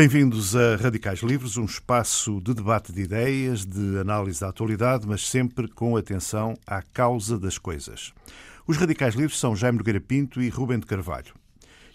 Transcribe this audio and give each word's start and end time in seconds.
Bem-vindos 0.00 0.56
a 0.56 0.76
Radicais 0.76 1.18
Livres, 1.20 1.58
um 1.58 1.66
espaço 1.66 2.40
de 2.40 2.54
debate 2.54 2.90
de 2.90 3.02
ideias, 3.02 3.66
de 3.66 3.98
análise 3.98 4.40
da 4.40 4.48
atualidade, 4.48 5.06
mas 5.06 5.28
sempre 5.28 5.68
com 5.68 5.94
atenção 5.94 6.56
à 6.66 6.80
causa 6.80 7.38
das 7.38 7.58
coisas. 7.58 8.14
Os 8.66 8.78
Radicais 8.78 9.14
Livres 9.14 9.38
são 9.38 9.54
Jaime 9.54 9.76
Nogueira 9.76 10.00
Pinto 10.00 10.40
e 10.40 10.48
Rubem 10.48 10.78
de 10.78 10.86
Carvalho. 10.86 11.34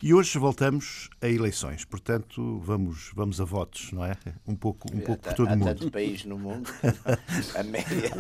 E 0.05 0.13
hoje 0.13 0.37
voltamos 0.37 1.09
a 1.19 1.27
eleições, 1.27 1.83
portanto 1.83 2.59
vamos, 2.59 3.09
vamos 3.15 3.41
a 3.41 3.43
votos, 3.43 3.91
não 3.91 4.05
é? 4.05 4.15
Um 4.45 4.55
pouco, 4.55 4.87
um 4.95 4.99
pouco 4.99 5.23
por 5.23 5.33
todo 5.33 5.47
o 5.47 5.57
mundo. 5.57 5.63
Há 5.67 5.73
tantos 5.73 5.89
países 5.89 6.25
no 6.25 6.37
mundo, 6.37 6.69
a 7.57 7.63
média, 7.63 8.11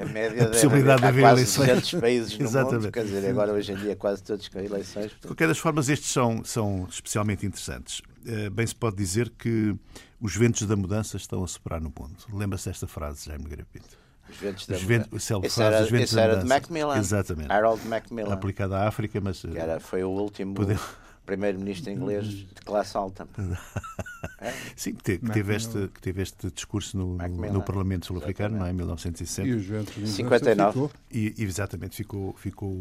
a 0.00 0.04
média 0.04 0.44
a 0.44 0.48
possibilidade 0.50 1.00
de 1.02 1.08
haver 1.08 1.24
eleições. 1.24 1.66
tantos 1.66 1.94
países 1.94 2.38
no 2.38 2.44
Exatamente. 2.44 2.82
mundo, 2.84 2.92
quer 2.92 3.04
dizer, 3.06 3.28
agora 3.28 3.52
hoje 3.52 3.72
em 3.72 3.74
dia 3.74 3.96
quase 3.96 4.22
todos 4.22 4.46
com 4.46 4.60
eleições. 4.60 5.06
Portanto... 5.06 5.20
De 5.22 5.26
qualquer 5.26 5.48
das 5.48 5.58
formas, 5.58 5.88
estes 5.88 6.12
são, 6.12 6.44
são 6.44 6.86
especialmente 6.88 7.44
interessantes. 7.44 8.02
Eh, 8.24 8.48
bem 8.48 8.64
se 8.64 8.76
pode 8.76 8.94
dizer 8.94 9.28
que 9.30 9.74
os 10.20 10.36
ventos 10.36 10.64
da 10.64 10.76
mudança 10.76 11.16
estão 11.16 11.42
a 11.42 11.48
soprar 11.48 11.80
no 11.80 11.88
mundo. 11.88 12.18
Lembra-se 12.32 12.68
desta 12.68 12.86
frase, 12.86 13.26
Jaime 13.26 13.42
Nogueira 13.42 13.66
Pinto? 13.72 13.98
Os 14.30 14.36
ventos 14.36 14.66
da 14.68 14.76
os 14.76 14.82
ventos, 14.84 15.30
esse 15.42 15.60
era, 15.60 15.82
os 15.82 15.90
ventos 15.90 16.12
da 16.12 16.22
era 16.22 16.36
de 16.36 16.46
Macmillan. 16.46 16.98
Exatamente. 16.98 17.50
Harold 17.50 17.84
Macmillan. 17.88 18.32
Aplicada 18.32 18.78
à 18.78 18.86
África, 18.86 19.20
mas... 19.20 19.42
Que 19.42 19.58
era, 19.58 19.80
foi 19.80 20.04
o 20.04 20.08
último... 20.08 20.54
Podemos 20.54 21.01
primeiro-ministro 21.24 21.90
inglês 21.90 22.26
de 22.26 22.46
classe 22.64 22.96
alta. 22.96 23.26
É? 24.38 24.52
Sim, 24.74 24.94
que, 24.94 25.18
que, 25.18 25.30
teve 25.30 25.54
este, 25.54 25.88
que 25.88 26.00
teve 26.00 26.22
este 26.22 26.50
discurso 26.50 26.96
no, 26.96 27.16
no, 27.16 27.52
no 27.52 27.62
Parlamento 27.62 28.06
Sul-Africano, 28.06 28.58
não 28.58 28.66
é? 28.66 28.70
em 28.70 28.72
1960. 28.72 29.48
E 29.48 29.52
os 29.52 29.64
ventos 29.64 30.10
59. 30.10 30.88
E, 31.10 31.34
e, 31.38 31.44
exatamente, 31.44 31.96
ficou, 31.96 32.32
ficou 32.34 32.80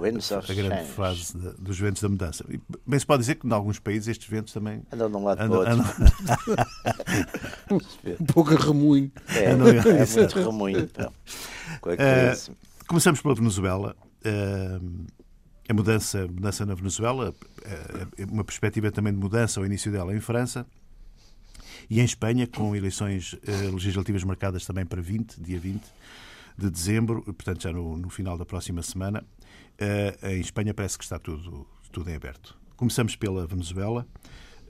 Winds 0.00 0.32
a 0.32 0.40
grande 0.40 0.76
change. 0.76 0.90
frase 0.92 1.36
de, 1.36 1.50
dos 1.58 1.78
ventos 1.78 2.02
da 2.02 2.08
mudança. 2.08 2.44
E, 2.48 2.60
bem, 2.86 2.98
se 2.98 3.06
pode 3.06 3.20
dizer 3.20 3.34
que 3.36 3.46
em 3.46 3.52
alguns 3.52 3.78
países 3.78 4.08
estes 4.08 4.28
ventos 4.28 4.52
também... 4.52 4.82
Andam 4.92 5.10
de 5.10 5.16
um 5.16 5.24
lado 5.24 5.42
andam, 5.42 5.64
para 5.64 5.74
o 5.74 6.50
outro. 7.70 8.16
um 8.20 8.26
pouco 8.26 8.54
remoinho. 8.54 9.12
É, 9.28 9.44
é, 9.44 9.56
muito 9.56 10.38
remoinho. 10.38 10.80
Então, 10.80 11.12
uh, 11.82 12.56
começamos 12.86 13.20
pela 13.20 13.34
Venezuela. 13.34 13.94
Uh, 14.24 15.06
a 15.68 15.74
mudança, 15.74 16.26
mudança 16.26 16.64
na 16.64 16.74
Venezuela, 16.74 17.34
é, 17.64 18.22
é 18.22 18.24
uma 18.24 18.42
perspectiva 18.42 18.90
também 18.90 19.12
de 19.12 19.18
mudança 19.18 19.60
ao 19.60 19.66
início 19.66 19.92
dela 19.92 20.14
em 20.16 20.20
França 20.20 20.66
e 21.90 22.00
em 22.00 22.04
Espanha, 22.04 22.46
com 22.46 22.74
eleições 22.74 23.36
eh, 23.46 23.70
legislativas 23.70 24.24
marcadas 24.24 24.64
também 24.66 24.84
para 24.84 25.00
20, 25.00 25.40
dia 25.40 25.58
20 25.58 25.82
de 26.56 26.70
dezembro, 26.70 27.22
portanto 27.22 27.62
já 27.62 27.72
no, 27.72 27.96
no 27.96 28.10
final 28.10 28.36
da 28.36 28.44
próxima 28.44 28.82
semana. 28.82 29.24
Eh, 29.78 30.18
em 30.34 30.40
Espanha 30.40 30.74
parece 30.74 30.98
que 30.98 31.04
está 31.04 31.18
tudo, 31.18 31.66
tudo 31.92 32.10
em 32.10 32.14
aberto. 32.14 32.58
Começamos 32.76 33.14
pela 33.16 33.46
Venezuela. 33.46 34.06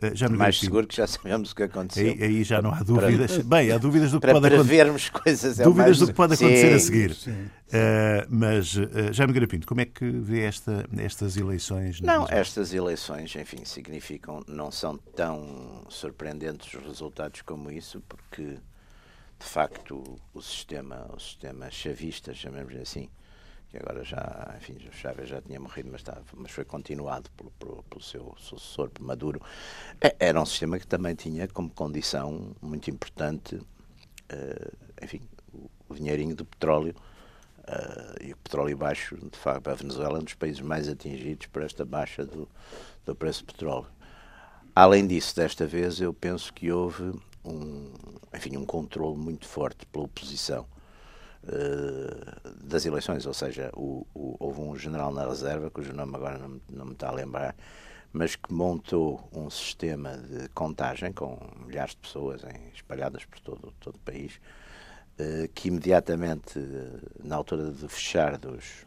Eh, 0.01 0.15
já 0.15 0.29
mais 0.29 0.59
seguro 0.59 0.87
que 0.87 0.97
já 0.97 1.07
sabemos 1.07 1.51
o 1.51 1.57
que 1.57 1.65
aconteceu. 1.65 2.13
Aí, 2.13 2.23
aí 2.23 2.45
já 2.45 2.63
não 2.63 2.73
há 2.73 2.83
dúvidas. 2.83 3.33
Para, 3.33 3.43
Bem, 3.59 3.73
há 3.73 3.79
dúvidas 3.79 4.13
do 4.13 4.21
que 4.21 4.27
pode 4.27 4.47
acontecer. 4.47 5.11
coisas. 5.11 5.61
É 5.61 5.65
dúvidas 5.65 5.87
mais... 5.87 5.99
do 5.99 6.07
que 6.07 6.13
pode 6.13 6.35
acontecer 6.35 6.69
sim, 6.69 6.75
a 6.75 6.79
seguir. 6.79 7.11
Uh, 7.11 8.27
mas, 8.29 8.77
uh, 8.77 9.13
Jaime 9.13 9.33
Garapinto, 9.33 9.67
como 9.67 9.81
é 9.81 9.85
que 9.85 10.09
vê 10.09 10.43
esta, 10.43 10.89
estas 10.97 11.37
eleições? 11.37 12.01
Não, 12.01 12.27
estas 12.29 12.73
eleições, 12.73 13.35
enfim, 13.35 13.65
significam, 13.65 14.43
não 14.47 14.71
são 14.71 14.97
tão 14.97 15.85
surpreendentes 15.89 16.73
os 16.73 16.87
resultados 16.87 17.43
como 17.43 17.71
isso, 17.71 18.03
porque, 18.09 18.45
de 18.45 19.47
facto, 19.47 20.19
o 20.33 20.41
sistema, 20.41 21.07
o 21.13 21.19
sistema 21.19 21.71
chavista, 21.71 22.33
chamemos 22.33 22.75
assim, 22.77 23.09
que 23.71 23.77
agora 23.77 24.03
já, 24.03 24.55
enfim, 24.57 24.77
o 24.89 24.93
Chávez 24.93 25.29
já 25.29 25.43
tinha 25.43 25.61
morrido, 25.61 25.91
mas, 25.93 26.01
estava, 26.01 26.23
mas 26.35 26.51
foi 26.51 26.65
continuado 26.65 27.31
pelo, 27.33 27.51
pelo, 27.53 27.83
pelo 27.85 28.03
seu 28.03 28.35
sucessor, 28.39 28.91
Maduro. 29.01 29.41
É, 30.01 30.17
era 30.19 30.41
um 30.41 30.47
sistema 30.47 30.79
que 30.79 30.87
também 30.87 31.15
tinha 31.15 31.47
como 31.49 31.69
condição 31.71 32.57
muito 32.63 32.91
importante, 32.91 33.57
uh, 33.57 34.77
enfim, 35.03 35.21
o, 35.53 35.71
o, 35.89 35.95
dinheirinho 35.95 36.35
do 36.35 36.45
petróleo. 36.45 36.95
Uh, 37.59 38.25
e 38.25 38.33
o 38.33 38.37
petróleo 38.39 38.77
baixo, 38.77 39.17
de 39.17 39.39
facto, 39.39 39.69
a 39.69 39.75
Venezuela 39.75 40.17
é 40.17 40.21
um 40.23 40.25
dos 40.25 40.35
países 40.35 40.61
mais 40.61 40.89
atingidos 40.89 41.47
por 41.49 41.63
esta 41.63 41.85
baixa 41.85 42.25
do, 42.25 42.49
do 43.05 43.15
preço 43.15 43.45
do 43.45 43.53
petróleo. 43.53 43.87
Além 44.75 45.07
disso, 45.07 45.37
desta 45.37 45.67
vez, 45.67 46.01
eu 46.01 46.15
penso 46.15 46.55
que 46.55 46.73
houve 46.73 47.13
um, 47.45 47.93
enfim, 48.35 48.57
um 48.57 48.65
controle 48.65 49.19
muito 49.19 49.47
forte 49.47 49.85
pela 49.87 50.05
oposição 50.05 50.65
uh, 51.49 52.65
das 52.65 52.85
eleições, 52.85 53.27
ou 53.27 53.35
seja, 53.35 53.71
o, 53.75 54.07
o, 54.15 54.37
houve 54.39 54.61
um 54.61 54.77
general 54.77 55.13
na 55.13 55.27
reserva, 55.27 55.71
cujo 55.71 55.93
nome 55.93 56.15
agora 56.15 56.39
não, 56.39 56.61
não 56.71 56.85
me 56.87 56.93
está 56.93 57.09
a 57.09 57.13
lembrar, 57.13 57.57
mas 58.13 58.37
que 58.37 58.53
montou 58.53 59.29
um 59.33 59.51
sistema 59.51 60.17
de 60.17 60.49
contagem 60.51 61.13
com 61.13 61.39
milhares 61.67 61.93
de 61.93 61.99
pessoas 61.99 62.43
em, 62.45 62.69
espalhadas 62.75 63.25
por 63.25 63.41
todo, 63.41 63.73
todo 63.81 63.97
o 63.97 64.01
país, 64.01 64.41
uh, 65.19 65.49
que 65.55 65.69
imediatamente, 65.69 66.59
na 67.23 67.37
altura 67.37 67.71
de 67.71 67.89
fechar 67.89 68.39
dos, 68.39 68.87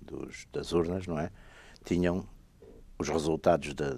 dos, 0.00 0.46
das 0.52 0.72
urnas, 0.72 1.06
não 1.06 1.18
é, 1.18 1.30
tinham 1.84 2.26
os 2.98 3.08
resultados 3.08 3.74
da, 3.74 3.96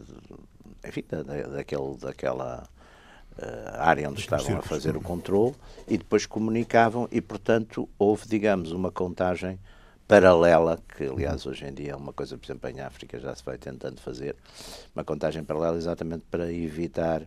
enfim, 0.87 1.05
da, 1.09 1.23
daquele, 1.23 1.97
daquela 1.97 2.69
uh, 3.41 3.81
área 3.81 4.09
onde 4.09 4.21
estavam 4.21 4.59
a 4.59 4.63
fazer 4.63 4.97
o 4.97 5.01
controle 5.01 5.55
e 5.89 5.97
depois 5.99 6.27
comunicavam 6.27 7.09
e, 7.11 7.21
portanto, 7.21 7.89
houve, 7.99 8.29
digamos, 8.29 8.73
uma 8.73 8.91
contagem 8.91 9.59
paralela, 10.07 10.79
que 10.97 11.05
aliás 11.05 11.47
hoje 11.47 11.67
em 11.67 11.73
dia 11.73 11.93
é 11.93 11.97
uma 11.97 12.13
coisa, 12.13 12.37
por 12.37 12.45
exemplo, 12.45 12.69
em 12.69 12.81
África 12.81 13.19
já 13.21 13.35
se 13.35 13.45
vai 13.45 13.57
tentando 13.57 14.01
fazer, 14.01 14.35
uma 14.95 15.05
contagem 15.05 15.45
paralela 15.45 15.77
exatamente 15.77 16.25
para 16.29 16.53
evitar 16.53 17.23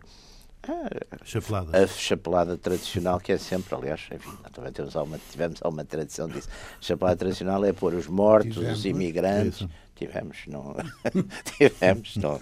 a, 0.68 1.82
a 1.82 1.86
chapelada 1.86 2.56
tradicional, 2.56 3.20
que 3.20 3.32
é 3.32 3.38
sempre, 3.38 3.74
aliás, 3.74 4.02
enfim, 4.12 4.30
também 4.52 4.72
temos 4.72 4.96
alguma, 4.96 5.18
tivemos 5.30 5.60
alguma 5.62 5.84
tradição 5.84 6.28
disso. 6.28 6.48
A 6.78 6.82
chapelada 6.82 7.16
tradicional 7.16 7.64
é 7.64 7.72
pôr 7.72 7.94
os 7.94 8.06
mortos, 8.06 8.54
tivemos, 8.54 8.78
os 8.78 8.84
imigrantes. 8.84 9.66
Tivemos, 9.94 10.38
não. 10.46 10.74
tivemos, 11.56 12.16
não. 12.16 12.40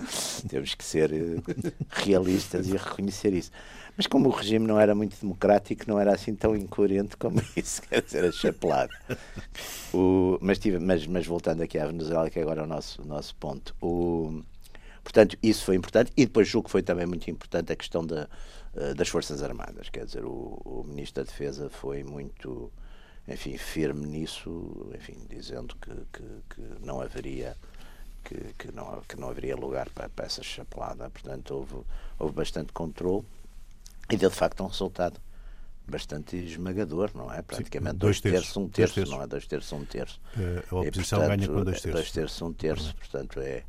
Temos 0.48 0.74
que 0.74 0.84
ser 0.84 1.12
eh, 1.12 1.72
realistas 1.90 2.66
e 2.68 2.76
reconhecer 2.76 3.32
isso. 3.32 3.50
Mas 3.96 4.06
como 4.06 4.28
o 4.28 4.32
regime 4.32 4.66
não 4.66 4.80
era 4.80 4.94
muito 4.94 5.20
democrático, 5.20 5.84
não 5.86 5.98
era 5.98 6.14
assim 6.14 6.34
tão 6.34 6.56
incoerente 6.56 7.16
como 7.16 7.42
isso, 7.54 7.82
quer 7.82 8.02
dizer, 8.02 8.24
a 8.24 8.32
chapelada. 8.32 8.92
O, 9.92 10.38
mas, 10.40 10.58
tive, 10.58 10.78
mas, 10.78 11.06
mas 11.06 11.26
voltando 11.26 11.62
aqui 11.62 11.78
à 11.78 11.86
Venezuela, 11.86 12.30
que 12.30 12.40
agora 12.40 12.62
é 12.62 12.64
o 12.64 12.66
nosso, 12.66 13.02
o 13.02 13.04
nosso 13.04 13.34
ponto. 13.36 13.74
O, 13.82 14.42
Portanto, 15.02 15.36
isso 15.42 15.64
foi 15.64 15.76
importante 15.76 16.12
e 16.16 16.24
depois 16.24 16.48
julgo 16.48 16.66
que 16.66 16.72
foi 16.72 16.82
também 16.82 17.06
muito 17.06 17.28
importante 17.30 17.72
a 17.72 17.76
questão 17.76 18.06
da, 18.06 18.28
eh, 18.76 18.94
das 18.94 19.08
Forças 19.08 19.42
Armadas. 19.42 19.88
Quer 19.88 20.04
dizer, 20.04 20.24
o, 20.24 20.60
o 20.64 20.84
Ministro 20.86 21.24
da 21.24 21.30
Defesa 21.30 21.68
foi 21.68 22.04
muito, 22.04 22.70
enfim, 23.28 23.56
firme 23.56 24.06
nisso, 24.06 24.90
enfim, 24.94 25.16
dizendo 25.28 25.76
que, 25.76 25.90
que, 26.12 26.54
que 26.54 26.84
não 26.84 27.00
haveria 27.00 27.56
que, 28.24 28.54
que, 28.58 28.72
não, 28.72 29.00
que 29.02 29.16
não 29.18 29.30
haveria 29.30 29.56
lugar 29.56 29.88
para, 29.90 30.08
para 30.08 30.26
essa 30.26 30.42
chapelada. 30.42 31.08
Portanto, 31.10 31.54
houve, 31.54 31.86
houve 32.18 32.34
bastante 32.34 32.72
controle 32.72 33.24
e 34.10 34.16
deu 34.16 34.30
de 34.30 34.36
facto 34.36 34.62
um 34.62 34.66
resultado 34.66 35.20
bastante 35.86 36.36
esmagador, 36.36 37.10
não 37.14 37.32
é? 37.32 37.42
Praticamente 37.42 37.94
Sim, 37.94 37.98
dois, 37.98 38.20
dois 38.20 38.34
terços, 38.34 38.56
um 38.56 38.68
terço, 38.68 38.94
terços. 38.94 39.14
não 39.14 39.22
é? 39.22 39.26
Dois 39.26 39.46
terços, 39.46 39.72
um 39.72 39.84
terço. 39.84 40.20
Eh, 40.38 40.64
a 40.70 40.76
oposição 40.76 41.18
e, 41.18 41.26
portanto, 41.26 41.38
ganha 41.38 41.48
com 41.48 41.64
dois 41.64 41.80
terços. 41.80 41.92
Dois 41.92 42.12
terços, 42.12 42.42
um 42.42 42.52
terço, 42.52 42.96
portanto 42.96 43.40
é 43.40 43.64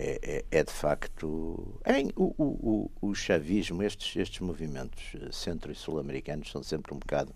é, 0.00 0.44
é, 0.50 0.58
é, 0.58 0.64
de 0.64 0.72
facto. 0.72 1.80
É, 1.84 2.02
o, 2.14 2.32
o, 2.38 2.90
o, 3.00 3.14
chavismo, 3.16 3.82
estes, 3.82 4.14
estes 4.14 4.38
movimentos 4.38 5.02
eh, 5.14 5.32
centro 5.32 5.72
e 5.72 5.74
sul-americanos 5.74 6.52
são 6.52 6.62
sempre 6.62 6.94
um 6.94 6.98
bocado 6.98 7.32
uh, 7.32 7.34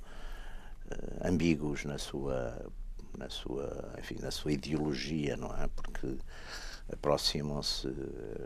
ambíguos 1.24 1.84
na 1.84 1.98
sua, 1.98 2.70
na, 3.16 3.28
sua, 3.28 3.94
enfim, 3.98 4.16
na 4.20 4.30
sua 4.30 4.52
ideologia, 4.52 5.36
não 5.36 5.54
é? 5.56 5.68
Porque 5.68 6.16
aproximam-se, 6.92 7.88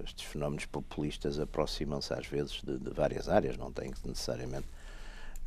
estes 0.05 0.25
fenómenos 0.25 0.67
populistas 0.67 1.39
aproximam-se 1.39 2.13
às 2.13 2.27
vezes 2.27 2.63
de, 2.63 2.79
de, 2.79 2.91
várias 2.91 3.29
áreas, 3.29 3.57
não 3.57 3.73
tem 3.73 3.91
que 3.91 4.07
necessariamente. 4.07 4.67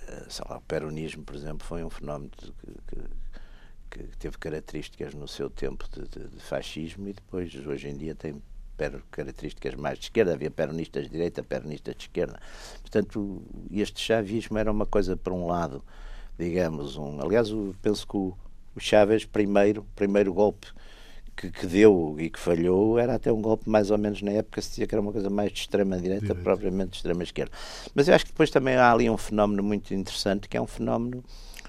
Uh, 0.04 0.31
sei 0.31 0.46
lá, 0.50 0.57
o 0.57 0.62
peronismo, 0.62 1.24
por 1.24 1.36
exemplo, 1.36 1.66
foi 1.68 1.84
um 1.84 1.90
fenómeno 1.90 2.31
que, 2.31 2.51
que, 2.88 4.04
que 4.07 4.18
teve 4.18 4.38
características 4.38 5.13
no 5.13 5.28
seu 5.28 5.50
tempo 5.50 5.86
de, 5.92 6.07
de, 6.07 6.28
de, 6.28 6.40
fascismo 6.40 7.07
e 7.10 7.13
depois, 7.13 7.54
hoje 7.66 7.90
em 7.90 7.98
dia, 7.98 8.16
tem 8.16 8.42
características 9.12 9.75
mais 9.75 10.00
de 10.00 10.06
esquerda, 10.06 10.34
havia 10.34 10.50
peronistas 10.50 11.04
de 11.04 11.10
direita, 11.10 11.44
peronistas 11.44 11.96
de 11.96 12.04
esquerda. 12.04 12.40
Portanto, 12.81 13.44
este 13.69 14.00
chavismo 14.00 14.57
era 14.57 14.72
uma 14.72 14.86
coisa, 14.86 15.18
por 15.18 15.34
um 15.34 15.46
lado, 15.46 15.84
digamos, 16.39 16.95
um. 16.95 17.21
Aliás, 17.21 17.50
eu 17.50 17.75
penso 17.81 18.07
que 18.07 18.15
o, 18.15 18.33
o 18.74 18.80
Chávez, 18.80 19.25
primeiro, 19.25 19.86
primeiro 19.94 20.33
golpe 20.33 20.68
que, 21.36 21.51
que, 21.51 21.68
deu 21.68 22.15
e 22.18 22.30
que 22.30 22.39
falhou, 22.39 22.97
era 22.97 23.15
até 23.15 23.31
um 23.31 23.41
golpe 23.41 23.69
mais 23.69 23.91
ou 23.91 23.97
menos 23.97 24.21
na 24.21 24.31
época 24.31 24.62
se 24.62 24.69
dizia 24.69 24.88
que 24.88 24.95
era 24.95 25.01
uma 25.01 25.12
coisa 25.12 25.30
mais 25.30 25.51
de 25.51 25.59
extrema-direita, 25.59 26.33
propriamente 26.33 26.91
de 26.91 26.97
extrema-esquerda. 26.97 27.51
Mas 27.94 28.07
eu 28.07 28.15
acho 28.15 28.25
que 28.25 28.31
depois 28.31 28.50
também 28.50 28.75
há 28.75 28.89
ali 28.89 29.09
um 29.09 29.18
fenómeno 29.18 29.62
muito 29.62 29.94
interessante, 29.94 30.47
que 30.47 30.56
é 30.56 30.62
um 30.62 30.68
fenómeno 30.68 31.24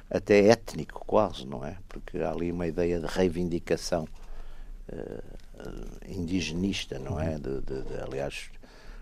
até 0.09 0.47
étnico, 0.49 1.05
quase, 1.05 1.45
não 1.47 1.65
é? 1.65 1.77
Porque 1.89 2.19
há 2.19 2.31
ali 2.31 2.53
uma 2.53 2.67
ideia 2.67 3.01
de 3.01 3.07
reivindicação 3.07 4.07
uh, 4.89 6.09
indigenista, 6.09 6.99
não 6.99 7.19
é? 7.19 7.39
De, 7.39 7.61
de, 7.61 7.83
de, 7.83 7.95
aliás, 8.01 8.51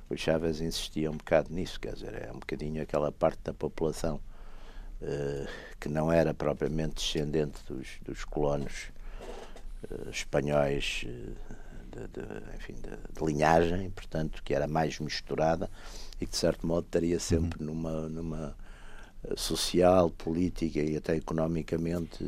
o 0.09 0.17
Chávez 0.17 0.63
insistia 0.63 1.11
um 1.11 1.17
bocado 1.17 1.53
nisso, 1.53 1.79
quer 1.79 1.93
dizer, 1.93 2.15
é 2.15 2.31
um 2.31 2.39
bocadinho 2.39 2.83
aquela 2.83 3.13
parte 3.13 3.41
da 3.45 3.53
população 3.53 4.19
que 5.79 5.89
não 5.89 6.11
era 6.11 6.35
propriamente 6.35 6.97
descendente 6.97 7.61
dos, 7.69 7.87
dos 8.03 8.25
colonos 8.25 8.91
uh, 9.91 10.11
espanhóis 10.11 11.05
de, 11.93 12.09
de, 12.09 12.57
enfim, 12.57 12.75
de, 12.75 12.91
de, 12.91 13.25
linhagem, 13.25 13.91
portanto, 13.91 14.43
que 14.43 14.55
era 14.55 14.67
mais 14.67 14.99
misturada 14.99 15.71
e 16.21 16.27
que 16.27 16.33
de 16.33 16.37
certo 16.37 16.67
modo 16.67 16.85
estaria 16.85 17.19
sempre 17.21 17.61
uhum. 17.61 17.75
numa, 17.75 18.09
numa 18.09 18.57
social, 19.37 20.11
política 20.11 20.81
e 20.81 20.97
até 20.97 21.17
economicamente 21.17 22.25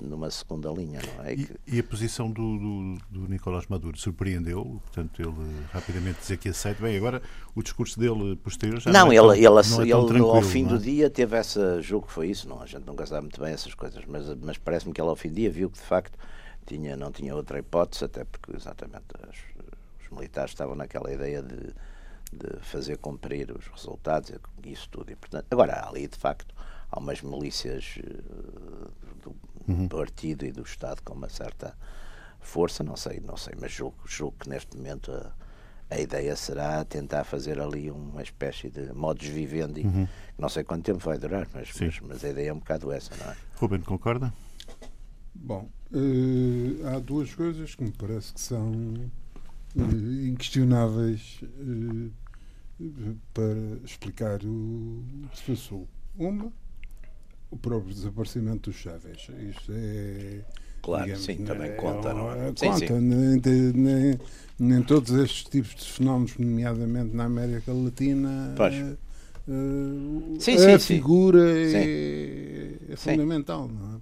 numa 0.00 0.30
segunda 0.30 0.70
linha. 0.70 1.00
Não 1.16 1.24
é? 1.24 1.34
E, 1.34 1.48
e 1.66 1.78
a 1.80 1.82
posição 1.82 2.30
do, 2.30 2.58
do, 2.58 2.98
do, 3.10 3.28
Nicolás 3.28 3.66
Maduro 3.66 3.98
surpreendeu? 3.98 4.80
Portanto, 4.84 5.20
ele 5.20 5.66
rapidamente 5.72 6.20
dizer 6.20 6.38
que 6.38 6.48
aceita. 6.48 6.82
Bem, 6.82 6.96
agora 6.96 7.20
o 7.54 7.62
discurso 7.62 7.98
dele 7.98 8.36
posterior 8.36 8.80
já 8.80 8.90
não, 8.90 9.06
não 9.06 9.12
é 9.12 9.16
tão, 9.16 9.34
ele, 9.34 9.46
ele, 9.46 9.68
não 9.68 9.80
é 9.80 9.84
ele 9.84 10.20
ao 10.20 10.42
fim 10.42 10.64
do 10.64 10.76
é? 10.76 10.78
dia 10.78 11.10
teve 11.10 11.36
essa, 11.36 11.82
julgo 11.82 12.06
que 12.06 12.12
foi 12.12 12.28
isso, 12.28 12.48
não, 12.48 12.62
a 12.62 12.66
gente 12.66 12.86
nunca 12.86 13.04
sabe 13.04 13.22
muito 13.22 13.40
bem 13.40 13.52
essas 13.52 13.74
coisas, 13.74 14.04
mas, 14.06 14.26
mas 14.40 14.56
parece-me 14.56 14.92
que 14.92 15.00
ele 15.00 15.08
ao 15.08 15.16
fim 15.16 15.28
do 15.28 15.34
dia 15.34 15.50
viu 15.50 15.68
que 15.68 15.78
de 15.78 15.84
facto 15.84 16.16
tinha, 16.66 16.96
não 16.96 17.10
tinha 17.10 17.34
outra 17.34 17.58
hipótese, 17.58 18.04
até 18.04 18.24
porque 18.24 18.54
exatamente 18.56 19.04
os 20.00 20.16
militares 20.16 20.52
estavam 20.52 20.76
naquela 20.76 21.12
ideia 21.12 21.42
de 21.42 21.74
de 22.32 22.60
fazer 22.60 22.98
cumprir 22.98 23.50
os 23.50 23.66
resultados 23.68 24.30
e 24.64 24.72
isso 24.72 24.88
tudo. 24.90 25.10
E, 25.10 25.16
portanto, 25.16 25.46
agora, 25.50 25.86
ali, 25.86 26.06
de 26.06 26.16
facto, 26.16 26.54
há 26.90 26.98
umas 26.98 27.22
milícias 27.22 27.98
uh, 27.98 28.90
do 29.22 29.36
uhum. 29.66 29.88
partido 29.88 30.44
e 30.44 30.52
do 30.52 30.62
Estado 30.62 31.02
com 31.02 31.14
uma 31.14 31.28
certa 31.28 31.76
força, 32.40 32.82
não 32.82 32.96
sei, 32.96 33.20
não 33.20 33.36
sei, 33.36 33.54
mas 33.60 33.72
julgo, 33.72 33.96
julgo 34.06 34.36
que 34.40 34.48
neste 34.48 34.76
momento 34.76 35.12
a, 35.12 35.32
a 35.90 36.00
ideia 36.00 36.34
será 36.36 36.84
tentar 36.84 37.24
fazer 37.24 37.60
ali 37.60 37.90
uma 37.90 38.22
espécie 38.22 38.70
de 38.70 38.92
modus 38.92 39.28
vivendi, 39.28 39.82
uhum. 39.82 40.08
não 40.38 40.48
sei 40.48 40.64
quanto 40.64 40.84
tempo 40.84 40.98
vai 40.98 41.18
durar, 41.18 41.46
mas, 41.52 41.70
mas, 41.78 42.00
mas, 42.00 42.24
a 42.24 42.28
ideia 42.28 42.50
é 42.50 42.52
um 42.52 42.58
bocado 42.58 42.92
essa, 42.92 43.14
não 43.16 43.32
é? 43.32 43.36
Ruben, 43.56 43.80
concorda? 43.80 44.32
Bom, 45.34 45.68
uh, 45.92 46.86
há 46.88 46.98
duas 46.98 47.34
coisas 47.34 47.74
que 47.74 47.84
me 47.84 47.92
parece 47.92 48.32
que 48.32 48.40
são 48.40 48.72
uh, 49.76 50.26
inquestionáveis 50.26 51.40
uh, 51.42 52.10
para 53.34 53.84
explicar 53.84 54.40
o 54.44 55.02
que 55.30 55.38
se 55.38 55.42
passou. 55.44 55.88
Uma, 56.16 56.52
o 57.50 57.56
próprio 57.56 57.94
desaparecimento 57.94 58.70
dos 58.70 58.78
Chaves. 58.78 59.28
Isto 59.50 59.72
é. 59.72 60.44
Claro, 60.82 61.04
digamos, 61.04 61.24
sim, 61.24 61.44
também 61.44 61.70
é, 61.70 61.74
conta, 61.74 62.14
não 62.14 62.30
é? 62.30 62.52
Sim, 62.54 62.66
conta, 62.66 62.86
sim. 62.86 63.00
Nem, 63.00 63.40
nem, 63.74 64.18
nem, 64.58 64.82
todos 64.82 65.10
estes 65.10 65.44
tipos 65.44 65.74
de 65.74 65.90
fenómenos, 65.90 66.36
nomeadamente 66.38 67.14
na 67.14 67.24
América 67.24 67.72
Latina. 67.72 68.54
Pois. 68.56 68.74
Uh, 69.48 70.36
sim, 70.38 70.54
a 70.56 70.78
sim, 70.78 70.94
figura 70.94 71.42
é, 71.50 72.74
é 72.90 72.96
fundamental, 72.96 73.66
não 73.66 73.96
é? 73.96 74.00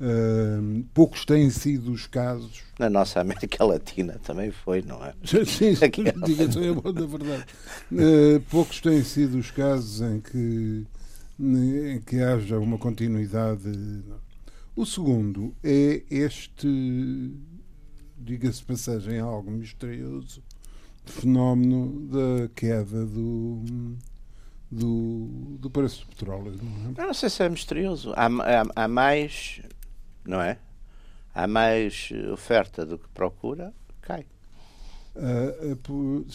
Uh, 0.00 0.84
poucos 0.94 1.24
têm 1.24 1.50
sido 1.50 1.92
os 1.92 2.06
casos. 2.06 2.62
Na 2.78 2.90
nossa 2.90 3.20
América 3.20 3.62
Latina 3.64 4.18
também 4.22 4.50
foi, 4.50 4.82
não 4.82 5.04
é? 5.04 5.14
Sim, 5.24 5.44
sim 5.44 5.74
diga-se 6.24 6.58
é 6.64 6.72
bom 6.72 6.92
da 6.92 7.06
verdade. 7.06 7.44
Uh, 7.92 8.40
poucos 8.50 8.80
têm 8.80 9.02
sido 9.02 9.38
os 9.38 9.50
casos 9.50 10.00
em 10.00 10.20
que, 10.20 10.86
em 11.38 12.00
que 12.00 12.20
haja 12.20 12.58
uma 12.58 12.78
continuidade. 12.78 13.70
O 14.76 14.84
segundo 14.84 15.54
é 15.62 16.02
este, 16.10 17.32
diga-se 18.18 18.62
passagem, 18.64 19.20
algo 19.20 19.50
misterioso, 19.50 20.42
fenómeno 21.04 22.08
da 22.08 22.48
queda 22.54 23.04
do 23.06 23.62
do, 24.70 25.56
do 25.58 25.70
preço 25.70 26.00
do 26.00 26.08
petróleo. 26.08 26.54
Não 26.62 26.90
é? 26.96 27.02
Eu 27.02 27.06
não 27.06 27.14
sei 27.14 27.28
se 27.28 27.42
é 27.42 27.48
misterioso. 27.48 28.12
Há, 28.16 28.26
há, 28.26 28.84
há, 28.84 28.88
mais, 28.88 29.60
não 30.24 30.40
é? 30.40 30.58
Há 31.34 31.46
mais 31.46 32.10
oferta 32.32 32.84
do 32.84 32.98
que 32.98 33.08
procura, 33.08 33.72
cai. 34.00 34.26
Uh, 35.16 35.76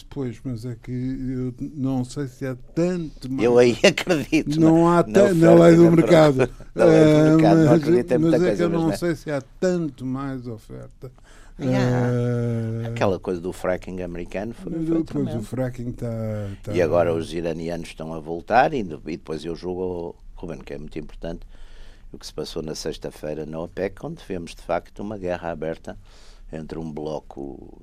pois, 0.08 0.40
mas 0.42 0.64
é 0.64 0.74
que 0.74 0.90
eu 0.90 1.54
não 1.74 2.02
sei 2.02 2.26
se 2.28 2.46
há 2.46 2.56
tanto 2.74 3.30
mais. 3.30 3.44
Eu 3.44 3.58
aí 3.58 3.76
acredito. 3.84 4.58
Não 4.58 4.88
há 4.88 5.02
tanto 5.02 5.34
na, 5.36 5.54
lei 5.54 5.76
do 5.76 5.90
mercado. 5.90 6.48
Na 6.74 6.84
lei 6.86 7.04
do 7.04 7.36
mercado, 7.36 7.58
uh, 7.58 7.64
não 7.64 7.74
acredito 7.74 8.12
em 8.12 8.18
muita 8.18 8.38
mas 8.38 8.46
coisa. 8.46 8.46
Mas 8.46 8.52
é 8.52 8.56
que 8.56 8.62
eu 8.62 8.70
não 8.70 8.96
sei 8.96 9.14
se 9.14 9.30
há 9.30 9.42
tanto 9.60 10.06
mais 10.06 10.46
oferta. 10.46 11.12
Uh, 11.66 12.86
Aquela 12.88 13.18
coisa 13.18 13.40
do 13.40 13.52
fracking 13.52 14.02
americano 14.02 14.54
foi, 14.54 14.72
foi 14.72 15.02
Depois 15.02 15.34
o 15.34 15.42
fracking 15.42 15.90
está. 15.90 16.08
Tá... 16.62 16.72
E 16.72 16.80
agora 16.80 17.14
os 17.14 17.32
iranianos 17.32 17.88
estão 17.88 18.14
a 18.14 18.20
voltar 18.20 18.72
e, 18.72 18.82
depois 18.82 19.44
eu 19.44 19.54
julgo, 19.54 20.16
Ruben, 20.34 20.58
que 20.58 20.74
é 20.74 20.78
muito 20.78 20.98
importante, 20.98 21.46
o 22.12 22.18
que 22.18 22.26
se 22.26 22.34
passou 22.34 22.62
na 22.62 22.74
sexta-feira 22.74 23.46
na 23.46 23.60
OPEC, 23.60 24.04
onde 24.04 24.22
vemos 24.26 24.54
de 24.54 24.62
facto 24.62 25.00
uma 25.00 25.16
guerra 25.16 25.50
aberta 25.50 25.96
entre 26.52 26.78
um 26.78 26.90
bloco 26.90 27.80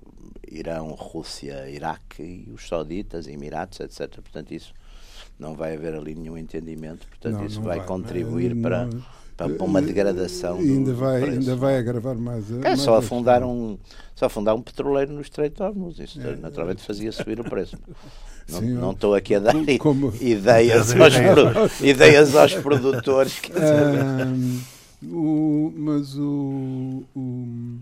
Irão, 0.50 0.90
Rússia, 0.90 1.70
Iraque 1.70 2.46
e 2.48 2.52
os 2.52 2.68
sauditas, 2.68 3.28
Emirados, 3.28 3.80
etc. 3.80 4.10
Portanto, 4.16 4.54
isso 4.54 4.74
não 5.40 5.56
vai 5.56 5.76
haver 5.76 5.94
ali 5.94 6.16
nenhum 6.16 6.38
entendimento. 6.38 7.08
Portanto, 7.08 7.36
não, 7.36 7.46
isso 7.46 7.58
não 7.58 7.66
vai, 7.66 7.78
vai, 7.78 7.88
contribuir 7.88 8.54
não, 8.54 8.62
para 8.62 8.90
para 9.38 9.64
uma 9.64 9.82
degradação. 9.82 10.58
ainda, 10.58 10.94
vai, 10.94 11.24
ainda 11.24 11.56
vai 11.56 11.78
agravar 11.78 12.16
mais. 12.16 12.52
É 12.52 12.56
mais 12.56 12.82
só 12.82 12.96
afundar, 12.98 13.44
um, 13.44 13.78
só 14.16 14.26
afundar 14.26 14.56
um 14.56 14.62
petroleiro 14.62 15.14
no 15.14 15.22
Estreito 15.22 15.58
de 15.58 15.64
Hormuz. 15.64 16.00
Isso 16.00 16.20
é, 16.20 16.36
naturalmente 16.36 16.82
fazia 16.82 17.12
subir 17.12 17.40
o 17.40 17.44
preço. 17.44 17.78
Não, 18.50 18.60
Sim, 18.62 18.76
não 18.76 18.92
estou 18.92 19.14
aqui 19.14 19.36
a 19.36 19.40
dar 19.40 19.54
como, 19.78 20.14
ideias, 20.22 20.96
aos, 20.96 21.82
ideias 21.82 22.34
aos 22.34 22.54
produtores. 22.54 23.42
o, 25.04 25.74
mas 25.76 26.16
o, 26.18 27.04
o, 27.14 27.78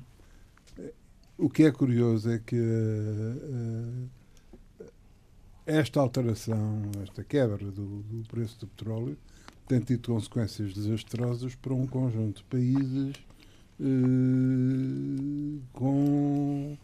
o 1.38 1.50
que 1.52 1.66
é 1.66 1.72
curioso 1.72 2.32
é 2.32 2.42
que 2.44 2.56
uh, 2.56 4.10
esta 5.68 6.00
alteração, 6.00 6.82
esta 7.04 7.24
quebra 7.24 7.58
do, 7.58 8.02
do 8.02 8.28
preço 8.28 8.60
do 8.60 8.66
petróleo 8.66 9.16
tem 9.68 9.80
tido 9.80 10.08
consequências 10.08 10.74
desastrosas 10.74 11.56
para 11.56 11.74
um 11.74 11.88
conjunto 11.88 12.38
de 12.38 12.44
países 12.44 13.16
eh, 13.80 15.60
com 15.74 16.78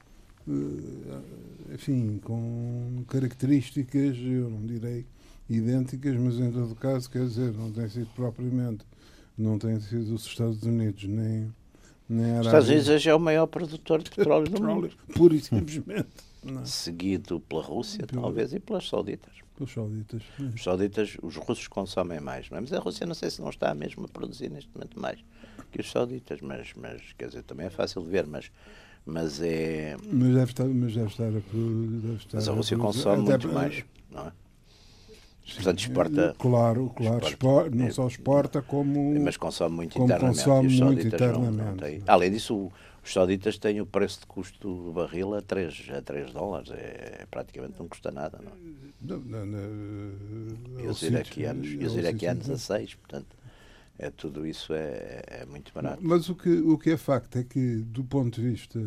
eh, 0.48 1.74
enfim, 1.74 2.20
com 2.24 3.03
características, 3.08 4.17
eu 4.17 4.50
não 4.50 4.65
direi 4.65 5.06
idênticas, 5.50 6.15
mas 6.17 6.36
em 6.36 6.51
todo 6.51 6.75
caso, 6.75 7.10
quer 7.10 7.25
dizer, 7.25 7.53
não 7.53 7.72
tem 7.72 7.88
sido 7.88 8.08
propriamente, 8.15 8.86
não 9.38 9.58
tem 9.58 9.79
sido 9.79 10.13
os 10.13 10.25
Estados 10.25 10.62
Unidos 10.63 11.03
nem, 11.06 11.53
nem 12.10 12.36
a 12.38 12.39
Os 12.39 12.46
Estados 12.48 12.70
Unidos 12.70 12.89
hoje 12.89 13.10
é 13.10 13.15
o 13.15 13.20
maior 13.20 13.48
produtor 13.48 14.01
de 14.01 14.10
petróleo, 14.10 14.50
do 14.50 14.62
mundo. 14.62 14.91
Pura 15.13 15.36
e 15.36 15.39
simplesmente. 15.39 16.10
É? 16.43 16.65
Seguido 16.65 17.39
pela 17.39 17.62
Rússia, 17.62 18.05
talvez, 18.07 18.53
e 18.53 18.60
pelas 18.60 18.88
Sauditas. 18.88 19.33
Os 19.60 19.71
sauditas. 19.71 20.24
Os 20.55 20.63
sauditas, 20.63 21.17
os 21.21 21.36
russos 21.36 21.67
consomem 21.67 22.19
mais, 22.19 22.50
não 22.50 22.57
é? 22.57 22.62
Mas 22.62 22.74
a 22.74 22.79
Rússia 22.79 23.05
não 23.05 23.13
sei 23.13 23.29
se 23.29 23.41
não 23.41 23.50
está 23.50 23.75
mesmo 23.75 24.05
a 24.05 24.07
produzir 24.07 24.50
neste 24.50 24.69
momento 24.74 25.00
mais 25.00 25.24
que 25.71 25.81
os 25.81 25.91
sauditas, 25.91 26.41
mas, 26.41 26.74
mas 26.75 27.01
quer 27.17 27.27
dizer, 27.27 27.43
também 27.43 27.67
é 27.67 27.69
fácil 27.69 28.01
de 28.03 28.10
ver, 28.10 28.25
mas, 28.25 28.51
mas 29.05 29.39
é. 29.41 29.95
Mas 30.12 30.33
deve 30.33 30.51
estar, 30.51 30.65
mas 30.65 30.93
deve 30.95 31.07
estar, 31.07 31.27
a, 31.27 31.29
deve 31.29 32.15
estar 32.15 32.38
Mas 32.38 32.48
a 32.50 32.51
Rússia 32.51 32.75
a 32.75 32.79
consome 32.79 33.24
muito 33.24 33.48
mais, 33.48 33.86
não 34.10 34.27
é? 34.27 34.31
Sim, 35.45 35.55
Portanto, 35.55 35.79
exporta. 35.79 36.36
Claro, 36.38 36.89
claro, 36.95 37.27
exporta, 37.27 37.75
não 37.75 37.91
só 37.91 38.07
exporta 38.07 38.62
como. 38.62 39.19
Mas 39.19 39.38
consome 39.38 39.75
muito 39.75 39.93
como 39.93 40.05
internamente. 40.05 40.43
Consome 40.43 40.81
muito 40.81 41.07
internamente. 41.07 41.57
Não, 41.57 41.75
não 41.75 42.03
Além 42.07 42.31
disso, 42.31 42.55
o, 42.55 42.71
os 43.03 43.13
sauditas 43.13 43.58
têm 43.58 43.81
o 43.81 43.86
preço 43.86 44.22
de 44.22 44.25
custo 44.27 44.60
do 44.60 44.91
barril 44.91 45.34
a 45.34 45.41
3, 45.41 45.89
a 45.98 46.01
3 46.01 46.31
dólares. 46.31 46.70
É, 46.72 47.25
praticamente 47.29 47.79
não 47.79 47.88
custa 47.88 48.12
nada, 48.12 48.39
não 48.43 48.51
é? 48.51 48.55
Não, 49.01 49.46
não, 49.46 50.84
e 50.84 50.88
os 50.88 51.01
iraquianos, 51.01 51.67
e 51.67 51.86
os 51.86 51.96
iraquianos 51.96 52.50
a 52.50 52.58
6, 52.58 52.96
portanto. 52.96 53.41
É, 53.98 54.10
tudo 54.10 54.48
isso 54.48 54.74
é, 54.74 55.22
é 55.27 55.46
muito 55.46 55.72
barato. 55.74 56.00
Mas 56.01 56.27
o 56.27 56.34
que, 56.34 56.50
o 56.50 56.75
que 56.75 56.91
é 56.91 56.98
facto 56.98 57.38
é 57.38 57.43
que, 57.43 57.77
do 57.77 58.03
ponto 58.03 58.41
de 58.41 58.50
vista 58.50 58.79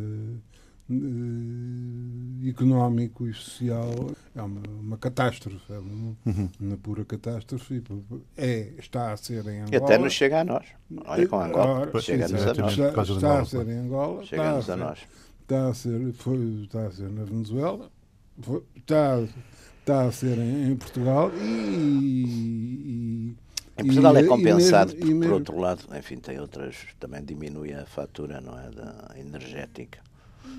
uh, 0.91 2.49
económico 2.49 3.27
e 3.27 3.35
social 3.35 3.93
é 4.35 4.43
uma, 4.43 4.63
uma 4.69 4.99
catástrofe, 4.99 5.73
é 5.73 5.79
uma, 5.79 6.17
uhum. 6.27 6.49
uma, 6.61 6.77
pura 6.77 7.05
catástrofe. 7.05 7.83
É, 8.37 8.73
está 8.79 9.13
a 9.13 9.17
ser 9.17 9.47
em 9.47 9.61
Angola. 9.61 9.71
E 9.73 9.77
até 9.77 9.99
nos 9.99 10.13
chega 10.13 10.41
a 10.41 10.45
nós. 10.45 10.67
Olha 11.05 11.29
com 11.29 11.41
Angola, 11.41 12.01
chega-nos 12.01 12.43
a 12.43 12.55
nós. 12.55 12.73
Está, 12.73 13.03
está 13.03 13.41
a 13.41 13.45
ser 13.45 13.69
em 13.69 13.79
Angola, 13.79 14.25
chega 14.25 14.43
a, 14.43 14.73
a, 14.73 14.77
nós. 14.77 14.99
Está 15.43 15.69
a 15.69 15.75
ser, 15.75 16.13
foi, 16.15 16.63
está 16.65 16.87
a 16.87 16.91
ser 16.91 17.11
na 17.11 17.25
Venezuela, 17.25 17.91
foi, 18.41 18.63
está, 18.77 19.21
está 19.81 20.03
a 20.03 20.13
ser 20.13 20.39
em, 20.39 20.73
em 20.73 20.77
Portugal 20.77 21.31
e, 21.37 22.25
e 23.37 23.37
em 23.77 23.85
Portugal 23.85 24.17
e, 24.17 24.21
é 24.21 24.25
compensado, 24.25 24.95
mesmo, 24.95 25.21
por, 25.21 25.29
por 25.29 25.33
outro 25.35 25.59
lado, 25.59 25.85
enfim, 25.99 26.17
tem 26.17 26.39
outras, 26.39 26.77
também 26.99 27.23
diminui 27.23 27.75
a 27.75 27.85
fatura, 27.85 28.41
não 28.41 28.59
é, 28.59 28.71
da 28.71 29.15
energética 29.19 30.01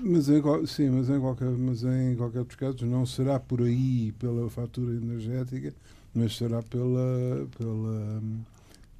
Mas 0.02 0.28
em, 0.28 0.42
sim, 0.66 0.90
mas 0.90 1.10
em, 1.10 1.20
qualquer, 1.20 1.50
mas 1.50 1.82
em 1.82 2.16
qualquer 2.16 2.44
dos 2.44 2.56
casos 2.56 2.82
não 2.82 3.06
será 3.06 3.38
por 3.38 3.62
aí 3.62 4.12
pela 4.12 4.48
fatura 4.50 4.92
energética, 4.94 5.74
mas 6.14 6.36
será 6.36 6.62
pela, 6.62 7.46
pela, 7.56 8.22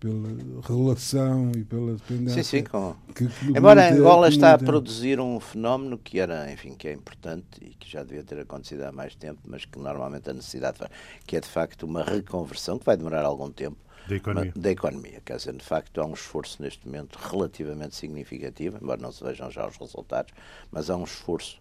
pela 0.00 0.62
relação 0.62 1.52
e 1.56 1.64
pela 1.64 1.94
dependência. 1.94 2.42
Sim, 2.42 2.58
sim, 2.58 2.64
com... 2.64 2.94
que, 3.14 3.26
que 3.26 3.58
Embora 3.58 3.92
Angola 3.92 4.28
está 4.28 4.54
a 4.54 4.58
produzir 4.58 5.20
um 5.20 5.40
fenómeno 5.40 5.98
que 5.98 6.18
era, 6.18 6.50
enfim, 6.52 6.74
que 6.74 6.88
é 6.88 6.92
importante 6.92 7.46
e 7.60 7.70
que 7.70 7.90
já 7.90 8.02
devia 8.02 8.22
ter 8.22 8.40
acontecido 8.40 8.82
há 8.82 8.92
mais 8.92 9.14
tempo, 9.14 9.40
mas 9.46 9.64
que 9.64 9.78
normalmente 9.78 10.28
a 10.30 10.32
necessidade 10.32 10.78
faz, 10.78 10.90
que 11.26 11.36
é 11.36 11.40
de 11.40 11.48
facto 11.48 11.84
uma 11.84 12.02
reconversão 12.02 12.78
que 12.78 12.84
vai 12.84 12.96
demorar 12.96 13.24
algum 13.24 13.50
tempo 13.50 13.85
da 14.08 14.16
economia. 14.16 14.52
da 14.54 14.70
economia. 14.70 15.22
Quer 15.24 15.36
dizer, 15.36 15.54
de 15.54 15.64
facto, 15.64 16.00
há 16.00 16.06
um 16.06 16.14
esforço 16.14 16.62
neste 16.62 16.86
momento 16.86 17.16
relativamente 17.16 17.94
significativo, 17.94 18.78
embora 18.80 19.00
não 19.00 19.12
se 19.12 19.22
vejam 19.22 19.50
já 19.50 19.66
os 19.66 19.76
resultados, 19.76 20.32
mas 20.70 20.90
há 20.90 20.96
um 20.96 21.04
esforço, 21.04 21.60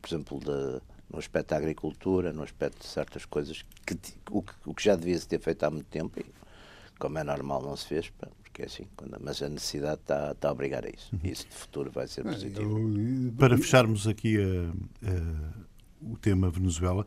por 0.00 0.08
exemplo, 0.08 0.38
de, 0.38 0.80
no 1.10 1.18
aspecto 1.18 1.50
da 1.50 1.56
agricultura, 1.56 2.32
no 2.32 2.42
aspecto 2.42 2.80
de 2.80 2.86
certas 2.86 3.24
coisas, 3.24 3.64
que, 3.86 3.96
o, 4.30 4.44
o 4.66 4.74
que 4.74 4.84
já 4.84 4.96
devia 4.96 5.18
se 5.18 5.28
ter 5.28 5.40
feito 5.40 5.64
há 5.64 5.70
muito 5.70 5.86
tempo 5.86 6.18
e, 6.20 6.24
como 6.98 7.18
é 7.18 7.24
normal, 7.24 7.62
não 7.62 7.76
se 7.76 7.86
fez, 7.86 8.10
porque 8.10 8.62
é 8.62 8.66
assim, 8.66 8.86
quando, 8.96 9.16
mas 9.20 9.42
a 9.42 9.48
necessidade 9.48 10.00
está, 10.00 10.32
está 10.32 10.48
a 10.48 10.52
obrigar 10.52 10.84
a 10.84 10.88
isso. 10.88 11.10
E 11.22 11.30
isso 11.30 11.46
de 11.48 11.54
futuro 11.54 11.90
vai 11.90 12.06
ser 12.06 12.22
positivo. 12.22 13.32
Para 13.38 13.56
fecharmos 13.56 14.06
aqui 14.06 14.36
a, 14.38 15.08
a 15.08 15.72
o 16.02 16.16
tema 16.16 16.50
Venezuela. 16.50 17.06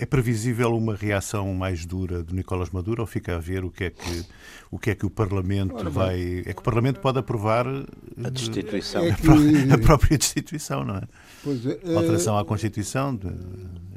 É 0.00 0.06
previsível 0.06 0.74
uma 0.76 0.94
reação 0.94 1.52
mais 1.54 1.84
dura 1.84 2.22
de 2.22 2.34
Nicolás 2.34 2.70
Maduro 2.70 3.02
ou 3.02 3.06
fica 3.06 3.36
a 3.36 3.38
ver 3.38 3.64
o 3.64 3.70
que 3.70 3.84
é 3.84 3.90
que 3.90 4.24
o, 4.70 4.78
que 4.78 4.90
é 4.90 4.94
que 4.94 5.06
o 5.06 5.10
Parlamento 5.10 5.76
Ora, 5.76 5.90
vai. 5.90 6.42
É 6.44 6.52
que 6.52 6.60
o 6.60 6.62
Parlamento 6.62 7.00
pode 7.00 7.18
aprovar 7.18 7.66
a 7.66 8.30
destituição. 8.30 9.04
É 9.04 9.12
que... 9.14 9.72
A 9.72 9.78
própria 9.78 10.18
destituição, 10.18 10.84
não 10.84 10.96
é? 10.96 11.02
Pois 11.42 11.64
é, 11.64 11.78
Alteração 11.94 12.38
à 12.38 12.44
Constituição, 12.44 13.18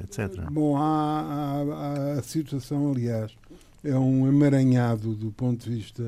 etc. 0.02 0.50
Bom, 0.50 0.76
há, 0.76 1.62
há, 1.74 2.12
a 2.18 2.22
situação, 2.22 2.92
aliás, 2.92 3.32
é 3.84 3.96
um 3.96 4.28
emaranhado 4.28 5.14
do 5.14 5.30
ponto 5.32 5.68
de 5.68 5.76
vista 5.76 6.02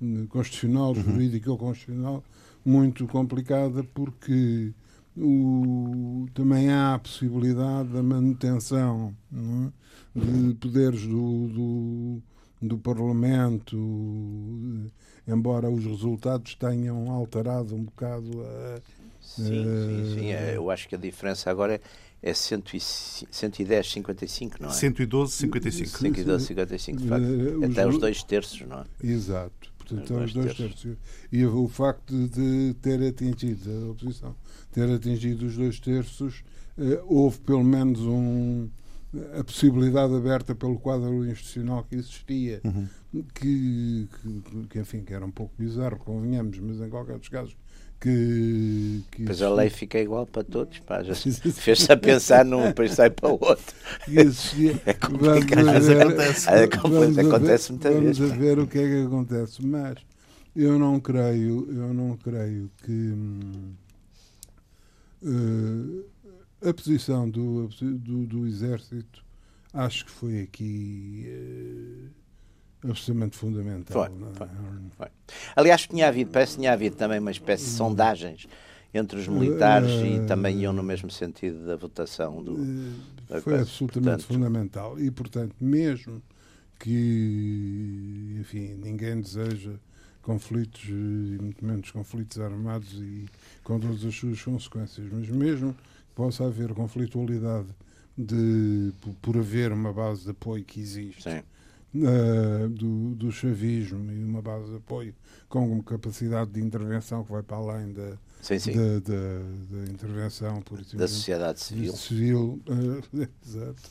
hum, 0.00 0.26
constitucional, 0.28 0.88
uhum. 0.88 1.02
jurídico 1.02 1.50
ou 1.50 1.58
constitucional, 1.58 2.22
muito 2.64 3.06
complicada 3.06 3.84
porque 3.94 4.72
o, 5.16 6.26
também 6.32 6.70
há 6.70 6.94
a 6.94 6.98
possibilidade 6.98 7.88
da 7.90 8.02
manutenção 8.02 9.14
é? 9.32 10.18
de 10.18 10.54
poderes 10.54 11.06
do, 11.06 11.48
do, 11.48 12.22
do, 12.60 12.78
Parlamento, 12.78 13.76
embora 15.26 15.70
os 15.70 15.84
resultados 15.84 16.54
tenham 16.54 17.10
alterado 17.10 17.74
um 17.74 17.84
bocado 17.84 18.42
a. 18.42 18.80
Sim, 19.20 19.44
sim, 19.44 20.14
sim. 20.14 20.32
É, 20.32 20.56
eu 20.56 20.70
acho 20.70 20.88
que 20.88 20.94
a 20.94 20.98
diferença 20.98 21.50
agora 21.50 21.74
é, 21.74 22.30
é 22.30 22.34
110, 22.34 23.92
55, 23.92 24.56
não 24.60 24.68
é? 24.68 24.72
112, 24.72 25.32
55. 25.32 25.98
112, 25.98 26.46
55, 26.46 27.02
de 27.02 27.08
facto. 27.08 27.24
Eh, 27.24 27.66
Até 27.66 27.86
os 27.86 27.98
dois 27.98 28.22
terços, 28.22 28.60
não 28.62 28.80
é? 28.80 28.84
Exato. 29.02 29.71
Portanto, 29.96 30.24
os 30.24 30.32
dois 30.32 30.54
terços. 30.54 30.96
E 31.30 31.44
o 31.44 31.68
facto 31.68 32.28
de 32.28 32.74
ter 32.80 33.02
atingido 33.02 33.70
a 33.70 33.90
oposição 33.90 34.34
ter 34.72 34.90
atingido 34.90 35.46
os 35.46 35.56
dois 35.56 35.78
terços, 35.78 36.42
eh, 36.78 37.00
houve 37.06 37.38
pelo 37.40 37.62
menos 37.62 38.00
um, 38.00 38.68
a 39.38 39.44
possibilidade 39.44 40.14
aberta 40.14 40.54
pelo 40.54 40.78
quadro 40.78 41.26
institucional 41.26 41.84
que 41.84 41.94
existia, 41.94 42.60
uhum. 42.64 42.88
que, 43.34 44.08
que, 44.10 44.66
que, 44.70 44.78
enfim, 44.78 45.02
que 45.04 45.12
era 45.12 45.24
um 45.24 45.30
pouco 45.30 45.52
bizarro, 45.58 45.98
convenhamos, 45.98 46.58
mas 46.58 46.80
em 46.80 46.88
qualquer 46.88 47.18
dos 47.18 47.28
casos 47.28 47.54
que, 48.02 49.04
que 49.12 49.24
pois 49.24 49.40
a 49.40 49.48
lei 49.48 49.70
fica 49.70 49.98
igual 49.98 50.26
para 50.26 50.42
todos, 50.42 50.80
pá, 50.80 51.02
já 51.02 51.14
fez-se 51.14 51.92
a 51.92 51.96
pensar 51.96 52.44
num, 52.44 52.64
depois 52.64 52.92
sai 52.92 53.10
para 53.10 53.28
o 53.28 53.38
outro. 53.40 53.76
Existia, 54.08 54.80
é 54.84 54.92
complicado, 54.92 55.64
mas 55.64 55.88
acontece, 55.88 56.46
vamos 56.82 57.18
acontece 57.18 57.72
muita 57.72 57.90
vez. 57.90 58.18
Vamos 58.18 58.32
a 58.32 58.36
ver 58.36 58.58
o 58.58 58.66
que 58.66 58.78
é 58.78 58.88
que 58.88 59.06
acontece, 59.06 59.64
mas 59.64 59.96
eu 60.56 60.78
não 60.78 60.98
creio, 60.98 61.68
eu 61.70 61.94
não 61.94 62.16
creio 62.16 62.68
que 62.84 62.90
hum, 62.90 63.72
Uh, 65.24 66.04
a 66.68 66.74
posição 66.74 67.30
do, 67.30 67.68
do, 67.68 68.26
do, 68.26 68.44
Exército 68.44 69.24
acho 69.72 70.04
que 70.04 70.10
foi 70.10 70.40
aqui 70.42 71.26
uh, 71.28 72.21
absolutamente 72.84 73.36
fundamental. 73.36 74.06
Foi, 74.06 74.06
é? 74.06 74.34
foi, 74.34 74.48
foi. 74.96 75.06
Aliás, 75.56 75.86
tinha 75.86 76.08
havido, 76.08 76.30
parece 76.30 76.52
que 76.52 76.58
tinha 76.60 76.72
havido 76.72 76.96
também 76.96 77.18
uma 77.18 77.30
espécie 77.30 77.64
de 77.64 77.70
sondagens 77.70 78.46
entre 78.94 79.18
os 79.18 79.28
militares 79.28 79.90
e 79.90 80.26
também 80.26 80.60
iam 80.60 80.72
no 80.72 80.82
mesmo 80.82 81.10
sentido 81.10 81.66
da 81.66 81.76
votação 81.76 82.42
do. 82.42 82.56
foi 83.40 83.60
absolutamente 83.60 84.24
portanto, 84.24 84.24
fundamental. 84.24 85.00
E, 85.00 85.10
portanto, 85.10 85.54
mesmo 85.60 86.22
que, 86.78 88.36
enfim, 88.40 88.74
ninguém 88.74 89.20
deseja 89.20 89.72
conflitos 90.20 90.84
e 90.88 91.38
muito 91.40 91.64
menos 91.64 91.90
conflitos 91.90 92.38
armados 92.38 92.92
e 92.94 93.26
com 93.64 93.78
todas 93.78 94.04
as 94.04 94.14
suas 94.14 94.42
consequências. 94.42 95.06
Mas 95.10 95.28
mesmo 95.28 95.72
que 95.72 96.14
possa 96.14 96.44
haver 96.44 96.74
conflitualidade 96.74 97.68
de, 98.16 98.92
por 99.22 99.36
haver 99.38 99.72
uma 99.72 99.92
base 99.92 100.24
de 100.24 100.30
apoio 100.30 100.64
que 100.64 100.80
existe 100.80 101.28
uh, 101.94 102.68
do, 102.68 103.14
do 103.14 103.32
chavismo 103.32 104.10
e 104.12 104.24
uma 104.24 104.42
base 104.42 104.70
de 104.70 104.76
apoio 104.76 105.14
com 105.48 105.72
uma 105.72 105.82
capacidade 105.82 106.50
de 106.50 106.60
intervenção 106.60 107.24
que 107.24 107.32
vai 107.32 107.42
para 107.42 107.56
além 107.56 107.92
da, 107.92 108.16
sim, 108.40 108.58
sim. 108.58 108.72
Da, 108.72 108.98
da, 109.00 109.84
da, 109.84 109.90
intervenção 109.90 110.62
por 110.62 110.82
da 110.94 111.08
sociedade 111.08 111.60
civil. 111.60 111.92
civil 111.94 112.60
uh, 112.68 113.28
exato. 113.46 113.82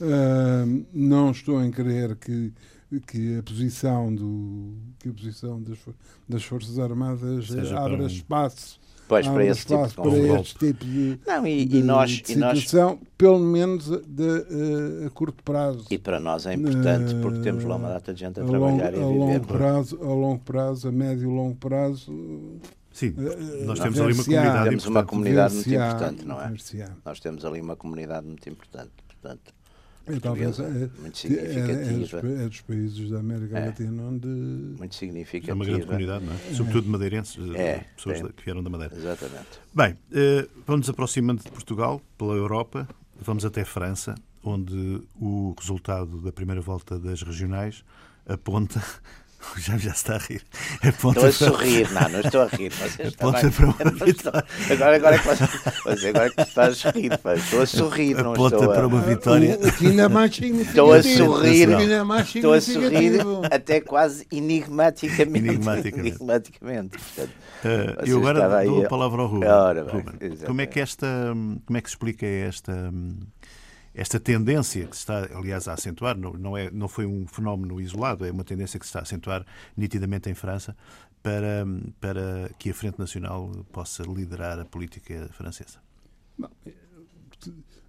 Uh, 0.00 0.86
não 0.92 1.30
estou 1.30 1.62
em 1.62 1.70
crer 1.70 2.16
que 2.16 2.52
que 3.06 3.38
a 3.38 3.42
posição 3.44 4.12
do 4.12 4.74
que 4.98 5.08
a 5.08 5.12
posição 5.12 5.62
das, 5.62 5.78
das 6.28 6.42
forças 6.42 6.76
armadas 6.76 7.46
Seja 7.46 7.78
abra 7.78 8.02
um... 8.02 8.06
espaço 8.06 8.80
Pois, 9.10 9.26
para 9.26 9.44
esse, 9.44 9.66
tipo 9.66 9.88
de 9.88 9.94
para 9.94 10.40
este 10.40 10.58
tipo 10.58 10.84
de, 10.84 11.18
não, 11.26 11.44
e, 11.44 11.64
de, 11.64 11.78
e 11.78 11.82
nós, 11.82 12.10
de 12.10 12.28
situação, 12.28 12.90
nós... 12.90 12.98
pelo 13.18 13.40
menos 13.40 13.86
de, 14.06 14.22
uh, 14.22 15.06
a 15.08 15.10
curto 15.10 15.42
prazo. 15.42 15.84
E 15.90 15.98
para 15.98 16.20
nós 16.20 16.46
é 16.46 16.54
importante, 16.54 17.16
uh, 17.16 17.20
porque 17.20 17.40
temos 17.40 17.64
lá 17.64 17.74
uma 17.74 17.88
data 17.88 18.14
de 18.14 18.20
gente 18.20 18.38
a, 18.38 18.44
a 18.44 18.46
trabalhar 18.46 18.92
long, 18.94 19.00
e 19.00 19.02
a, 19.02 19.08
viver. 19.08 19.18
Longo 19.18 19.46
prazo, 19.48 19.98
a 20.00 20.06
longo 20.06 20.38
prazo, 20.44 20.86
a 20.86 20.92
médio 20.92 21.28
e 21.28 21.34
longo 21.34 21.56
prazo... 21.56 22.60
Sim, 22.92 23.08
uh, 23.18 23.64
nós 23.64 23.80
temos 23.80 24.00
ali 24.00 24.12
uma 24.12 24.22
comunidade 24.22 24.68
Temos 24.68 24.86
uma 24.86 25.04
comunidade 25.04 25.54
muito 25.54 25.74
importante, 25.74 26.24
não 26.24 26.40
é? 26.40 26.52
Nós 27.04 27.18
temos 27.18 27.44
ali 27.44 27.60
uma 27.60 27.74
comunidade 27.74 28.26
muito 28.28 28.48
importante, 28.48 28.92
portanto 29.08 29.52
talvez 30.18 30.58
é, 30.58 30.90
muito 31.00 31.18
significativa. 31.18 32.26
É, 32.26 32.44
é, 32.44 32.48
dos 32.48 32.60
países 32.62 33.10
da 33.10 33.18
América 33.20 33.58
é. 33.58 33.66
Latina 33.66 34.02
onde. 34.02 34.26
Muito 34.26 34.94
significativa. 34.94 35.52
É 35.52 35.54
uma 35.54 35.64
grande 35.64 35.86
comunidade, 35.86 36.24
não 36.24 36.32
é? 36.32 36.54
Sobretudo 36.54 36.88
madeirenses, 36.88 37.36
é, 37.54 37.84
pessoas 37.94 38.32
que 38.32 38.44
vieram 38.44 38.62
da 38.62 38.70
Madeira. 38.70 38.94
Exatamente. 38.96 39.60
Bem, 39.74 39.96
eh, 40.12 40.48
vamos 40.66 40.88
aproximando 40.88 41.42
de 41.42 41.50
Portugal, 41.50 42.00
pela 42.18 42.34
Europa, 42.34 42.88
vamos 43.20 43.44
até 43.44 43.64
França, 43.64 44.14
onde 44.42 45.02
o 45.20 45.54
resultado 45.58 46.20
da 46.20 46.32
primeira 46.32 46.60
volta 46.60 46.98
das 46.98 47.22
regionais 47.22 47.84
aponta 48.26 48.82
Já, 49.58 49.76
já 49.76 49.90
está 49.90 50.14
a 50.14 50.18
rir. 50.18 50.42
estou 50.82 51.26
a 51.26 51.32
sorrir, 51.32 51.90
não, 51.92 52.08
não 52.08 52.20
estou 52.20 52.42
a 52.42 52.46
rir. 52.46 52.72
Para 53.16 53.66
uma 53.66 54.04
vitória. 54.04 54.44
Agora, 54.70 54.96
agora, 54.96 55.16
é 55.16 55.18
que 55.18 55.84
você, 55.84 56.08
agora 56.08 56.26
é 56.26 56.30
que 56.30 56.40
estás 56.42 56.86
a 56.86 56.90
rir. 56.90 57.12
Estou 57.36 57.62
a 57.62 57.66
sorrir, 57.66 58.14
não 58.14 58.32
Aponta 58.32 58.56
estou 58.56 58.70
a... 58.70 58.74
para 58.74 58.86
uma 58.86 59.00
vitória. 59.00 59.58
O, 59.60 59.72
que 59.72 59.86
ainda 59.86 60.08
mais 60.08 60.38
Estou 60.38 60.92
a 60.92 61.02
sorrir, 61.02 61.68
estou 62.34 62.52
a 62.52 62.60
sorrir 62.60 63.20
até 63.50 63.80
quase 63.80 64.26
enigmaticamente. 64.30 65.48
Enigmaticamente. 65.48 65.98
enigmaticamente. 66.08 66.98
Portanto, 66.98 67.32
uh, 67.64 68.06
eu 68.06 68.18
agora 68.18 68.64
dou 68.64 68.84
a 68.84 68.88
palavra 68.88 69.22
ao 69.22 69.28
Ruben. 69.28 69.48
Ora, 69.48 69.84
bem, 69.84 69.94
Ruben. 69.94 70.36
Como 70.46 70.60
é 70.60 70.66
que 70.66 70.80
esta, 70.80 71.06
como 71.66 71.78
é 71.78 71.80
que 71.80 71.88
se 71.88 71.94
explica 71.94 72.26
esta 72.26 72.92
esta 73.94 74.20
tendência 74.20 74.86
que 74.86 74.96
se 74.96 75.02
está, 75.02 75.28
aliás, 75.36 75.66
a 75.68 75.74
acentuar, 75.74 76.16
não, 76.16 76.32
não, 76.32 76.56
é, 76.56 76.70
não 76.70 76.88
foi 76.88 77.06
um 77.06 77.26
fenómeno 77.26 77.80
isolado, 77.80 78.24
é 78.24 78.30
uma 78.30 78.44
tendência 78.44 78.78
que 78.78 78.86
se 78.86 78.90
está 78.90 79.00
a 79.00 79.02
acentuar 79.02 79.44
nitidamente 79.76 80.30
em 80.30 80.34
França 80.34 80.76
para, 81.22 81.66
para 82.00 82.50
que 82.58 82.70
a 82.70 82.74
Frente 82.74 82.98
Nacional 82.98 83.50
possa 83.72 84.02
liderar 84.04 84.58
a 84.58 84.64
política 84.64 85.28
francesa? 85.32 85.78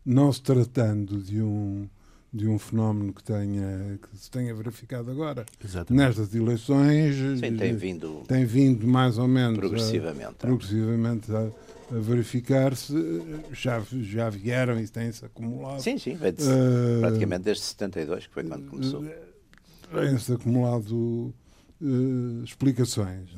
Não 0.06 0.32
se 0.34 0.42
tratando 0.42 1.22
de 1.22 1.42
um, 1.42 1.88
de 2.34 2.48
um 2.48 2.58
fenómeno 2.58 3.12
que, 3.12 3.24
tenha, 3.24 4.00
que 4.02 4.18
se 4.18 4.32
tenha 4.32 4.54
verificado 4.56 5.12
agora. 5.12 5.46
Exatamente. 5.64 6.08
Nestas 6.08 6.34
eleições 6.34 7.16
Sim, 7.40 7.58
tem 7.58 7.76
vindo, 7.76 8.24
tem 8.28 8.46
vindo 8.46 8.88
mais 8.88 9.18
ou 9.18 9.28
menos 9.28 9.58
progressivamente, 9.58 10.36
a, 10.40 10.48
progressivamente 10.48 11.32
a, 11.32 11.52
a 11.94 12.00
verificar-se, 12.00 12.94
já, 13.52 13.84
já 14.02 14.30
vieram 14.30 14.80
e 14.80 14.88
têm-se 14.88 15.26
acumulado. 15.26 15.82
Sim, 15.82 15.98
sim, 15.98 16.16
de, 16.16 16.28
uh, 16.28 17.02
praticamente 17.02 17.44
desde 17.44 17.64
72, 17.64 18.28
que 18.28 18.34
foi 18.34 18.44
quando 18.46 18.70
começou. 18.70 19.04
Têm-se 19.94 20.32
acumulado 20.32 21.34
uh, 21.82 22.44
explicações 22.46 23.30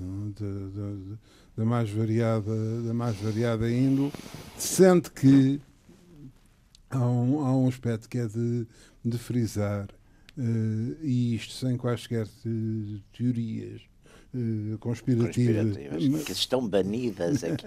da 1.58 1.66
mais 1.66 1.90
variada 1.90 2.82
da 2.82 2.94
mais 2.94 3.16
variada 3.16 3.72
índole, 3.72 4.12
sente 4.58 5.10
que 5.10 5.60
há 6.96 7.08
um, 7.08 7.46
há 7.46 7.56
um 7.56 7.68
aspecto 7.68 8.08
que 8.10 8.18
é 8.18 8.28
de, 8.28 8.68
de 9.04 9.18
frisar, 9.18 9.88
uh, 10.38 10.98
e 11.02 11.36
isto 11.36 11.54
sem 11.54 11.78
quaisquer 11.78 12.28
teorias 13.12 13.82
uh, 14.34 14.78
conspirativas, 14.80 15.76
conspirativas 15.76 16.24
que 16.24 16.32
estão 16.32 16.68
banidas 16.68 17.44
aqui. 17.44 17.66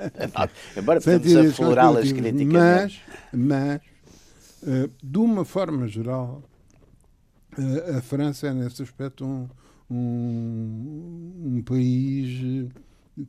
Embora 0.76 1.00
podemos 1.00 1.52
aflorá-las 1.52 2.12
criticamente. 2.12 3.02
Mas, 3.32 3.80
mas 3.82 3.82
uh, 4.62 4.90
de 5.02 5.18
uma 5.18 5.44
forma 5.44 5.86
geral, 5.88 6.42
a 7.96 8.00
França 8.02 8.48
é, 8.48 8.54
nesse 8.54 8.82
aspecto, 8.82 9.24
um, 9.24 9.48
um, 9.90 11.56
um 11.56 11.62
país 11.62 12.70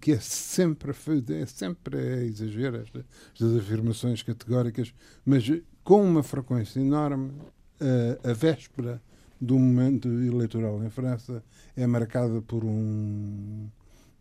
que 0.02 0.12
é 0.12 0.20
sempre, 0.20 0.92
é 0.92 1.46
sempre 1.46 1.98
é 1.98 2.26
exagero 2.26 2.78
estas, 2.78 3.06
estas 3.34 3.56
afirmações 3.56 4.22
categóricas, 4.22 4.94
mas 5.26 5.50
com 5.88 6.04
uma 6.04 6.22
frequência 6.22 6.82
enorme, 6.82 7.32
a, 7.80 8.32
a 8.32 8.34
véspera 8.34 9.02
do 9.40 9.58
momento 9.58 10.10
eleitoral 10.10 10.84
em 10.84 10.90
França 10.90 11.42
é 11.78 11.88
marcada 11.88 12.42
por 12.42 12.66
um 12.66 13.70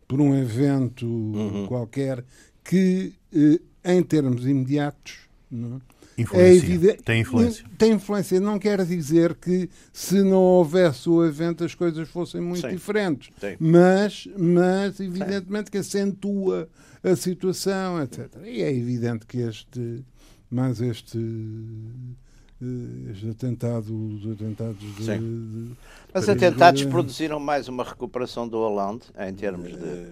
por 0.06 0.20
um 0.20 0.32
evento 0.36 1.04
uhum. 1.04 1.66
qualquer 1.66 2.24
que, 2.62 3.12
eh, 3.34 3.58
em 3.84 4.00
termos 4.00 4.46
imediatos, 4.46 5.18
não, 5.50 5.78
é? 5.78 5.96
Influência. 6.22 6.46
É 6.46 6.54
evidente, 6.54 7.02
tem 7.02 7.20
influência. 7.22 7.66
Tem 7.76 7.92
influência. 7.92 8.40
Não 8.40 8.60
quer 8.60 8.84
dizer 8.84 9.34
que 9.34 9.68
se 9.92 10.22
não 10.22 10.38
houvesse 10.38 11.08
o 11.08 11.24
evento 11.24 11.64
as 11.64 11.74
coisas 11.74 12.08
fossem 12.08 12.40
muito 12.40 12.60
Sim. 12.60 12.74
diferentes. 12.74 13.30
Sim. 13.40 13.56
Mas, 13.58 14.28
mas, 14.38 15.00
evidentemente, 15.00 15.64
Sim. 15.64 15.72
que 15.72 15.78
acentua 15.78 16.68
a 17.02 17.16
situação, 17.16 18.00
etc. 18.02 18.30
E 18.44 18.62
é 18.62 18.72
evidente 18.72 19.26
que 19.26 19.38
este. 19.38 20.04
Mas 20.50 20.80
este. 20.80 21.18
Eh, 21.18 23.10
este 23.12 23.28
atentado, 23.28 23.92
os 23.94 24.26
atentados 24.30 24.78
de, 24.78 25.18
de, 25.18 25.72
Mas 26.14 26.28
atentados 26.28 26.84
produziram 26.84 27.38
mais 27.38 27.68
uma 27.68 27.84
recuperação 27.84 28.48
do 28.48 28.56
Hollande 28.58 29.02
em 29.18 29.34
termos 29.34 29.68
de 29.68 30.06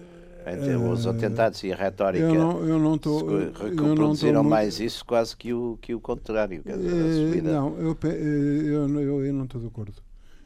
entre 0.47 0.75
os 0.75 1.07
atentados 1.07 1.63
e 1.63 1.73
a 1.73 1.75
retórica 1.75 2.23
eu 2.23 2.35
não, 2.35 2.63
eu 2.63 2.79
não 2.79 2.97
tô, 2.99 3.17
reproduziram 3.49 4.43
mais 4.43 4.79
isso 4.79 5.03
quase 5.03 5.35
que 5.35 5.51
o, 5.51 5.77
que 5.81 5.95
o 5.95 5.99
contrário. 5.99 6.61
Quer 6.61 6.77
dizer, 6.77 7.37
eh, 7.37 7.41
não, 7.41 7.75
eu, 7.79 7.97
eh, 8.03 8.07
eu, 8.07 9.01
eu, 9.01 9.25
eu 9.25 9.33
não 9.33 9.45
estou 9.45 9.59
de 9.59 9.67
acordo. 9.67 9.93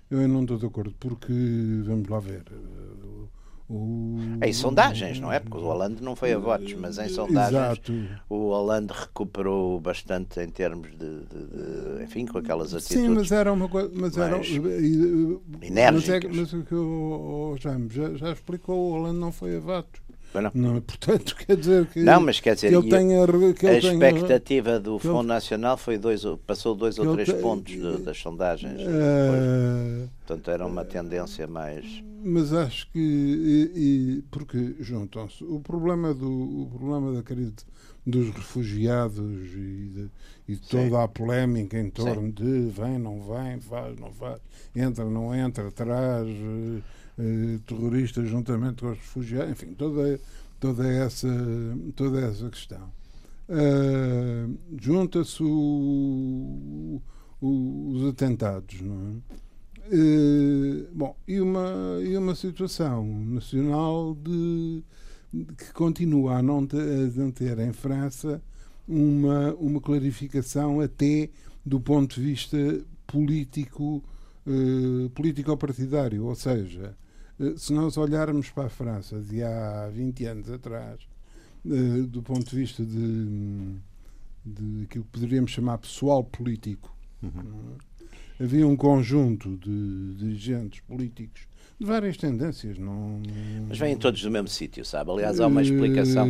Eu 0.09 0.27
não 0.27 0.41
estou 0.41 0.57
de 0.57 0.65
acordo 0.65 0.95
porque, 0.99 1.33
vamos 1.83 2.07
lá 2.07 2.19
ver, 2.19 2.43
o... 3.69 4.17
Em 4.43 4.51
sondagens, 4.51 5.19
não 5.19 5.31
é? 5.31 5.39
Porque 5.39 5.57
o 5.57 5.61
Hollande 5.61 6.01
não 6.01 6.15
foi 6.15 6.33
a 6.33 6.39
votos, 6.39 6.73
mas 6.73 6.97
em 6.97 7.07
sondagens 7.07 7.51
Exato. 7.51 7.93
o 8.27 8.49
Hollande 8.49 8.91
recuperou 8.91 9.79
bastante 9.79 10.39
em 10.39 10.49
termos 10.49 10.89
de, 10.91 10.97
de, 10.97 11.97
de 11.97 12.03
enfim, 12.03 12.25
com 12.25 12.39
aquelas 12.39 12.73
atitudes. 12.73 13.03
Sim, 13.03 13.09
mas 13.09 13.31
era 13.31 13.53
uma 13.53 13.69
coisa. 13.69 13.91
Mas 13.93 14.17
enérgicas. 14.17 14.63
Mas, 15.61 16.09
é, 16.09 16.19
mas 16.27 16.53
o 16.53 16.63
que 16.63 16.75
o, 16.75 17.51
o 17.53 17.57
Jaime 17.57 17.89
já, 17.91 18.13
já 18.15 18.31
explicou, 18.31 18.75
o 18.75 18.91
Hollande 18.93 19.19
não 19.19 19.31
foi 19.31 19.57
a 19.57 19.59
votos. 19.59 20.01
Não. 20.33 20.51
não. 20.53 20.81
portanto, 20.81 21.35
quer 21.35 21.57
dizer 21.57 21.85
que. 21.87 22.01
Não, 22.01 22.21
mas 22.21 22.39
quer 22.39 22.55
dizer, 22.55 22.69
que 22.69 22.75
ele 22.75 22.89
tenha, 22.89 23.27
que 23.53 23.65
ele 23.65 23.75
a 23.75 23.77
expectativa 23.79 24.69
tenha, 24.71 24.79
do 24.79 24.99
Fundo 24.99 25.19
ele, 25.19 25.27
Nacional 25.27 25.77
foi 25.77 25.97
dois, 25.97 26.23
passou 26.45 26.75
dois 26.75 26.99
ou 26.99 27.13
três 27.13 27.31
pontos 27.33 27.73
de, 27.73 27.97
das 27.97 28.17
sondagens. 28.17 28.81
Uh, 28.81 30.09
portanto, 30.25 30.51
era 30.51 30.65
uma 30.65 30.85
tendência 30.85 31.47
mais. 31.47 31.85
Mas 32.23 32.53
acho 32.53 32.89
que. 32.91 32.99
E, 32.99 33.71
e, 33.75 34.21
porque 34.29 34.75
juntam-se. 34.79 35.43
O 35.43 35.59
problema, 35.59 36.13
do, 36.13 36.29
o 36.29 36.69
problema 36.71 37.13
da 37.13 37.23
crise 37.23 37.53
dos 38.05 38.29
refugiados 38.29 39.53
e 39.53 39.89
de, 39.89 40.09
e 40.47 40.57
toda 40.57 41.03
a 41.03 41.07
polémica 41.07 41.77
em 41.77 41.89
torno 41.89 42.27
Sim. 42.27 42.31
de 42.31 42.69
vem, 42.69 42.97
não 42.97 43.21
vem, 43.21 43.59
faz, 43.59 43.99
não 43.99 44.11
faz, 44.11 44.39
entra, 44.75 45.05
não 45.05 45.35
entra, 45.35 45.71
traz 45.71 46.27
eh, 47.19 47.59
terroristas 47.67 48.29
juntamente 48.29 48.81
com 48.81 48.91
os 48.91 48.97
refugiados, 48.97 49.51
enfim, 49.51 49.73
toda, 49.73 50.17
toda, 50.57 50.87
essa, 50.87 51.27
toda 51.93 52.21
essa 52.21 52.49
questão. 52.49 52.89
Uh, 53.49 54.57
Junta-se 54.79 55.43
os 57.41 58.05
atentados, 58.07 58.79
não 58.79 58.95
é? 58.95 59.93
Uh, 59.93 60.87
bom, 60.93 61.13
e 61.27 61.41
uma, 61.41 61.99
e 62.01 62.15
uma 62.15 62.35
situação 62.35 63.05
nacional 63.25 64.15
de, 64.15 64.81
de 65.33 65.45
que 65.55 65.73
continua 65.73 66.37
a 66.37 66.41
não, 66.41 66.65
ter, 66.65 66.77
a 66.79 67.31
ter 67.33 67.59
em 67.59 67.73
França 67.73 68.41
uma, 68.87 69.53
uma 69.55 69.81
clarificação 69.81 70.79
até 70.79 71.29
do 71.65 71.81
ponto 71.81 72.15
de 72.15 72.21
vista 72.21 72.57
político, 73.05 74.01
político-partidário, 75.15 76.25
ou 76.25 76.35
seja, 76.35 76.95
se 77.57 77.73
nós 77.73 77.97
olharmos 77.97 78.49
para 78.49 78.65
a 78.65 78.69
França 78.69 79.19
de 79.19 79.43
há 79.43 79.89
20 79.89 80.25
anos 80.25 80.51
atrás, 80.51 80.99
eh, 81.65 82.01
do 82.07 82.21
ponto 82.21 82.49
de 82.49 82.55
vista 82.55 82.83
de, 82.83 83.75
de 84.45 84.83
aquilo 84.83 85.05
que 85.05 85.11
poderíamos 85.11 85.51
chamar 85.51 85.77
pessoal 85.77 86.23
político, 86.23 86.93
uhum. 87.23 87.77
É? 88.39 88.43
havia 88.43 88.67
um 88.67 88.75
conjunto 88.75 89.57
de 89.57 90.15
dirigentes 90.15 90.79
políticos 90.81 91.49
de 91.79 91.85
várias 91.85 92.17
tendências. 92.17 92.77
Não, 92.77 93.21
Mas 93.69 93.77
vêm 93.77 93.95
todos 93.95 94.21
do 94.21 94.29
mesmo 94.29 94.49
sítio, 94.49 94.83
sabe? 94.83 95.11
Aliás, 95.11 95.39
há 95.39 95.47
uma 95.47 95.61
explicação 95.61 96.27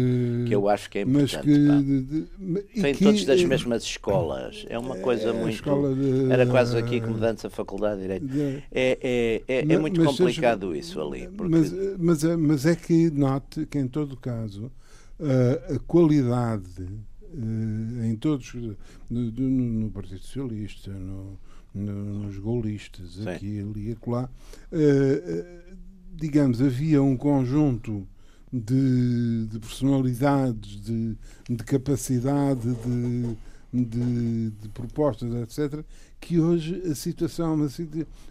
que 0.48 0.54
eu 0.54 0.70
acho 0.70 0.90
que 0.90 1.00
é 1.00 1.02
importante. 1.02 1.44
Que, 1.44 2.80
Vêm 2.80 2.94
todos 2.94 3.26
das 3.26 3.44
mesmas 3.44 3.84
escolas. 3.84 4.66
É 4.70 4.78
uma 4.78 4.98
coisa 4.98 5.30
é, 5.30 5.34
muito. 5.34 5.64
De, 5.96 6.32
Era 6.32 6.46
quase 6.46 6.78
aqui 6.78 7.02
como 7.02 7.24
antes 7.24 7.44
a 7.44 7.50
Faculdade 7.50 7.96
de 7.96 8.02
Direito. 8.04 8.28
De, 8.28 8.64
é, 8.72 9.00
é, 9.02 9.42
é, 9.48 9.74
é 9.74 9.78
muito 9.80 10.04
complicado 10.04 10.68
seja, 10.68 10.80
isso 10.80 11.02
ali. 11.02 11.28
Porque... 11.28 11.52
Mas, 11.52 11.74
mas, 11.98 12.24
é, 12.24 12.38
mas 12.38 12.66
é 12.68 12.76
que 12.76 13.10
note 13.10 13.66
que, 13.66 13.80
em 13.80 13.88
todo 13.88 14.16
caso, 14.16 14.72
a, 15.20 15.74
a 15.74 15.80
qualidade 15.80 16.86
em 17.34 18.16
todos, 18.16 18.54
no, 18.54 19.32
no, 19.32 19.50
no 19.50 19.92
Partido 19.92 20.20
Socialista, 20.20 20.92
no 20.92 21.38
nos 21.74 22.38
golistas, 22.38 23.14
Sim. 23.14 23.30
aqui, 23.30 23.60
ali 23.60 23.90
e 23.90 23.92
acolá, 23.92 24.30
uh, 24.72 25.76
digamos, 26.16 26.62
havia 26.62 27.02
um 27.02 27.16
conjunto 27.16 28.08
de, 28.52 29.48
de 29.48 29.60
personalidades, 29.60 30.82
de, 30.82 31.16
de 31.50 31.64
capacidade, 31.64 32.74
de, 32.76 33.38
de, 33.72 34.52
de, 34.52 34.70
propostas, 34.70 35.34
etc., 35.34 35.84
que 36.20 36.40
hoje 36.40 36.82
a 36.90 36.96
situação 36.96 37.52
é 37.52 37.56
uma, 37.56 37.68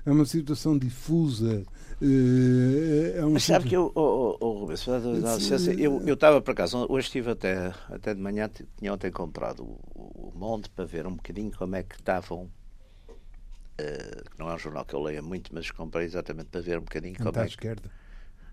é 0.06 0.10
uma 0.10 0.24
situação 0.24 0.76
difusa. 0.76 1.64
É 2.00 3.24
um 3.24 3.32
Mas 3.32 3.44
sabe 3.44 3.68
que 3.68 3.76
eu, 3.76 3.90
oh, 3.94 4.36
oh, 4.40 4.46
oh 4.46 4.58
Rubens, 4.60 4.86
eu, 5.78 6.02
eu 6.06 6.14
estava 6.14 6.40
para 6.40 6.54
casa, 6.54 6.76
hoje 6.88 7.06
estive 7.06 7.30
até, 7.30 7.72
até 7.88 8.14
de 8.14 8.20
manhã, 8.20 8.50
tinha 8.78 8.92
ontem 8.92 9.10
comprado 9.10 9.62
o, 9.62 9.78
o 9.94 10.32
Monte 10.34 10.68
para 10.70 10.84
ver 10.84 11.06
um 11.06 11.14
bocadinho 11.14 11.50
como 11.56 11.76
é 11.76 11.82
que 11.82 11.96
estavam 11.96 12.50
Uh, 13.80 14.24
não 14.36 14.50
é 14.50 14.54
um 14.54 14.58
jornal 14.58 14.84
que 14.84 14.92
eu 14.92 15.00
leia 15.00 15.22
muito, 15.22 15.54
mas 15.54 15.70
comprei 15.70 16.04
exatamente 16.04 16.46
para 16.46 16.60
ver 16.60 16.78
um 16.78 16.82
bocadinho 16.82 17.16
como 17.16 17.38
é. 17.38 17.42
À 17.42 17.46
esquerda. 17.46 17.88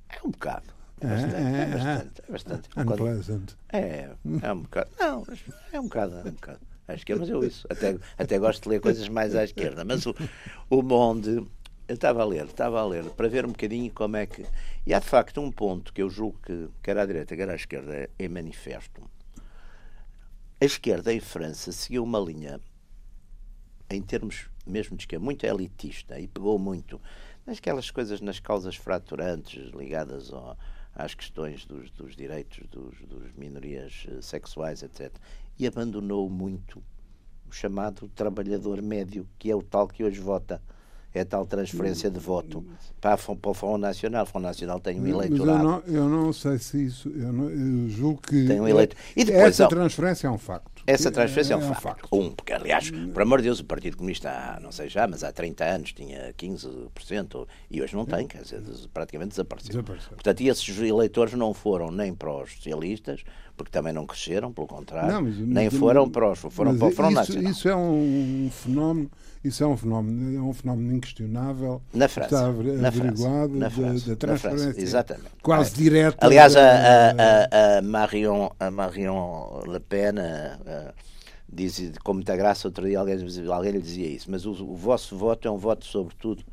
É 0.08 0.20
um 0.24 0.30
bocado. 0.30 0.68
É 1.02 1.08
bastante. 1.08 1.36
É, 1.36 1.62
é 1.62 1.66
bastante. 1.66 2.22
É, 2.22 2.32
bastante. 2.32 2.70
Unpleasant. 2.78 3.54
É, 3.74 4.10
é 4.44 4.54
um 4.54 4.62
bocado. 4.62 4.92
Não, 5.00 5.26
é 5.74 5.80
um 5.80 5.84
bocado. 5.86 6.16
É 6.18 6.30
um 6.30 6.34
bocado. 6.34 6.60
À 6.88 6.94
esquerda, 6.94 7.22
mas 7.22 7.30
eu 7.30 7.44
isso. 7.44 7.68
Até, 7.70 7.98
até 8.18 8.38
gosto 8.38 8.64
de 8.64 8.70
ler 8.70 8.80
coisas 8.80 9.08
mais 9.10 9.36
à 9.36 9.44
esquerda. 9.44 9.84
Mas 9.84 10.06
o, 10.06 10.16
o 10.70 10.82
Monde. 10.82 11.48
Eu 11.88 11.94
estava 11.94 12.24
a 12.24 12.26
ler, 12.26 12.46
estava 12.46 12.82
a 12.82 12.86
ler, 12.86 13.04
para 13.12 13.28
ver 13.28 13.46
um 13.46 13.50
bocadinho 13.50 13.92
como 13.92 14.18
é 14.18 14.26
que. 14.26 14.44
E 14.88 14.94
há 14.94 15.00
de 15.00 15.06
facto 15.06 15.40
um 15.40 15.52
ponto 15.52 15.94
que 15.94 16.02
eu 16.02 16.10
julgo 16.10 16.40
que, 16.44 16.68
quer 16.82 16.98
à 16.98 17.06
direita, 17.06 17.36
quer 17.36 17.48
à 17.48 17.54
esquerda, 17.54 18.10
é 18.18 18.28
manifesto. 18.28 19.04
A 20.60 20.66
esquerda 20.66 21.14
em 21.14 21.20
França 21.20 21.72
seguiu 21.72 22.04
uma 22.04 22.18
linha, 22.18 22.60
em 23.88 24.02
termos 24.02 24.50
mesmo 24.66 24.98
diz 24.98 25.06
que 25.06 25.16
é 25.16 25.20
muito 25.20 25.46
elitista 25.46 26.20
e 26.20 26.28
pegou 26.28 26.58
muito 26.58 27.00
aquelas 27.46 27.92
coisas 27.92 28.20
nas 28.20 28.40
causas 28.40 28.76
fraturantes 28.76 29.72
ligadas 29.74 30.34
ao, 30.34 30.58
às 30.96 31.14
questões 31.14 31.66
dos, 31.66 31.92
dos 31.92 32.16
direitos 32.16 32.66
dos, 32.70 32.98
dos, 33.02 33.32
minorias 33.34 34.08
eh, 34.10 34.22
sexuais, 34.22 34.82
etc. 34.82 35.12
E 35.58 35.66
abandonou 35.66 36.30
muito 36.30 36.84
o 37.46 37.52
chamado 37.52 38.10
trabalhador 38.10 38.82
médio, 38.82 39.28
que 39.40 39.50
é 39.50 39.56
o 39.56 39.64
tal 39.64 39.88
que 39.88 40.04
hoje 40.04 40.20
vota. 40.20 40.62
É 41.20 41.24
tal 41.26 41.46
transferência 41.46 42.10
de 42.10 42.20
voto 42.20 42.64
para, 43.00 43.18
para 43.18 43.50
o 43.52 43.54
Front 43.54 43.80
Nacional. 43.80 44.24
O 44.24 44.26
Front 44.26 44.44
Nacional 44.44 44.80
tem 44.80 44.98
um 45.00 45.02
Mas 45.04 45.12
eleitorado. 45.12 45.60
eu 45.60 45.64
não, 45.64 45.84
eu 45.88 46.10
não 46.10 46.34
sei 46.34 46.58
se 46.58 46.86
isso. 46.86 47.10
Eu, 47.10 47.32
não, 47.32 47.50
eu 47.50 47.90
julgo 47.90 48.22
que. 48.22 48.46
Tem 48.48 48.60
um 48.60 48.68
eleito- 48.68 48.96
E 49.16 49.24
depois 49.24 49.46
essa 49.60 49.68
transferência 49.68 50.28
é 50.28 50.32
um 50.32 50.38
facto. 50.38 50.72
Essa 50.88 51.10
transferência 51.10 51.56
é 51.56 51.58
um, 51.58 51.74
facto. 51.74 52.08
Um, 52.12 52.30
porque 52.32 52.54
aliás, 52.54 52.92
por 52.92 53.24
amor 53.24 53.40
de 53.40 53.46
Deus, 53.46 53.60
o 53.60 53.66
Partido 53.66 53.98
Comunista, 53.98 54.30
há, 54.30 54.60
não 54.60 54.72
sei 54.72 54.88
já, 54.88 55.08
mas 55.08 55.24
há 55.24 55.32
30 55.32 55.64
anos 55.66 55.94
tinha 55.94 56.32
15% 56.38 57.48
e 57.72 57.82
hoje 57.82 57.96
não 57.96 58.06
tem, 58.06 58.28
quer 58.28 58.44
dizer, 58.44 58.62
praticamente 58.94 59.30
desapareceu. 59.30 59.70
Desapareceu. 59.72 60.10
Portanto, 60.12 60.42
e 60.42 60.48
esses 60.50 60.80
eleitores 60.80 61.34
não 61.34 61.56
foram 61.56 61.90
nem 61.90 62.14
para 62.14 62.32
os 62.32 62.52
socialistas, 62.54 63.24
porque 63.58 63.72
também 63.72 63.94
não 63.94 64.06
cresceram, 64.06 64.52
pelo 64.54 64.68
contrário, 64.68 65.12
Não, 65.12 65.22
mas- 65.24 65.38
nem 65.40 65.66
mas- 65.72 65.74
foram 65.80 66.08
para 66.10 66.32
os, 66.32 66.38
foram 66.40 66.72
mas 66.74 66.80
para 66.80 66.88
o 66.88 66.92
Front 66.92 67.10
isso, 67.12 67.20
Nacional. 67.20 67.52
Isso 67.52 67.70
é 67.70 67.76
um 67.76 68.50
fenómeno. 68.52 69.12
Isso 69.48 69.64
é 69.64 69.68
um 69.68 69.78
fenómeno, 69.78 70.38
é 70.38 70.42
um 70.42 70.54
fenómeno 70.54 70.94
inquestionável. 70.96 71.82
Na 71.94 72.08
França. 72.08 72.36
Está 72.36 72.48
averi- 72.48 72.72
na 72.78 72.92
França, 72.92 73.08
averiguado 73.10 73.56
na 73.56 73.70
França, 73.70 74.16
da, 74.16 74.28
na 74.28 74.38
França, 74.38 74.50
transferência. 74.50 74.82
exatamente. 74.82 75.30
Quase 75.44 75.72
É. 75.72 75.78
direta. 75.78 76.26
Aliás, 76.26 76.56
a, 76.56 76.62
da- 76.62 77.12
a, 77.12 77.76
a, 77.76 77.78
a 77.78 77.82
Marion, 77.84 78.50
a 78.60 78.72
Marion 78.72 79.62
Le 79.68 79.80
Pen 79.80 80.18
a- 80.20 80.94
diz 81.48 81.92
com 82.04 82.16
muita 82.16 82.36
graça, 82.36 82.68
outro 82.68 82.88
dia 82.88 83.00
alguém, 83.00 83.18
alguém 83.54 83.72
lhe 83.72 83.82
dizia 83.82 84.08
isso, 84.08 84.30
mas 84.32 84.46
o, 84.46 84.52
o 84.52 84.76
vosso 84.76 85.16
voto 85.16 85.48
é 85.48 85.52
um 85.52 85.58
voto, 85.58 85.86
sobretudo, 85.86 86.44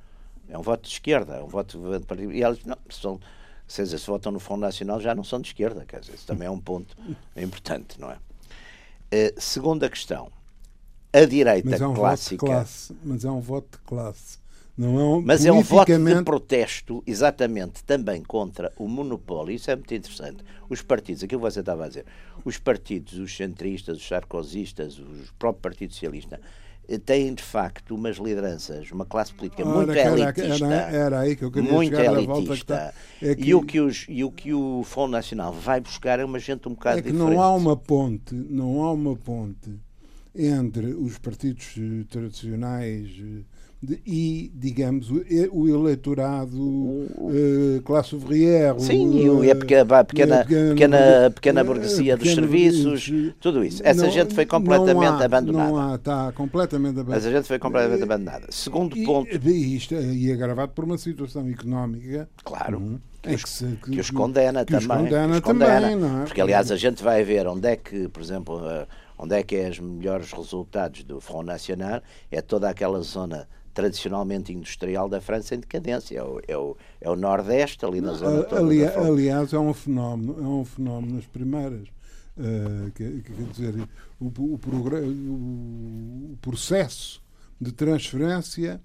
é 0.48 0.58
um 0.58 0.62
voto 0.62 0.82
de 0.86 0.92
esquerda, 0.94 1.36
é 1.36 1.42
um 1.42 1.48
voto 1.48 1.78
de 1.98 2.04
partido. 2.06 2.30
E 2.30 2.40
diz, 2.44 2.64
não, 2.66 2.76
são, 2.90 3.18
se, 3.66 3.86
se 3.86 4.06
votam 4.06 4.30
no 4.30 4.38
Fundo 4.38 4.60
Nacional 4.60 5.00
já 5.00 5.14
não 5.14 5.24
são 5.24 5.40
de 5.40 5.48
esquerda, 5.48 5.84
quer 5.86 6.00
dizer, 6.00 6.12
isso 6.14 6.26
também 6.26 6.46
é 6.46 6.50
um 6.50 6.60
ponto 6.60 6.94
importante, 7.36 7.98
não 7.98 8.10
é? 8.10 8.18
Eh, 9.10 9.34
segunda 9.38 9.88
questão. 9.88 10.30
A 11.12 11.24
direita 11.26 11.76
é 11.76 11.86
um 11.86 11.94
clássica. 11.94 12.46
classe. 12.46 12.94
Mas 13.04 13.24
é 13.24 13.30
um 13.30 13.40
voto 13.40 13.78
de 13.78 13.84
classe. 13.84 14.38
Não 14.76 14.98
é 14.98 15.02
um, 15.04 15.20
Mas 15.20 15.44
é 15.44 15.52
um 15.52 15.60
voto 15.60 15.92
de 15.98 16.24
protesto, 16.24 17.02
exatamente, 17.06 17.84
também 17.84 18.22
contra 18.22 18.72
o 18.78 18.88
monopólio. 18.88 19.54
Isso 19.54 19.70
é 19.70 19.76
muito 19.76 19.94
interessante. 19.94 20.38
Os 20.70 20.80
partidos, 20.80 21.22
aquilo 21.22 21.42
que 21.42 21.50
você 21.50 21.60
estava 21.60 21.84
a 21.84 21.88
dizer, 21.88 22.06
os 22.42 22.56
partidos, 22.56 23.18
os 23.18 23.36
centristas, 23.36 23.98
os 23.98 24.08
sarkozistas, 24.08 24.98
o 24.98 25.04
próprio 25.38 25.60
Partido 25.60 25.92
Socialista, 25.92 26.40
eh, 26.88 26.96
têm 26.96 27.34
de 27.34 27.42
facto 27.42 27.94
umas 27.94 28.16
lideranças, 28.16 28.90
uma 28.90 29.04
classe 29.04 29.34
política 29.34 29.62
Ora, 29.62 29.76
muito 29.76 29.92
era- 29.92 30.18
elitista. 30.18 30.64
era- 30.64 30.90
era 30.96 31.20
aí 31.20 31.36
que 31.36 31.44
eu 31.44 31.52
queria 31.52 31.70
muito 31.70 31.94
volta 31.94 32.10
que 32.10 32.30
elitista. 32.32 32.54
está. 32.54 32.94
É 33.20 33.34
que- 33.34 33.42
e, 33.44 33.54
o 33.54 33.60
que 33.62 33.78
os, 33.78 34.06
e 34.08 34.24
o 34.24 34.30
que 34.32 34.54
o 34.54 34.82
Fundo 34.84 35.10
Nacional 35.12 35.52
vai 35.52 35.80
buscar 35.80 36.18
é 36.18 36.24
uma 36.24 36.38
gente 36.38 36.66
um 36.66 36.72
bocado 36.72 36.98
É 37.00 37.02
que 37.02 37.12
diferente. 37.12 37.34
não 37.34 37.42
há 37.42 37.54
uma 37.54 37.76
ponte, 37.76 38.34
não 38.34 38.82
há 38.84 38.90
uma 38.92 39.14
ponte 39.14 39.70
entre 40.34 40.86
os 40.94 41.18
partidos 41.18 41.74
eh, 41.78 42.04
tradicionais 42.10 43.08
eh, 43.20 43.42
e, 44.06 44.52
digamos, 44.54 45.10
o, 45.10 45.68
eleitorado 45.68 46.56
eh, 47.32 47.80
classe 47.84 48.14
ouvrière. 48.14 48.78
Sim, 48.80 49.18
e, 49.24 49.28
o, 49.28 49.42
a 49.50 49.54
pequena, 49.56 49.98
a 49.98 50.04
pequena, 50.04 50.40
a 50.40 50.44
pequena- 50.44 50.70
pequena, 50.74 51.30
pequena 51.34 51.64
burguesia 51.64 52.16
dos 52.16 52.32
serviços, 52.32 53.08
burguesia. 53.08 53.34
tudo 53.40 53.64
isso. 53.64 53.82
Essa 53.84 54.04
Não- 54.04 54.10
gente 54.12 54.34
foi 54.34 54.46
completamente 54.46 55.20
há- 55.20 55.24
abandonada. 55.24 55.68
Não 55.70 55.78
há, 55.92 55.94
está 55.96 56.30
completamente 56.32 56.92
abandonada. 57.00 57.16
Essa 57.16 57.30
gente 57.32 57.48
foi 57.48 57.58
completamente 57.58 58.02
abandonada. 58.04 58.46
Segundo 58.50 58.96
E, 58.96 59.04
ponto, 59.04 59.28
e 59.48 59.76
isto 59.76 59.94
é 59.96 60.02
e 60.14 60.32
agravado 60.32 60.72
por 60.72 60.84
uma 60.84 60.96
situação 60.96 61.48
económica 61.48 62.28
claro, 62.44 62.78
uhum, 62.78 62.98
que 63.20 63.34
os, 63.34 63.42
se- 63.42 63.78
que 63.84 63.98
os 64.00 64.10
condena 64.10 64.64
que 64.64 64.76
os 64.76 64.86
também. 64.86 65.04
condena 65.06 65.28
que 65.32 65.34
os 65.38 65.40
condena. 65.40 65.80
também, 65.80 65.96
não 65.96 66.22
é? 66.22 66.24
Porque, 66.24 66.40
aliás, 66.40 66.70
a 66.70 66.76
gente 66.76 67.02
vai 67.02 67.24
ver 67.24 67.48
onde 67.48 67.66
é 67.68 67.74
que, 67.76 68.06
por 68.08 68.22
exemplo, 68.22 68.60
onde 69.22 69.36
é 69.36 69.42
que 69.42 69.54
é 69.56 69.68
os 69.70 69.78
melhores 69.78 70.32
resultados 70.32 71.04
do 71.04 71.20
Front 71.20 71.46
Nacional, 71.46 72.02
é 72.30 72.42
toda 72.42 72.68
aquela 72.68 73.00
zona 73.02 73.48
tradicionalmente 73.72 74.52
industrial 74.52 75.08
da 75.08 75.20
França 75.20 75.54
em 75.54 75.60
decadência. 75.60 76.18
É 76.18 76.22
o, 76.22 76.40
é 76.48 76.56
o, 76.58 76.76
é 77.00 77.08
o 77.08 77.14
Nordeste, 77.16 77.84
ali 77.86 78.00
na 78.00 78.12
zona 78.14 78.42
toda 78.42 78.60
Ali- 78.60 78.84
aliás, 78.84 79.52
é 79.52 79.58
um 79.58 79.72
fenómeno, 79.72 80.36
é 80.38 80.46
um 80.46 80.64
fenómeno 80.64 81.14
nas 81.14 81.26
primeiras. 81.26 81.88
que, 82.94 83.20
que- 83.22 83.32
quer 83.32 83.44
dizer, 83.52 83.88
o, 84.20 84.24
o, 84.26 84.58
o- 86.32 86.36
processo 86.40 87.22
de 87.60 87.72
transferência 87.72 88.80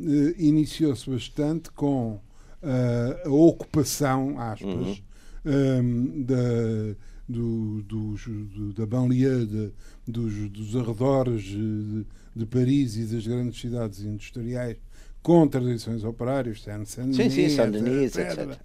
eh, 0.00 0.34
iniciou-se 0.38 1.08
bastante 1.10 1.70
com 1.72 2.18
eh, 2.62 3.22
a 3.26 3.30
ocupação, 3.30 4.38
aspas, 4.40 4.72
Uhum. 4.74 4.96
eh, 5.44 5.82
da, 6.24 6.96
do, 7.32 7.82
dos, 7.82 8.24
do- 8.26 8.72
da 8.74 8.86
banlieue, 8.86 9.46
de- 9.46 9.72
dos, 10.06 10.50
dos 10.50 10.76
arredores 10.76 11.44
eh, 11.46 11.56
de, 11.56 12.06
de 12.36 12.46
Paris 12.46 12.96
e 12.96 13.04
das 13.06 13.26
grandes 13.26 13.60
cidades 13.60 14.00
industriais 14.04 14.76
com 15.22 15.46
tradições 15.48 16.04
operárias, 16.04 16.62
Saint-Denis, 16.62 17.16
Sim, 17.16 17.30
sim, 17.30 17.48
Saint-Denis, 17.48 18.16
etc. 18.16 18.58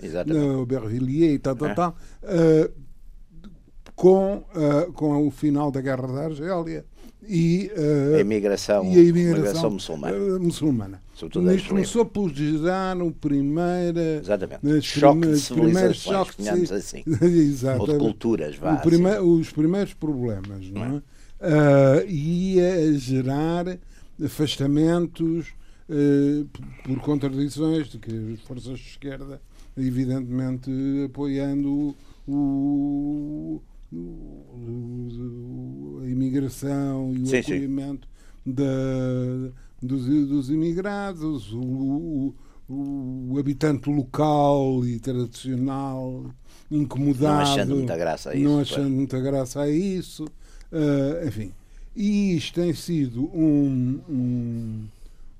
Aubervilliers 0.57 1.35
e 1.35 1.39
tal, 1.39 1.55
tal, 1.55 1.67
É. 1.69 1.73
tal, 1.75 1.95
eh, 2.23 2.71
com, 3.95 4.43
eh, 4.55 4.91
com 4.93 5.27
o 5.27 5.31
final 5.31 5.71
da 5.71 5.81
Guerra 5.81 6.07
da 6.07 6.25
Argélia 6.25 6.85
e, 7.27 7.71
eh, 7.75 8.17
A 8.17 8.21
imigração, 8.21 8.85
e 8.85 8.87
a 8.97 9.01
imigração, 9.01 9.31
imigração 9.35 9.69
muçulmana. 9.71 10.15
eh, 10.15 10.39
muçulmana. 10.39 11.01
Sobretudo 11.13 11.51
Isto 11.53 11.69
começou 11.69 12.05
por 12.05 12.29
gerar 12.33 13.01
o 13.01 13.11
primeiro. 13.11 13.99
Exatamente. 14.21 14.81
Choque 14.81 15.21
de 15.27 15.39
civilizações, 15.39 16.67
ci- 16.67 16.73
assim. 16.73 17.03
Exato. 17.21 17.81
Ou 17.81 17.87
de 17.87 17.97
culturas, 17.97 18.55
vá. 18.55 18.75
O 18.75 18.81
prime- 18.81 19.19
Os 19.19 19.51
primeiros 19.51 19.93
problemas, 19.93 20.69
não 20.71 20.83
é? 20.83 21.01
Ah, 21.41 22.03
ia 22.07 22.93
gerar 22.97 23.65
afastamentos 24.23 25.47
por 26.83 26.99
contradições 26.99 27.87
de 27.89 27.97
que 27.97 28.33
as 28.33 28.41
forças 28.41 28.77
de 28.79 28.85
esquerda, 28.89 29.41
evidentemente 29.77 30.69
apoiando 31.05 31.95
o- 32.27 33.61
a 36.01 36.05
imigração 36.09 37.13
e 37.15 37.21
o 37.21 37.25
Sim, 37.27 37.41
sim. 37.41 37.53
acolhimento 37.53 38.07
da- 38.45 39.51
dos, 39.81 40.05
dos 40.05 40.49
imigrados, 40.49 41.51
o, 41.53 41.59
o- 41.61 42.35
o 42.69 43.37
habitante 43.39 43.89
local 43.89 44.85
e 44.85 44.99
tradicional 44.99 46.25
incomodado, 46.69 47.35
Não 47.35 47.41
achando 47.53 47.75
muita 47.75 47.95
graça 47.97 48.29
a 48.31 48.35
isso, 48.35 48.43
não 48.43 48.55
pois. 48.55 48.71
achando 48.71 48.89
muita 48.89 49.19
graça 49.21 49.61
a 49.61 49.69
isso, 49.69 50.25
ah, 50.71 51.25
enfim. 51.25 51.51
E 51.95 52.35
isto 52.35 52.55
tem 52.59 52.73
sido 52.73 53.23
um, 53.33 53.99
um, 54.09 54.83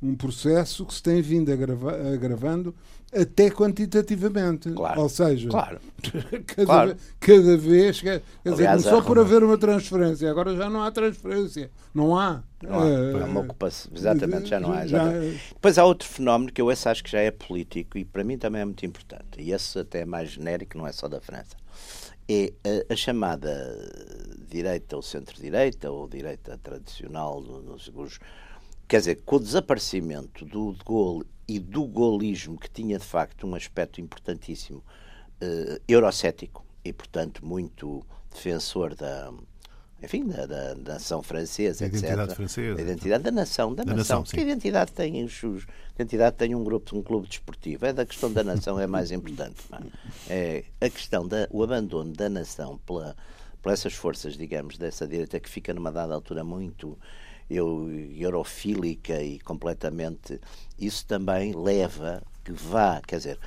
um 0.01 0.15
processo 0.15 0.85
que 0.85 0.93
se 0.93 1.01
tem 1.01 1.21
vindo 1.21 1.51
agrava- 1.51 1.95
agravando 2.13 2.75
até 3.11 3.49
quantitativamente. 3.49 4.69
Claro, 4.71 5.01
Ou 5.01 5.09
seja, 5.09 5.49
Claro. 5.49 5.79
cada, 6.45 6.65
claro. 6.65 6.89
ve- 6.89 6.95
cada 7.19 7.57
vez. 7.57 8.01
Quer 8.01 8.21
dizer, 8.43 8.53
Aliás, 8.67 8.83
começou 8.83 9.03
por 9.03 9.17
haver 9.19 9.43
uma 9.43 9.57
transferência, 9.57 10.29
agora 10.29 10.55
já 10.55 10.69
não 10.69 10.83
há 10.83 10.91
transferência. 10.91 11.71
Não 11.93 12.17
há. 12.17 12.43
Não 12.61 12.79
há. 12.79 12.83
Ah, 12.83 12.87
É 13.21 13.23
uma 13.25 13.39
ocupação. 13.41 13.91
Exatamente, 13.95 14.49
já 14.49 14.59
não 14.59 14.71
há. 14.71 14.85
já- 14.85 15.03
exatamente. 15.05 15.41
Depois 15.53 15.77
há 15.77 15.85
outro 15.85 16.07
fenómeno 16.07 16.51
que 16.51 16.61
eu 16.61 16.69
esse 16.71 16.87
acho 16.87 17.03
que 17.03 17.09
já 17.11 17.19
é 17.19 17.31
político 17.31 17.97
e 17.97 18.05
para 18.05 18.23
mim 18.23 18.37
também 18.37 18.61
é 18.61 18.65
muito 18.65 18.85
importante. 18.85 19.39
E 19.39 19.51
esse 19.51 19.79
até 19.79 20.01
é 20.01 20.05
mais 20.05 20.29
genérico, 20.29 20.77
não 20.77 20.85
é 20.85 20.91
só 20.91 21.07
da 21.07 21.19
França. 21.21 21.55
É 22.29 22.51
a, 22.89 22.93
a 22.93 22.95
chamada 22.95 23.49
direita 24.49 24.95
ou 24.97 25.01
centro-direita 25.01 25.89
ou 25.89 26.07
direita 26.09 26.59
tradicional 26.61 27.41
do- 27.41 27.61
dos 27.61 27.89
os- 27.95 28.19
Quer 28.87 28.99
dizer, 28.99 29.15
com 29.25 29.35
o 29.35 29.39
desaparecimento 29.39 30.45
do 30.45 30.73
de 30.73 30.83
Gaulle 30.85 31.25
e 31.47 31.59
do 31.59 31.87
gaullismo, 31.87 32.57
que 32.57 32.69
tinha 32.69 32.97
de 32.97 33.05
facto 33.05 33.47
um 33.47 33.55
aspecto 33.55 34.01
importantíssimo 34.01 34.83
eh, 35.39 35.81
eurocético 35.87 36.65
e, 36.83 36.91
portanto, 36.91 37.45
muito 37.45 38.05
defensor 38.33 38.95
da, 38.95 39.31
enfim, 40.01 40.25
da, 40.27 40.45
da 40.45 40.75
nação 40.75 41.23
francesa, 41.23 41.81
Da 41.81 41.87
identidade 41.87 42.21
etc. 42.23 42.35
francesa. 42.35 42.75
Da 42.75 42.81
identidade 42.81 43.23
da 43.23 43.31
nação, 43.31 43.73
da, 43.73 43.83
Da 43.83 43.93
nação. 43.95 44.19
nação, 44.19 44.23
Porque 44.23 44.39
a 44.39 44.43
identidade 44.43 44.91
tem 44.91 45.23
os, 45.23 45.43
a 45.43 45.93
identidade 45.95 46.35
tem 46.35 46.53
um 46.53 46.63
grupo, 46.63 46.95
um 46.97 47.01
clube 47.01 47.27
desportivo. 47.27 47.85
É 47.85 47.93
da 47.93 48.05
questão 48.05 48.31
da 48.31 48.43
nação 48.43 48.79
é 48.79 48.87
mais 48.87 49.11
importante. 49.11 49.61
pá. 49.69 49.81
É 50.29 50.63
a 50.79 50.89
questão 50.89 51.27
da 51.27 51.47
o 51.49 51.63
abandono 51.63 52.13
da 52.13 52.29
nação 52.29 52.77
pela 52.85 53.15
por 53.61 53.71
essas 53.71 53.93
forças, 53.93 54.37
digamos, 54.37 54.77
dessa 54.77 55.07
direita 55.07 55.39
que 55.39 55.49
fica 55.49 55.73
numa 55.73 55.91
dada 55.91 56.13
altura 56.13 56.43
muito 56.43 56.97
eu, 57.49 57.89
eurofílica 58.17 59.21
e 59.21 59.39
completamente 59.39 60.39
isso 60.77 61.05
também 61.05 61.53
leva 61.55 62.21
que 62.43 62.51
vá, 62.51 63.01
quer 63.05 63.17
dizer, 63.17 63.39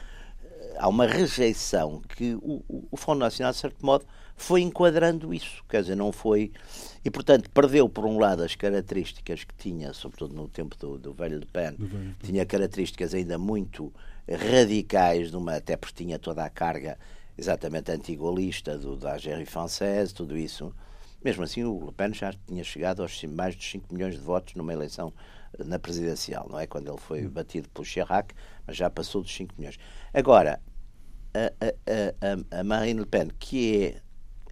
há 0.77 0.89
uma 0.89 1.07
rejeição 1.07 2.03
que 2.17 2.35
o, 2.37 2.63
o, 2.91 2.97
Fundo 2.97 3.19
Nacional, 3.21 3.53
de 3.53 3.59
certo 3.59 3.85
modo, 3.85 4.05
foi 4.37 4.63
enquadrando 4.63 5.33
isso. 5.35 5.63
Quer 5.69 5.83
dizer, 5.83 5.95
não 5.95 6.13
foi. 6.13 6.51
E, 7.05 7.11
portanto, 7.11 7.51
perdeu, 7.51 7.89
por 7.89 8.07
um 8.07 8.19
lado, 8.19 8.43
as 8.43 8.55
características 8.55 9.45
que 9.45 9.55
tinha, 9.55 9.93
sobretudo 9.93 10.35
no 10.35 10.49
tempo 10.49 10.77
do, 10.79 10.99
do 10.99 11.13
velho 11.13 11.39
Le 11.39 11.47
Pen, 11.47 11.77
tinha 12.23 12.47
características 12.47 13.15
ainda 13.15 13.37
muito 13.39 13.93
radicais, 14.29 15.31
numa, 15.31 15.57
até 15.57 15.77
porque 15.77 16.05
tinha 16.05 16.19
toda 16.19 16.45
a 16.45 16.51
carga 16.51 16.99
exatamente 17.37 17.91
antigolista 17.91 18.77
do, 18.79 18.97
da 18.97 19.19
Gérie 19.19 19.47
Française, 19.47 20.13
tudo 20.13 20.37
isso. 20.37 20.75
Mesmo 21.25 21.43
assim, 21.43 21.65
o 21.65 21.87
Le 21.87 21.93
Pen 21.93 22.15
já 22.15 22.33
tinha 22.47 22.65
chegado 22.65 23.03
aos 23.03 23.23
mais 23.25 23.55
de 23.55 23.65
5 23.65 23.93
milhões 23.93 24.15
de 24.15 24.21
votos 24.21 24.55
numa 24.55 24.73
eleição 24.73 25.13
na 25.59 25.79
presidencial, 25.79 26.49
não 26.51 26.59
é? 26.59 26.67
Quando 26.67 26.89
ele 26.91 27.01
foi 27.01 27.27
batido 27.29 27.69
pelo 27.69 27.85
Chirac, 27.85 28.35
mas 28.67 28.77
já 28.77 28.89
passou 28.89 29.21
dos 29.23 29.35
5 29.35 29.55
milhões. 29.59 29.79
Agora, 30.15 30.61
a, 31.35 31.53
a, 31.67 32.57
a, 32.57 32.61
a 32.61 32.65
Marine 32.65 33.01
Le 33.01 33.07
Pen, 33.07 33.29
que 33.39 33.85
é, 33.85 34.03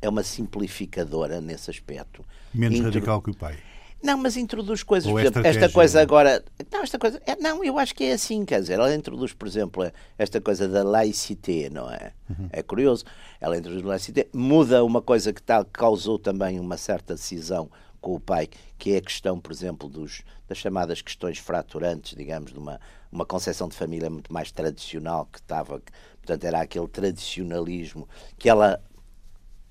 é 0.02 0.08
uma 0.08 0.22
simplificadora 0.22 1.40
nesse 1.40 1.70
aspecto. 1.70 2.24
Menos 2.52 2.80
radical 2.80 3.22
que 3.22 3.30
o 3.30 3.34
pai. 3.34 3.56
Não, 4.02 4.16
mas 4.16 4.36
introduz 4.36 4.82
coisas. 4.82 5.10
Por 5.10 5.20
exemplo, 5.20 5.44
esta 5.44 5.68
coisa 5.68 6.00
agora. 6.00 6.44
Não, 6.70 6.82
esta 6.82 6.98
coisa. 6.98 7.20
É, 7.26 7.34
não, 7.36 7.64
eu 7.64 7.78
acho 7.78 7.94
que 7.94 8.04
é 8.04 8.12
assim, 8.12 8.44
quer 8.44 8.60
dizer, 8.60 8.74
ela 8.74 8.94
introduz, 8.94 9.32
por 9.32 9.48
exemplo, 9.48 9.90
esta 10.16 10.40
coisa 10.40 10.68
da 10.68 10.84
laicité, 10.84 11.68
não 11.68 11.90
é? 11.90 12.12
Uhum. 12.30 12.48
É 12.52 12.62
curioso. 12.62 13.04
Ela 13.40 13.58
introduz 13.58 13.84
a 13.84 13.88
laicité, 13.88 14.28
muda 14.32 14.84
uma 14.84 15.02
coisa 15.02 15.32
que 15.32 15.42
tal, 15.42 15.64
causou 15.64 16.18
também 16.18 16.60
uma 16.60 16.76
certa 16.76 17.14
decisão 17.14 17.68
com 18.00 18.14
o 18.14 18.20
pai, 18.20 18.48
que 18.78 18.92
é 18.92 18.98
a 18.98 19.02
questão, 19.02 19.40
por 19.40 19.50
exemplo, 19.50 19.88
dos, 19.88 20.22
das 20.46 20.58
chamadas 20.58 21.02
questões 21.02 21.38
fraturantes, 21.38 22.16
digamos, 22.16 22.52
de 22.52 22.58
uma, 22.58 22.80
uma 23.10 23.26
concepção 23.26 23.68
de 23.68 23.74
família 23.74 24.08
muito 24.08 24.32
mais 24.32 24.52
tradicional 24.52 25.26
que 25.26 25.40
estava, 25.40 25.82
portanto, 26.18 26.44
era 26.44 26.60
aquele 26.60 26.86
tradicionalismo 26.86 28.08
que 28.38 28.48
ela 28.48 28.80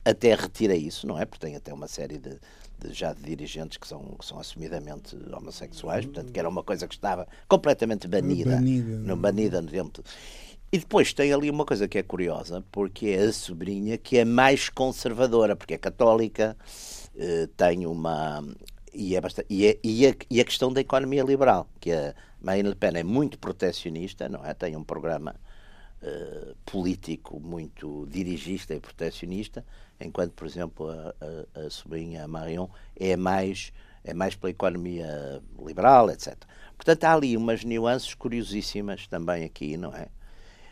até 0.04 0.34
retira 0.36 0.76
isso, 0.76 1.06
não 1.08 1.20
é? 1.20 1.26
Porque 1.26 1.46
tem 1.46 1.56
até 1.56 1.74
uma 1.74 1.88
série 1.88 2.18
de, 2.18 2.38
de, 2.80 2.94
já 2.94 3.14
de 3.14 3.22
dirigentes 3.22 3.78
que 3.78 3.88
são, 3.88 4.16
que 4.20 4.26
são 4.26 4.40
assumidamente 4.40 5.16
homossexuais, 5.34 6.06
portanto, 6.06 6.32
que 6.32 6.40
era 6.40 6.48
uma 6.48 6.64
coisa 6.64 6.88
que 6.88 6.94
estava 6.94 7.28
completamente 7.48 8.08
banida, 8.08 8.56
banida, 8.56 8.98
no, 8.98 9.16
banida 9.16 9.62
no 9.62 9.70
tempo. 9.70 10.04
E 10.72 10.78
depois 10.78 11.14
tem 11.14 11.32
ali 11.32 11.50
uma 11.50 11.66
coisa 11.66 11.88
que 11.88 11.98
é 11.98 12.04
curiosa, 12.04 12.64
porque 12.72 13.08
é 13.08 13.24
a 13.24 13.34
sobrinha 13.34 13.98
que 13.98 14.18
é 14.18 14.26
mais 14.26 14.68
conservadora, 14.68 15.56
porque 15.56 15.74
é 15.74 15.78
católica, 15.78 16.58
eh, 17.18 17.48
tem 17.58 17.86
uma. 17.86 18.44
E, 18.94 19.16
é 19.16 19.22
bastante, 19.22 19.48
e, 19.50 19.66
é, 19.66 19.80
e, 19.84 20.08
a, 20.08 20.16
e 20.30 20.42
a 20.42 20.46
questão 20.46 20.72
da 20.72 20.82
economia 20.82 21.24
liberal, 21.24 21.68
que 21.80 21.92
a 21.92 22.14
Marine 22.42 22.70
Le 22.70 22.76
Pen 22.76 22.92
é 22.96 23.04
muito 23.04 23.40
protecionista, 23.40 24.28
não 24.28 24.44
é? 24.46 24.54
Tem 24.54 24.76
um 24.76 24.84
programa 24.84 25.36
uh, 26.02 26.56
político 26.66 27.40
muito 27.40 28.08
dirigista 28.10 28.74
e 28.74 28.80
protecionista, 28.80 29.64
enquanto, 30.00 30.34
por 30.34 30.48
exemplo, 30.48 30.90
a, 30.90 31.16
a, 31.56 31.66
a 31.66 31.70
sobrinha 31.70 32.28
Marion 32.28 32.68
é 32.96 33.16
mais, 33.16 33.72
é 34.04 34.14
mais 34.14 34.36
pela 34.36 34.52
economia 34.52 35.42
liberal, 35.66 36.10
etc. 36.10 36.36
Portanto, 36.76 37.04
há 37.04 37.14
ali 37.14 37.36
umas 37.36 37.64
nuances 37.64 38.14
curiosíssimas 38.14 39.08
também 39.08 39.44
aqui, 39.44 39.78
não 39.78 39.94
é? 39.94 40.08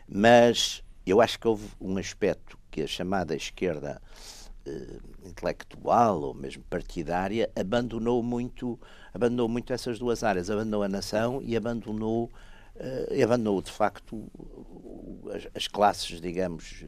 Mas 0.08 0.84
eu 1.06 1.22
acho 1.22 1.40
que 1.40 1.48
houve 1.48 1.68
um 1.80 1.98
aspecto 1.98 2.58
que 2.72 2.82
a 2.82 2.88
chamada 2.88 3.36
esquerda 3.36 4.02
eh, 4.66 5.00
intelectual 5.24 6.22
ou 6.22 6.34
mesmo 6.34 6.64
partidária 6.64 7.50
abandonou 7.56 8.24
muito 8.24 8.80
abandonou 9.14 9.48
muito 9.48 9.72
essas 9.72 10.00
duas 10.00 10.24
áreas 10.24 10.50
abandonou 10.50 10.82
a 10.82 10.88
nação 10.88 11.40
e 11.44 11.56
abandonou 11.56 12.32
uh, 12.76 13.24
abandonou 13.24 13.62
de 13.62 13.72
facto 13.72 14.28
as, 15.34 15.48
as 15.56 15.68
classes 15.68 16.20
digamos 16.20 16.84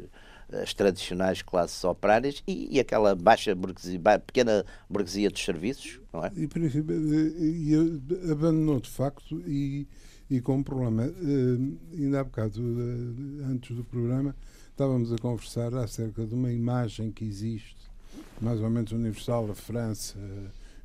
as 0.52 0.74
tradicionais 0.74 1.42
classes 1.42 1.84
operárias 1.84 2.44
e, 2.48 2.76
e 2.76 2.80
aquela 2.80 3.16
baixa 3.16 3.54
burguesia, 3.54 4.00
pequena 4.26 4.66
burguesia 4.90 5.30
dos 5.30 5.44
serviços, 5.44 6.00
não 6.14 6.24
é? 6.24 6.32
E, 6.36 7.74
e 7.74 8.32
abandonou 8.32 8.80
de 8.80 8.90
facto 8.90 9.42
e, 9.46 9.88
e 10.30 10.40
com 10.40 10.58
um 10.58 10.64
problema. 10.64 11.06
Uh, 11.08 11.78
ainda 11.94 12.22
há 12.22 12.24
bocado, 12.24 12.62
uh, 12.62 13.52
antes 13.52 13.76
do 13.76 13.84
programa, 13.84 14.36
estávamos 14.70 15.12
a 15.12 15.18
conversar 15.18 15.74
acerca 15.76 16.26
de 16.26 16.34
uma 16.34 16.52
imagem 16.52 17.12
que 17.12 17.26
existe, 17.26 17.76
mais 18.40 18.62
ou 18.62 18.70
menos 18.70 18.92
universal, 18.92 19.50
a 19.52 19.56
França 19.56 20.18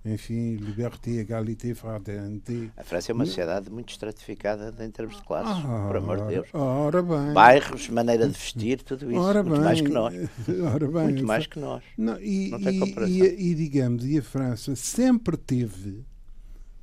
enfim, 0.04 0.56
liberté, 0.56 1.20
égalité, 1.20 1.74
fraternité. 1.74 2.70
A 2.76 2.82
França 2.82 3.12
é 3.12 3.14
uma 3.14 3.24
sociedade 3.24 3.70
muito 3.70 3.90
estratificada 3.90 4.74
em 4.84 4.90
termos 4.90 5.16
de 5.16 5.22
classes, 5.22 5.64
ah, 5.64 5.84
por 5.86 5.96
amor 5.96 6.22
de 6.22 6.34
Deus. 6.34 6.48
Ora 6.52 7.02
bem. 7.02 7.32
Bairros, 7.32 7.88
maneira 7.88 8.26
de 8.26 8.32
vestir, 8.32 8.82
tudo 8.84 9.10
isso. 9.10 9.20
Ora 9.20 9.42
muito 9.42 9.54
bem. 9.56 9.64
mais 9.64 9.80
que 9.80 9.88
nós. 9.88 10.14
Ora 10.74 10.88
bem. 10.88 11.02
Muito 11.04 11.26
mais 11.26 11.46
que 11.46 11.58
nós. 11.60 11.84
Não, 11.96 12.20
e, 12.20 12.50
Não 12.50 12.60
tem 12.60 12.80
comparação. 12.80 13.14
E, 13.14 13.50
e, 13.50 13.54
digamos, 13.54 14.04
e 14.04 14.18
a 14.18 14.22
França 14.22 14.74
sempre 14.74 15.36
teve 15.36 16.04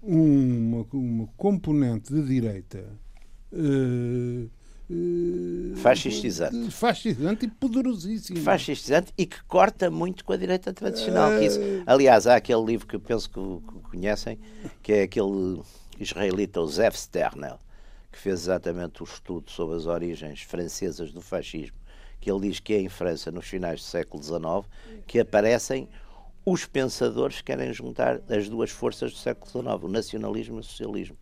uma, 0.01 0.86
uma 0.93 1.27
componente 1.36 2.13
de 2.13 2.23
direita. 2.23 2.86
Uh, 3.51 4.49
fascistizante. 5.75 6.71
Fascistante 6.71 7.45
e 7.45 7.49
poderosíssimo. 7.49 8.39
Fascistizante 8.39 9.13
e 9.17 9.25
que 9.25 9.43
corta 9.43 9.89
muito 9.91 10.25
com 10.25 10.34
a 10.34 10.38
direita 10.38 10.73
tradicional. 10.73 11.41
Isso, 11.41 11.60
aliás, 11.86 12.25
há 12.28 12.36
aquele 12.36 12.63
livro 12.63 12.88
que 12.88 12.95
eu 12.95 12.99
penso 12.99 13.30
que, 13.30 13.39
conhecem, 13.89 14.39
que 14.82 14.93
é 14.93 15.02
aquele 15.04 15.62
israelita, 15.99 16.62
o 16.62 16.67
Zev 16.67 16.95
Sternel, 16.95 17.60
que 18.12 18.17
fez 18.17 18.41
exatamente 18.41 19.04
o 19.04 19.06
estudo 19.06 19.52
sobre 19.52 19.75
as 19.75 19.86
origens 19.86 20.41
francesas 20.41 21.12
do 21.12 21.21
fascismo, 21.21 21.78
que 22.19 22.32
ele 22.32 22.49
diz 22.49 22.60
que 22.60 22.73
é 22.73 22.80
em 22.80 22.89
França, 22.89 23.32
nos 23.32 23.45
finais 23.45 23.82
do 23.82 23.86
século 23.86 24.23
XIX, 24.23 24.67
que 25.06 25.19
aparecem 25.19 25.88
os 26.45 26.65
pensadores 26.65 27.38
que 27.38 27.43
querem 27.43 27.71
juntar 27.73 28.21
as 28.28 28.49
duas 28.49 28.71
forças 28.71 29.12
do 29.12 29.17
século 29.17 29.52
XIX, 29.52 29.84
o 29.84 29.88
nacionalismo 29.88 30.58
e 30.58 30.60
o 30.62 30.63
socialismo. 30.63 31.17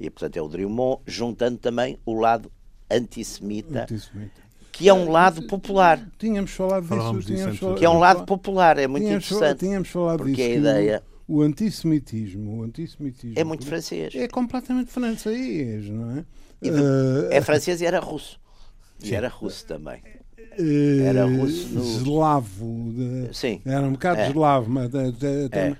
E, 0.00 0.10
portanto, 0.10 0.36
é 0.36 0.42
o 0.42 0.48
Drummond, 0.48 1.02
juntando 1.06 1.58
também 1.58 1.98
o 2.04 2.14
lado 2.14 2.50
antissemita, 2.96 3.82
antissemita. 3.82 4.40
que 4.70 4.88
é 4.88 4.94
um 4.94 5.10
lado 5.10 5.42
popular. 5.46 6.00
Tínhamos 6.18 6.50
falado 6.50 6.84
disso. 6.84 7.26
Tínhamos 7.26 7.58
falado, 7.58 7.78
que 7.78 7.84
é 7.84 7.90
um 7.90 7.98
lado 7.98 8.24
popular, 8.24 8.78
é 8.78 8.86
muito 8.86 9.04
tínhamos 9.04 9.30
interessante. 9.30 9.58
Tínhamos 9.58 9.88
falado 9.88 10.18
porque 10.18 10.32
disso. 10.32 10.50
a 10.50 10.54
ideia... 10.54 11.02
O, 11.28 11.36
o 11.38 11.42
antissemitismo, 11.42 12.58
o 12.58 12.62
antissemitismo 12.62 13.38
é 13.38 13.44
muito 13.44 13.66
francês. 13.66 14.14
É 14.14 14.28
completamente 14.28 14.90
francês, 14.90 15.88
não 15.88 16.18
é? 16.18 16.24
De, 16.60 17.34
é 17.34 17.40
francês 17.40 17.80
e 17.80 17.86
era 17.86 17.98
russo. 17.98 18.40
E 19.02 19.08
Sim. 19.08 19.14
era 19.14 19.28
russo 19.28 19.66
também. 19.66 20.00
Era 21.04 21.24
russo 21.24 21.68
no... 21.70 21.82
Eslavo. 21.82 22.92
De... 22.92 23.36
Sim. 23.36 23.60
Era 23.64 23.86
um 23.86 23.92
bocado 23.92 24.20
é. 24.20 24.28
eslavo, 24.28 24.70
mas 24.70 24.94
até, 24.94 25.44
até, 25.46 25.68
é 25.68 25.76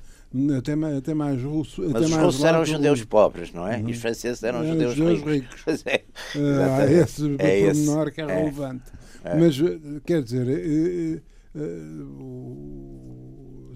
até, 0.58 0.72
até 0.96 1.14
mais 1.14 1.42
russo. 1.42 1.82
Mas 1.90 2.04
os 2.04 2.16
russos 2.16 2.44
eram 2.44 2.64
judeus 2.64 3.04
pobres, 3.04 3.52
não 3.52 3.66
é? 3.66 3.78
Uhum. 3.78 3.88
E 3.88 3.92
os 3.92 3.98
franceses 3.98 4.42
eram, 4.42 4.60
eram 4.62 4.72
judeus, 4.72 4.94
judeus 4.94 5.20
ricos. 5.20 5.60
ricos. 5.66 5.86
é, 5.86 6.04
uh, 6.36 7.02
esse 7.02 7.36
é 7.38 7.66
pormenor 7.66 8.12
que 8.12 8.20
é, 8.20 8.24
é 8.24 8.38
relevante. 8.38 8.92
É. 9.24 9.38
Mas, 9.38 9.60
eh, 9.60 10.00
quer 10.04 10.22
dizer, 10.22 11.22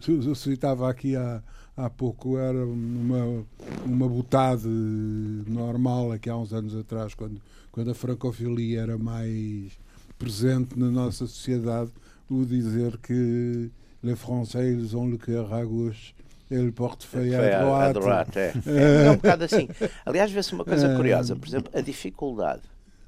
eu 0.09 0.35
citava 0.35 0.91
aqui 0.91 1.15
há, 1.15 1.43
há 1.77 1.91
pouco, 1.91 2.39
era 2.39 2.65
uma, 2.65 3.45
uma 3.85 4.09
butade 4.09 4.67
normal 4.67 6.13
aqui 6.13 6.29
há 6.29 6.37
uns 6.37 6.53
anos 6.53 6.75
atrás, 6.75 7.15
quando, 7.15 7.41
quando 7.71 7.91
a 7.91 7.95
francofilia 7.95 8.81
era 8.81 8.99
mais 8.99 9.73
presente 10.19 10.79
na 10.79 10.91
nossa 10.91 11.27
sociedade, 11.27 11.93
o 12.29 12.45
dizer 12.45 12.97
que 12.99 13.71
les 14.03 14.19
Français 14.19 14.73
ils 14.73 14.95
ont 14.95 15.07
le 15.07 15.17
cœur 15.17 15.53
à 15.53 15.65
gauche 15.65 16.15
ele 16.51 16.73
portefeuille 16.73 17.35
à 17.35 17.93
droite. 17.93 18.39
é. 18.39 18.53
é. 18.67 19.07
é 19.07 19.11
um 19.11 19.17
bocado 19.17 19.45
assim. 19.45 19.69
Aliás, 20.05 20.31
vê-se 20.31 20.53
uma 20.53 20.65
coisa 20.65 20.89
é. 20.89 20.97
curiosa. 20.97 21.35
Por 21.35 21.47
exemplo, 21.47 21.73
a 21.77 21.81
dificuldade 21.81 22.63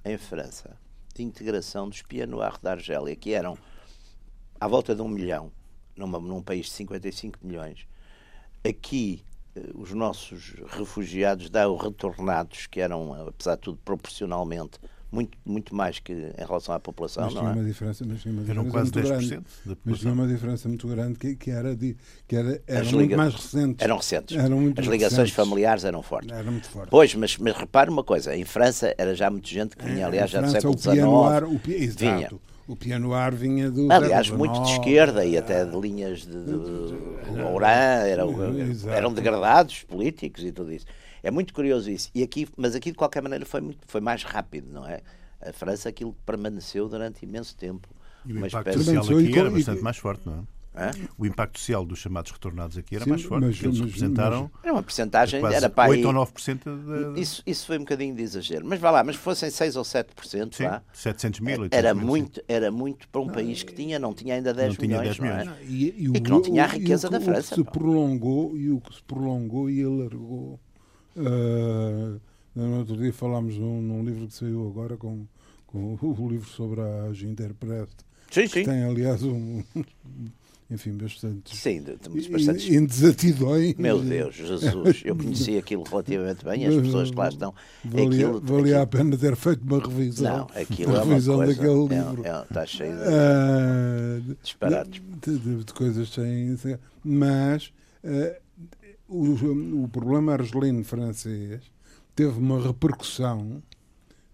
em 0.05 0.17
França 0.17 0.77
de 1.15 1.23
integração 1.23 1.89
dos 1.89 2.03
pianoirs 2.03 2.59
da 2.59 2.73
Argélia, 2.73 3.15
que 3.17 3.33
eram 3.33 3.59
à 4.61 4.69
volta 4.69 4.95
de 4.95 5.03
um 5.03 5.09
milhão, 5.09 5.51
numa, 5.97 6.19
num 6.19 6.43
país 6.43 6.67
de 6.67 6.73
55 6.73 7.39
milhões. 7.43 7.87
Aqui, 8.67 9.25
eh, 9.55 9.71
os 9.75 9.93
nossos 9.93 10.55
refugiados, 10.69 11.51
da 11.51 11.65
retornados, 11.67 12.67
que 12.67 12.81
eram, 12.81 13.15
apesar 13.29 13.57
de 13.57 13.63
tudo, 13.63 13.79
proporcionalmente 13.85 14.79
muito, 15.11 15.39
muito 15.45 15.75
mais 15.75 15.99
que 15.99 16.13
em 16.13 16.45
relação 16.47 16.75
à 16.75 16.81
população. 16.81 17.25
Mas 17.25 17.33
tinha 17.33 17.43
não 17.43 17.51
é? 17.51 17.55
uma 17.55 17.65
diferença, 17.65 18.05
mas 18.07 18.21
tinha 18.21 18.33
uma 18.33 18.43
diferença 18.43 18.61
Eram 18.61 18.71
quase 18.71 18.93
muito 18.93 19.09
10% 19.09 19.29
grande. 19.29 19.79
Mas 19.85 19.99
tinha 19.99 20.13
uma 20.13 20.27
diferença 20.27 20.69
muito 20.69 20.89
grande 20.89 21.19
que, 21.19 21.37
que 21.37 21.51
era, 21.51 21.75
de, 21.75 21.97
que 22.27 22.37
era 22.37 22.61
eram 22.67 22.85
muito 22.85 22.99
liga... 22.99 23.17
mais 23.17 23.35
recentes. 23.35 23.85
Eram 23.85 23.97
recentes. 23.97 24.37
Eram 24.37 24.61
muito 24.61 24.81
As 24.81 24.87
ligações 24.87 25.31
recentes. 25.31 25.35
familiares 25.35 25.85
eram 25.85 26.03
fortes. 26.03 26.31
Era 26.31 26.51
muito 26.51 26.69
forte. 26.69 26.91
Pois, 26.91 27.15
mas, 27.15 27.39
mas 27.39 27.57
repare 27.57 27.91
uma 27.91 28.05
coisa, 28.05 28.37
em 28.37 28.45
França 28.45 28.95
era 28.99 29.15
já 29.15 29.31
muita 29.31 29.49
gente 29.49 29.77
que 29.77 29.85
vinha, 29.85 30.07
aliás, 30.07 30.31
já 30.31 30.41
do 30.41 30.51
século 30.51 30.79
XIX. 30.79 31.05
O 31.05 31.59
vinha. 31.97 32.31
O 32.69 32.77
pianoar 32.77 33.35
vinha 33.35 33.71
do. 33.71 33.91
Aliás, 33.91 34.29
muito 34.29 34.63
de 34.63 34.73
esquerda 34.73 35.25
e 35.25 35.39
até 35.39 35.65
de 35.65 35.75
linhas 35.81 36.21
de, 36.21 36.33
de, 36.45 37.33
de 37.33 37.41
Oran, 37.41 37.67
eram, 38.07 38.35
eram 38.93 39.15
degradados 39.15 39.85
políticos 39.85 40.45
e 40.45 40.53
tudo 40.53 40.71
isso. 40.71 40.85
É 41.23 41.31
muito 41.31 41.53
curioso 41.53 41.91
isso. 41.91 42.11
E 42.15 42.23
aqui, 42.23 42.49
mas 42.57 42.75
aqui, 42.75 42.91
de 42.91 42.97
qualquer 42.97 43.23
maneira, 43.23 43.45
foi, 43.45 43.61
muito, 43.61 43.79
foi 43.87 44.01
mais 44.01 44.23
rápido, 44.23 44.73
não 44.73 44.87
é? 44.87 45.01
A 45.41 45.53
França, 45.53 45.89
aquilo 45.89 46.13
que 46.13 46.23
permaneceu 46.25 46.89
durante 46.89 47.25
imenso 47.25 47.57
tempo. 47.57 47.89
E 48.27 48.33
o 48.33 48.47
impacto 48.47 48.83
social 48.83 49.19
aqui 49.19 49.39
era 49.39 49.51
bastante 49.51 49.83
mais 49.83 49.97
forte, 49.97 50.27
não 50.27 50.41
é? 50.41 50.59
O 51.17 51.27
impacto 51.27 51.59
social 51.59 51.85
dos 51.85 51.99
chamados 51.99 52.31
retornados 52.31 52.79
aqui 52.79 52.95
era 52.95 53.05
Sim, 53.05 53.11
mais 53.11 53.23
forte, 53.23 53.47
mas, 53.47 53.63
eles 53.63 53.79
mas, 53.79 53.87
representaram. 53.87 54.51
Mas, 54.55 54.65
era 54.65 54.73
uma 54.73 54.83
porcentagem, 54.83 55.45
era 55.45 55.69
para 55.69 55.91
8 55.91 56.07
ou 56.07 56.15
9% 56.15 57.15
de... 57.15 57.21
isso, 57.21 57.43
isso 57.45 57.67
foi 57.67 57.77
um 57.77 57.81
bocadinho 57.81 58.15
de 58.15 58.23
exagero. 58.23 58.65
Mas 58.65 58.79
vá 58.79 58.91
lá, 58.91 59.03
mas 59.03 59.17
fossem 59.17 59.51
6 59.51 59.77
ou 59.77 59.83
7%, 59.83 60.55
sim, 60.55 60.65
vá, 60.65 60.83
700 60.93 61.41
mil, 61.41 61.61
800 61.63 61.79
era, 61.79 61.95
mil, 61.95 62.07
muito, 62.07 62.43
era 62.47 62.71
muito 62.71 63.09
para 63.09 63.21
um 63.21 63.29
país 63.29 63.63
que 63.63 63.75
tinha, 63.75 63.99
não 63.99 64.15
tinha 64.15 64.35
ainda 64.35 64.55
10 64.55 64.69
não 64.69 64.77
tinha 64.77 64.89
milhões, 64.89 65.19
10 65.19 65.19
milhões. 65.19 65.47
não 65.47 65.53
é? 65.55 65.65
E, 65.65 65.85
e, 65.85 66.17
e, 66.17 66.21
que 66.21 66.31
não 66.31 66.43
tinha 66.43 66.65
a 66.65 66.67
riqueza 66.67 67.09
o, 67.09 67.11
da 67.11 67.21
França. 67.21 67.55
O 67.55 67.65
que 67.65 67.71
se 67.71 67.79
prolongou 67.79 68.57
e 68.57 68.71
o 68.71 68.81
que 68.81 68.95
se 68.95 69.03
prolongou 69.03 69.69
e 69.69 69.83
alargou 69.83 70.61
Uh, 71.19 72.21
no 72.55 72.79
outro 72.79 72.97
dia 72.97 73.13
falámos 73.13 73.57
num, 73.57 73.83
num, 73.83 74.05
livro 74.05 74.27
que 74.27 74.35
saiu 74.35 74.67
agora 74.69 74.97
com, 74.97 75.27
com 75.67 75.99
o 76.03 76.29
livro 76.29 76.49
sobre 76.49 76.81
a 76.81 77.13
Ginterprete. 77.13 78.07
Sim, 78.31 78.47
sim. 78.47 78.65
Tem, 78.65 78.85
aliás, 78.85 79.23
um, 79.23 79.63
enfim, 80.71 80.93
bastante. 80.93 81.57
Sim, 81.57 81.83
bastante. 82.31 82.75
Em 82.75 82.85
desatidões. 82.85 83.75
Meu 83.77 84.01
Deus, 84.01 84.35
Jesus, 84.35 85.03
eu 85.05 85.17
conheci 85.17 85.57
aquilo 85.57 85.83
relativamente 85.83 86.45
bem, 86.45 86.67
as 86.67 86.75
pessoas 86.75 87.11
que 87.11 87.17
lá 87.17 87.29
estão. 87.29 87.55
Valia, 87.85 88.07
aquilo, 88.07 88.41
valia 88.41 88.61
aquilo... 88.61 88.83
a 88.83 88.87
pena 88.87 89.17
ter 89.17 89.35
feito 89.35 89.63
uma 89.63 89.79
revisão. 89.79 90.37
Não, 90.37 90.61
aquilo 90.61 90.95
é 90.95 91.03
uma 91.03 91.21
coisa. 91.21 91.37
Daquele 91.39 91.87
livro. 91.87 92.23
É, 92.25 92.29
é, 92.29 92.43
está 92.43 92.67
cheio 92.67 92.97
de 92.97 94.33
uh, 94.33 94.37
disparados. 94.43 95.01
De, 95.23 95.39
de, 95.39 95.65
de, 95.65 95.73
coisas 95.73 96.11
sem. 96.11 96.57
Mas 97.03 97.73
uh, 98.05 98.48
o, 99.09 99.85
o 99.85 99.89
problema 99.89 100.33
argelino 100.33 100.85
francês 100.85 101.63
teve 102.15 102.39
uma 102.39 102.61
repercussão 102.61 103.63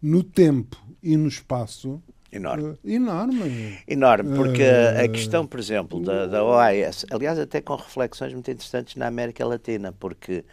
no 0.03 0.23
tempo 0.23 0.77
e 1.03 1.17
no 1.17 1.29
espaço 1.29 2.03
Enorme. 2.35 2.71
Uh, 2.71 2.79
enorme. 2.85 3.79
Enorme, 3.87 4.37
porque 4.37 4.65
uh, 4.65 5.05
a 5.05 5.09
questão, 5.09 5.47
por 5.47 5.61
exemplo, 5.61 6.01
da, 6.01 6.27
da 6.27 6.43
OAS, 6.43 7.07
aliás, 7.09 7.39
até 7.39 7.61
com 7.61 7.77
reflexões 7.77 8.33
muito 8.33 8.51
interessantes 8.51 8.97
na 8.97 9.07
América 9.07 9.47
Latina, 9.47 9.93
porque 9.93 10.45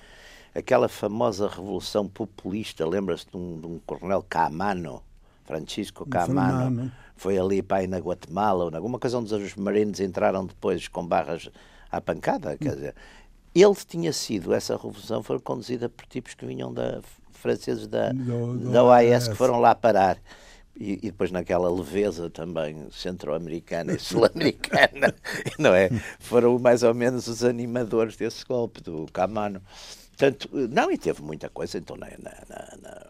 aquela 0.54 0.88
famosa 0.88 1.48
revolução 1.48 2.08
populista, 2.08 2.88
lembra-se 2.88 3.26
de, 3.26 3.36
um, 3.36 3.60
de 3.60 3.66
um, 3.66 3.80
coronel 3.80 4.24
Camano, 4.30 5.02
Francisco 5.44 6.08
Camano, 6.08 6.92
foi 7.16 7.40
ali 7.40 7.64
para 7.64 7.78
aí 7.78 7.88
na 7.88 7.98
Guatemala, 7.98 8.66
ou 8.66 8.76
alguma 8.76 9.00
coisa 9.00 9.18
onde 9.18 9.34
os 9.34 9.56
marinos 9.56 10.00
entraram 10.00 10.46
depois 10.46 10.88
com 10.88 11.04
barras 11.06 11.50
à 11.92 12.00
pancada, 12.00 12.56
quer 12.58 12.76
dizer, 12.76 12.96
ele 13.54 13.76
tinha 13.88 14.14
sido, 14.14 14.54
essa 14.54 14.76
revolução 14.76 15.22
foi 15.22 15.40
conduzida 15.40 15.90
por 15.90 16.06
tipos 16.06 16.34
que 16.34 16.46
vinham 16.46 16.74
da 16.74 17.02
franceses 17.42 17.88
da, 17.88 18.12
do, 18.12 18.56
do 18.56 18.72
da 18.72 18.84
OAS 18.84 19.28
que 19.28 19.36
foram 19.36 19.60
lá 19.60 19.74
parar. 19.74 20.18
E, 20.74 20.94
e, 20.94 21.12
depois 21.12 21.32
naquela 21.32 21.70
leveza 21.70 22.30
também 22.30 22.88
centro-americana 22.92 23.94
e 23.94 24.00
sul-americana, 24.00 25.14
não 25.60 25.76
é? 25.76 25.90
Foram 26.18 26.58
mais 26.58 26.82
ou 26.82 26.94
menos 26.94 27.28
os 27.28 27.44
animadores 27.44 28.16
desse 28.16 28.46
golpe 28.46 28.82
do 28.82 29.06
Camano. 29.12 29.62
Portanto, 30.12 30.50
não, 30.70 30.90
e 30.90 30.98
teve 30.98 31.22
muita 31.22 31.50
coisa, 31.50 31.78
então 31.78 31.98
na, 31.98 32.08
na, 32.08 32.78
na, 32.82 33.08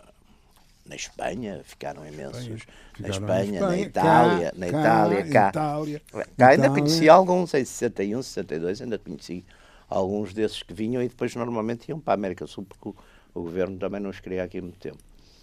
na 0.88 0.96
Espanha 0.96 1.62
ficaram 1.64 2.06
imensos. 2.06 2.44
Ficaram 2.44 2.66
na, 3.00 3.10
Espanha, 3.10 3.54
Espanha, 3.54 3.62
na 3.62 3.78
Itália, 3.78 4.52
cá, 4.52 4.58
na 4.58 4.68
Itália, 4.68 5.28
cá. 5.28 5.50
Itália, 5.50 6.02
cá 6.38 6.48
ainda 6.50 6.70
conheci 6.70 7.08
alguns, 7.08 7.54
em 7.54 7.64
61, 7.64 8.24
62, 8.24 8.82
ainda 8.82 8.98
conheci 8.98 9.46
alguns 9.92 10.34
desses 10.34 10.64
que 10.64 10.74
vinham 10.74 11.04
e 11.04 11.10
depois 11.10 11.36
normalmente 11.36 11.90
iam 11.90 12.00
para 12.00 12.14
a 12.14 12.16
América 12.16 12.48
Sul, 12.48 12.66
porque 12.68 12.90
o, 12.90 12.96
o 13.34 13.44
governo 13.44 13.78
também 13.78 14.00
não 14.00 14.10
os 14.10 14.20
queria 14.20 14.44
aqui 14.44 14.62
muito 14.62 14.80
tempo. 14.80 14.98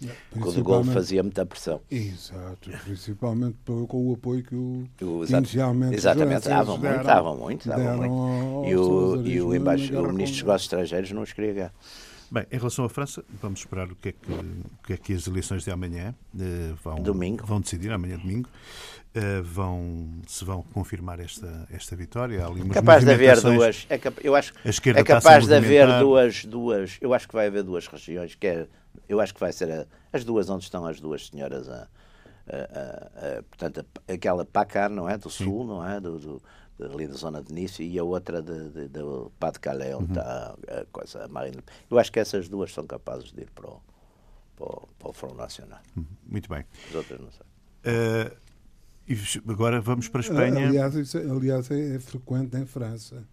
É, 0.05 0.39
o 0.39 0.51
de 0.51 0.61
Gol 0.61 0.83
fazia 0.85 1.21
muita 1.21 1.45
pressão. 1.45 1.81
Exato, 1.91 2.71
principalmente 2.85 3.57
com 3.65 4.09
o 4.09 4.13
apoio 4.13 4.43
que 4.43 4.55
o, 4.55 4.87
o 5.01 5.25
inicialmente 5.25 5.95
Exatamente, 5.95 6.47
davam 6.47 6.77
muito, 6.77 7.03
davam 7.03 7.37
muito, 7.37 7.67
davam 7.67 7.97
muito. 7.97 8.69
E 8.69 8.75
o, 8.75 9.27
e 9.27 9.41
o, 9.41 9.53
embaixo, 9.53 9.93
o 9.99 10.07
Ministro 10.13 10.37
dos 10.37 10.41
Negócios 10.43 10.63
Estrangeiros 10.63 11.11
não 11.11 11.21
os 11.21 11.33
queria 11.33 11.53
ganhar. 11.53 11.73
Bem, 12.31 12.45
em 12.51 12.57
relação 12.57 12.85
à 12.85 12.89
França, 12.89 13.23
vamos 13.41 13.61
esperar 13.61 13.91
o 13.91 13.95
que 13.95 14.09
é 14.09 14.11
que, 14.11 14.31
o 14.31 14.83
que, 14.85 14.93
é 14.93 14.97
que 14.97 15.13
as 15.13 15.25
eleições 15.25 15.63
de 15.63 15.71
amanhã 15.71 16.13
uh, 16.35 16.75
vão, 16.83 16.95
domingo. 17.01 17.43
vão 17.45 17.59
decidir, 17.59 17.91
amanhã 17.91 18.17
domingo. 18.17 18.47
Uh, 19.15 19.41
vão, 19.41 20.21
se 20.27 20.45
vão 20.45 20.61
confirmar 20.61 21.19
esta, 21.19 21.67
esta 21.71 21.95
vitória. 21.95 22.47
Umas 22.47 22.69
capaz 22.69 23.03
de 23.03 23.11
haver 23.11 23.41
duas. 23.41 23.87
É, 23.89 23.97
cap, 23.97 24.15
eu 24.23 24.35
acho, 24.35 24.53
é 24.63 25.03
capaz 25.03 25.47
de 25.47 25.53
haver 25.55 25.87
duas, 25.99 26.45
duas. 26.45 26.97
Eu 27.01 27.15
acho 27.15 27.27
que 27.27 27.33
vai 27.33 27.47
haver 27.47 27.63
duas 27.63 27.87
regiões, 27.87 28.35
que 28.35 28.45
é, 28.45 28.67
eu 29.07 29.19
acho 29.19 29.33
que 29.33 29.39
vai 29.39 29.51
ser 29.51 29.71
a, 29.71 29.87
as 30.13 30.23
duas 30.23 30.47
onde 30.51 30.63
estão 30.63 30.85
as 30.85 30.99
duas 30.99 31.27
senhoras 31.27 31.67
a, 31.67 31.87
a, 32.47 33.39
a, 33.39 33.43
portanto, 33.43 33.83
aquela 34.07 34.45
Pacar, 34.45 34.91
não 34.91 35.09
é? 35.09 35.17
Do 35.17 35.31
sul, 35.31 35.63
Sim. 35.63 35.67
não 35.67 35.87
é? 35.87 35.99
Do, 35.99 36.19
do, 36.19 36.41
ali 36.81 37.07
da 37.07 37.15
zona 37.15 37.41
de 37.41 37.53
Nice 37.53 37.83
e 37.83 37.99
a 37.99 38.03
outra 38.03 38.41
de, 38.41 38.69
de, 38.69 38.87
de 38.87 38.99
Pas 39.39 39.53
de 39.53 39.59
Calais, 39.59 39.95
onde 39.95 40.05
uhum. 40.05 40.11
está 40.11 40.55
a, 40.67 40.85
coisa, 40.91 41.25
a 41.25 41.27
Marine. 41.27 41.63
Eu 41.89 41.99
acho 41.99 42.11
que 42.11 42.19
essas 42.19 42.47
duas 42.47 42.73
são 42.73 42.85
capazes 42.85 43.31
de 43.31 43.41
ir 43.41 43.49
para 43.51 43.67
o, 43.69 43.81
para 44.55 44.65
o, 44.65 44.87
para 44.97 45.09
o 45.09 45.13
Front 45.13 45.35
Nacional. 45.35 45.79
Uhum. 45.95 46.05
Muito 46.25 46.49
bem. 46.49 46.65
As 46.89 46.95
outras 46.95 47.19
não 47.19 47.31
sei. 47.31 47.41
Uh 47.85 48.49
e 49.09 49.17
agora 49.51 49.81
vamos 49.81 50.07
para 50.07 50.19
a 50.19 50.21
Espanha. 50.21 50.67
Aliás, 50.67 50.93
isso, 50.93 51.17
aliás 51.17 51.71
é, 51.71 51.95
é 51.95 51.99
frequente 51.99 52.55
em 52.55 52.65
França. 52.67 53.23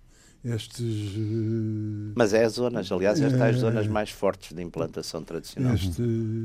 Estes. 0.47 1.17
Uh, 1.17 2.13
Mas 2.15 2.33
é 2.33 2.45
as 2.45 2.53
zonas, 2.53 2.91
aliás, 2.93 3.21
estas 3.21 3.41
é, 3.41 3.49
as 3.49 3.57
zonas 3.57 3.89
mais 3.89 4.11
fortes 4.11 4.55
de 4.55 4.63
implantação 4.63 5.21
tradicional. 5.25 5.75
Este, 5.75 6.03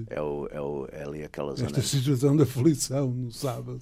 é, 0.09 0.19
o, 0.19 0.47
é, 0.49 0.59
o, 0.59 0.87
é 0.91 1.03
ali 1.03 1.23
aquela 1.23 1.55
zona. 1.55 1.67
Esta 1.67 1.81
situação 1.81 2.35
da 2.35 2.43
aflição 2.43 3.11
no 3.11 3.31
sábado. 3.31 3.79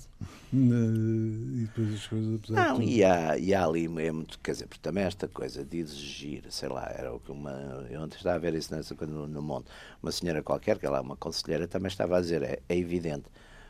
Na, 0.52 0.76
e 0.76 1.68
depois 1.68 1.94
as 1.94 2.08
coisas, 2.08 2.42
Não, 2.50 2.82
e 2.82 3.02
há, 3.02 3.38
e 3.38 3.54
há 3.54 3.66
ali, 3.66 3.86
é 3.86 4.12
muito, 4.12 4.38
quer 4.40 4.52
dizer, 4.52 4.68
porque 4.68 4.82
também 4.82 5.06
esta 5.06 5.26
coisa 5.30 5.64
de 5.64 5.78
exigir, 5.78 6.44
sei 6.50 6.68
lá, 6.68 6.92
era 6.94 7.14
o 7.14 7.20
que 7.22 7.32
uma. 7.32 7.52
Eu 7.90 8.02
ontem 8.02 8.18
estava 8.18 8.36
a 8.36 8.40
ver 8.40 8.54
isso 8.56 8.76
nessa 8.76 8.94
coisa 8.96 9.14
no, 9.14 9.26
no 9.26 9.42
Monte. 9.42 9.68
Uma 10.04 10.12
senhora 10.12 10.44
qualquer, 10.44 10.78
que 10.78 10.86
ela 10.86 10.98
é 10.98 11.02
uma 11.02 11.16
conselheira, 11.16 11.66
também 11.66 11.88
estava 11.88 12.18
a 12.18 12.22
dizer: 12.22 12.44
é, 12.44 12.60
é 12.68 12.78
evidente. 12.78 13.26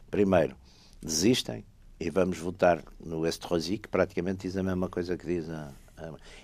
Primeiro, 0.10 0.56
desistem 1.00 1.64
e 2.00 2.10
vamos 2.10 2.40
votar 2.40 2.84
no 3.00 3.28
Estrosi, 3.28 3.78
que 3.78 3.88
praticamente 3.88 4.48
diz 4.48 4.58
a 4.58 4.64
mesma 4.64 4.90
coisa 4.90 5.16
que 5.16 5.28
diz 5.28 5.48
a, 5.48 5.72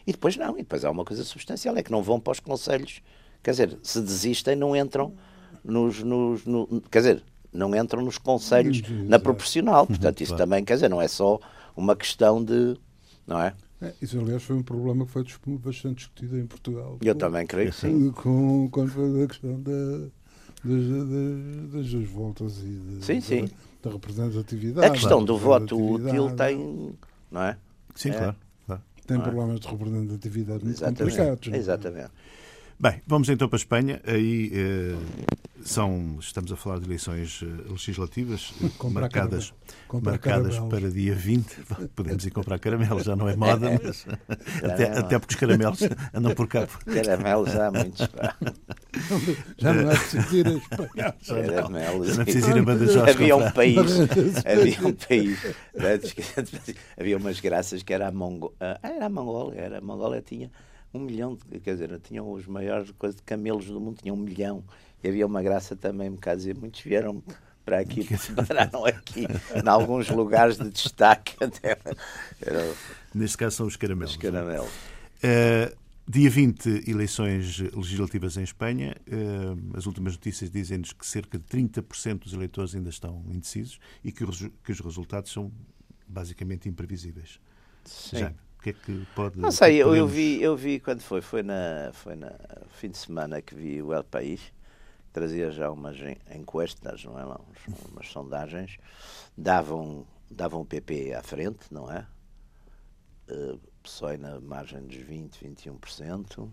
E 0.06 0.12
depois 0.12 0.36
não, 0.38 0.54
e 0.54 0.62
depois 0.62 0.84
há 0.86 0.91
uma 0.91 1.06
coisa 1.06 1.24
substancial, 1.24 1.76
é 1.78 1.84
que 1.84 1.91
não 1.91 2.02
vão 2.02 2.20
para 2.20 2.32
os 2.32 2.39
conselhos. 2.39 3.02
Quer 3.44 3.52
dizer, 3.52 3.78
se 3.84 4.02
desistem, 4.02 4.56
não 4.56 4.76
entram 4.76 5.13
nos. 5.63 6.02
nos 6.04 6.46
no, 6.46 6.82
quer 6.89 7.00
dizer, 7.00 7.24
não 7.54 7.74
entram 7.76 8.04
nos 8.04 8.18
conselhos 8.18 8.82
na 9.08 9.20
proporcional. 9.20 9.88
Portanto, 9.88 10.22
isso 10.22 10.36
também, 10.36 10.63
quer 10.63 10.76
dizer, 10.76 10.89
não 10.89 11.02
é 11.02 11.08
só 11.08 11.39
uma 11.76 11.96
questão 11.96 12.44
de. 12.44 12.78
Não 13.26 13.39
é? 13.39 13.54
É, 13.82 13.94
isso, 14.02 14.20
aliás, 14.20 14.44
foi 14.44 14.56
um 14.56 14.63
problema 14.63 15.06
que 15.06 15.12
foi 15.12 15.24
bastante 15.58 15.98
discutido 15.98 16.38
em 16.38 16.46
Portugal. 16.46 16.98
Eu 17.02 17.13
com, 17.13 17.20
também 17.20 17.46
creio 17.46 17.72
que 17.72 17.76
sim. 17.76 18.12
Com, 18.12 18.70
foi 18.88 19.24
a 19.24 19.28
questão 19.28 19.62
da, 19.62 19.72
das, 20.63 21.74
das, 21.74 21.91
das 21.91 22.08
voltas 22.08 22.58
e 22.60 22.98
de, 22.98 23.06
sim, 23.06 23.22
sim 23.22 23.50
da 23.86 23.91
representatividade. 23.91 24.88
A 24.88 24.89
questão 24.89 25.24
do 25.24 25.38
voto 25.38 25.80
útil 25.80 26.36
tem, 26.36 26.94
não 27.32 27.41
é? 27.44 27.58
Sim, 27.94 28.10
é. 28.10 28.13
claro, 28.13 28.36
Tem 29.06 29.20
problemas 29.20 29.60
de 29.60 29.68
representatividade 29.68 30.63
muito 30.63 30.78
Exatamente. 30.78 31.18
complicados. 31.18 31.54
É? 31.54 31.58
Exatamente. 31.58 32.12
Bem, 32.77 33.01
vamos 33.07 33.29
então 33.29 33.47
para 33.47 33.55
a 33.55 33.59
Espanha. 33.59 34.01
Aí 34.05 34.51
eh, 34.53 34.95
são, 35.61 36.17
estamos 36.19 36.51
a 36.51 36.57
falar 36.57 36.79
de 36.79 36.85
eleições 36.85 37.41
eh, 37.41 37.71
legislativas 37.71 38.53
comprar 38.77 39.03
marcadas, 39.03 39.53
marcadas 40.03 40.59
para 40.59 40.91
dia 40.91 41.15
20. 41.15 41.45
Podemos 41.95 42.25
ir 42.25 42.31
comprar 42.31 42.59
caramelos, 42.59 43.05
já 43.05 43.15
não 43.15 43.29
é 43.29 43.35
moda, 43.38 43.79
mas 43.81 44.05
até, 44.61 44.91
até 44.91 45.17
porque 45.17 45.35
os 45.35 45.39
caramelos 45.39 45.79
andam 46.13 46.35
por 46.35 46.47
cá. 46.47 46.67
Caramelos 46.85 47.55
há 47.55 47.71
muitos. 47.71 48.09
Já 49.57 49.73
não 49.73 49.91
é 49.91 49.95
preciso 49.95 50.35
ir 50.35 50.47
a 50.47 50.51
Espanha. 50.51 51.15
Caramelos. 51.25 52.07
Já 52.07 52.13
não 52.15 52.21
é 52.21 52.25
preciso 52.25 52.49
ir 52.49 52.59
a 52.59 52.63
Badajoz. 52.63 53.09
Havia 53.09 53.35
um 53.38 53.51
país, 53.51 53.91
havia 54.45 54.88
um 54.88 54.93
país, 54.93 55.39
havia 56.99 57.17
umas 57.17 57.39
graças 57.39 57.83
que 57.83 57.93
era 57.93 58.09
a 58.09 58.11
Mongólia. 58.11 58.55
Ah, 58.59 58.79
era 58.83 59.05
a 59.05 59.09
Mongólia, 59.09 59.61
era 59.61 59.77
a 59.77 59.81
Mongólia 59.81 60.21
tinha 60.21 60.51
um 60.95 60.99
milhão, 60.99 61.38
de, 61.49 61.60
quer 61.60 61.73
dizer, 61.73 61.99
tinham 61.99 62.31
os 62.31 62.45
maiores 62.47 62.91
coisas 62.91 63.15
de 63.15 63.23
camelos 63.23 63.65
do 63.65 63.79
mundo, 63.79 63.97
tinham 64.01 64.15
um 64.15 64.19
milhão. 64.19 64.63
E 65.03 65.08
havia 65.08 65.25
uma 65.25 65.41
graça 65.43 65.75
também, 65.75 66.10
um 66.10 66.15
bocado 66.15 66.38
dizer, 66.38 66.55
muitos 66.58 66.81
vieram 66.81 67.21
para 67.63 67.79
aqui, 67.79 68.08
pararam 68.36 68.86
aqui, 68.86 69.25
em 69.25 69.67
alguns 69.67 70.10
lugares 70.10 70.58
de 70.58 70.69
destaque. 70.69 71.36
Até, 71.43 71.77
era, 72.41 72.73
Neste 73.13 73.38
caso 73.38 73.58
são 73.58 73.67
os 73.67 73.75
caramelos. 73.75 74.12
Os 74.12 74.17
caramelos. 74.17 74.69
Uh, 74.69 75.75
dia 76.08 76.29
20, 76.29 76.89
eleições 76.89 77.60
legislativas 77.60 78.38
em 78.38 78.43
Espanha. 78.43 78.95
Uh, 79.08 79.77
as 79.77 79.86
últimas 79.88 80.13
notícias 80.13 80.51
dizem-nos 80.51 80.93
que 80.93 81.05
cerca 81.05 81.38
de 81.38 81.45
30% 81.45 82.19
dos 82.19 82.34
eleitores 82.34 82.75
ainda 82.75 82.89
estão 82.89 83.23
indecisos 83.27 83.79
e 84.03 84.12
que, 84.12 84.23
que 84.63 84.71
os 84.71 84.79
resultados 84.79 85.31
são 85.31 85.51
basicamente 86.08 86.69
imprevisíveis. 86.69 87.39
Sim. 87.84 88.19
Já, 88.19 88.34
que 88.65 88.69
é 88.71 88.73
que 88.73 89.08
pode. 89.13 89.38
Não 89.38 89.51
sei, 89.51 89.75
eu, 89.82 89.95
eu, 89.95 90.08
vi, 90.08 90.41
eu 90.41 90.56
vi 90.56 90.80
quando 90.80 91.01
foi, 91.01 91.21
foi 91.21 91.43
na, 91.43 91.91
foi 91.93 92.15
na 92.15 92.34
fim 92.69 92.89
de 92.89 92.97
semana 92.97 93.41
que 93.41 93.54
vi 93.54 93.82
o 93.82 93.93
El 93.93 94.04
País, 94.04 94.41
trazia 95.13 95.51
já 95.51 95.70
umas 95.70 95.97
encuestas, 96.34 97.03
não 97.03 97.20
é? 97.20 97.24
Lá, 97.24 97.39
umas 97.91 98.07
sondagens, 98.07 98.78
davam, 99.38 100.05
davam 100.32 100.61
o 100.61 100.66
PP 100.66 101.13
à 101.13 101.22
frente, 101.22 101.72
não 101.72 101.91
é? 101.91 102.07
Uh, 103.30 103.59
PSOE 103.84 104.18
na 104.18 104.39
margem 104.39 104.82
dos 104.82 104.97
20, 104.97 105.45
21%. 105.45 106.49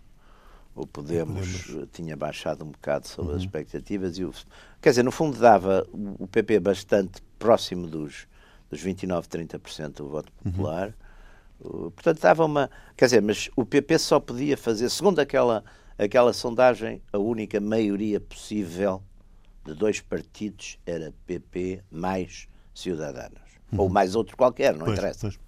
O 0.75 0.87
Podemos, 0.87 1.65
Podemos, 1.65 1.89
tinha 1.93 2.17
baixado 2.17 2.65
um 2.65 2.71
bocado 2.71 3.07
sobre 3.07 3.33
uhum. 3.33 3.37
as 3.37 3.43
expectativas. 3.43 4.19
E 4.19 4.25
o, 4.25 4.33
quer 4.81 4.91
dizer, 4.91 5.03
no 5.03 5.13
fundo 5.13 5.39
dava 5.39 5.87
o 5.93 6.27
PP 6.27 6.61
bastante 6.61 7.23
próximo 7.39 7.87
dos, 7.87 8.27
dos 8.71 8.81
29, 8.81 9.29
30% 9.29 9.93
do 9.93 10.09
voto 10.09 10.33
uhum. 10.45 10.51
popular. 10.51 10.89
Uhum 10.89 11.12
Portanto, 11.63 12.17
estava 12.17 12.45
uma. 12.45 12.71
Quer 12.97 13.07
dizer, 13.07 13.23
mas 13.23 13.49
o 13.57 13.65
PP 13.65 13.99
só 13.99 14.19
podia 14.19 14.57
fazer, 14.57 14.91
segundo 14.91 15.21
aquela, 15.21 15.65
aquela 15.97 16.33
sondagem, 16.33 17.01
a 17.13 17.19
única 17.19 17.61
maioria 17.61 18.21
possível 18.21 19.03
de 19.65 19.75
dois 19.75 20.01
partidos 20.01 20.79
era 20.85 21.15
PP 21.27 21.85
mais 21.91 22.49
Ciudadanos. 22.75 23.41
Uhum. 23.71 23.83
Ou 23.83 23.89
mais 23.89 24.15
outro 24.15 24.37
qualquer, 24.37 24.75
não 24.75 24.87
pois, 24.87 24.99
interessa. 24.99 25.21
Pois. 25.21 25.39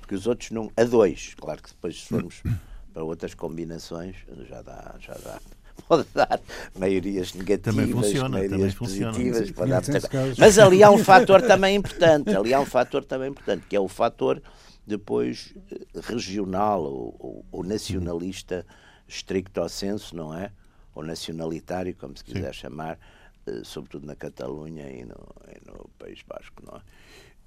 Porque 0.00 0.14
os 0.14 0.26
outros 0.26 0.50
não. 0.50 0.70
A 0.76 0.84
dois. 0.84 1.34
Claro 1.34 1.62
que 1.62 1.68
depois, 1.68 2.02
se 2.02 2.08
formos 2.08 2.42
para 2.92 3.04
outras 3.04 3.34
combinações, 3.34 4.16
já 4.48 4.62
dá. 4.62 4.96
Já 4.98 5.14
dá 5.14 5.40
pode 5.88 6.06
dar 6.14 6.40
maiorias 6.78 7.32
negativas, 7.32 7.74
também 7.74 7.92
funciona, 7.92 8.28
maiorias 8.28 8.74
também 8.74 8.76
positivas. 8.76 9.48
Funciona. 9.48 10.34
Mas 10.38 10.58
ali 10.58 10.82
há 10.82 10.90
um 10.90 10.98
fator 10.98 11.40
também 11.42 11.76
importante, 11.76 12.30
ali 12.30 12.52
há 12.52 12.60
um 12.60 12.66
fator 12.66 13.04
também 13.04 13.30
importante, 13.30 13.66
que 13.66 13.74
é 13.74 13.80
o 13.80 13.88
fator 13.88 14.42
depois 14.90 15.54
eh, 15.70 15.86
regional 16.02 16.82
ou, 16.82 17.16
ou, 17.18 17.46
ou 17.50 17.64
nacionalista 17.64 18.66
stricto 19.08 19.66
senso, 19.68 20.14
não 20.14 20.34
é? 20.34 20.52
Ou 20.94 21.04
nacionalitário, 21.04 21.94
como 21.96 22.16
se 22.16 22.24
quiser 22.24 22.52
Sim. 22.54 22.60
chamar, 22.60 22.98
eh, 23.46 23.62
sobretudo 23.64 24.06
na 24.06 24.16
Catalunha 24.16 24.90
e 24.90 25.04
no, 25.04 25.34
e 25.48 25.70
no 25.70 25.88
País 25.98 26.22
Basco, 26.26 26.62
não 26.64 26.76
é? 26.76 26.82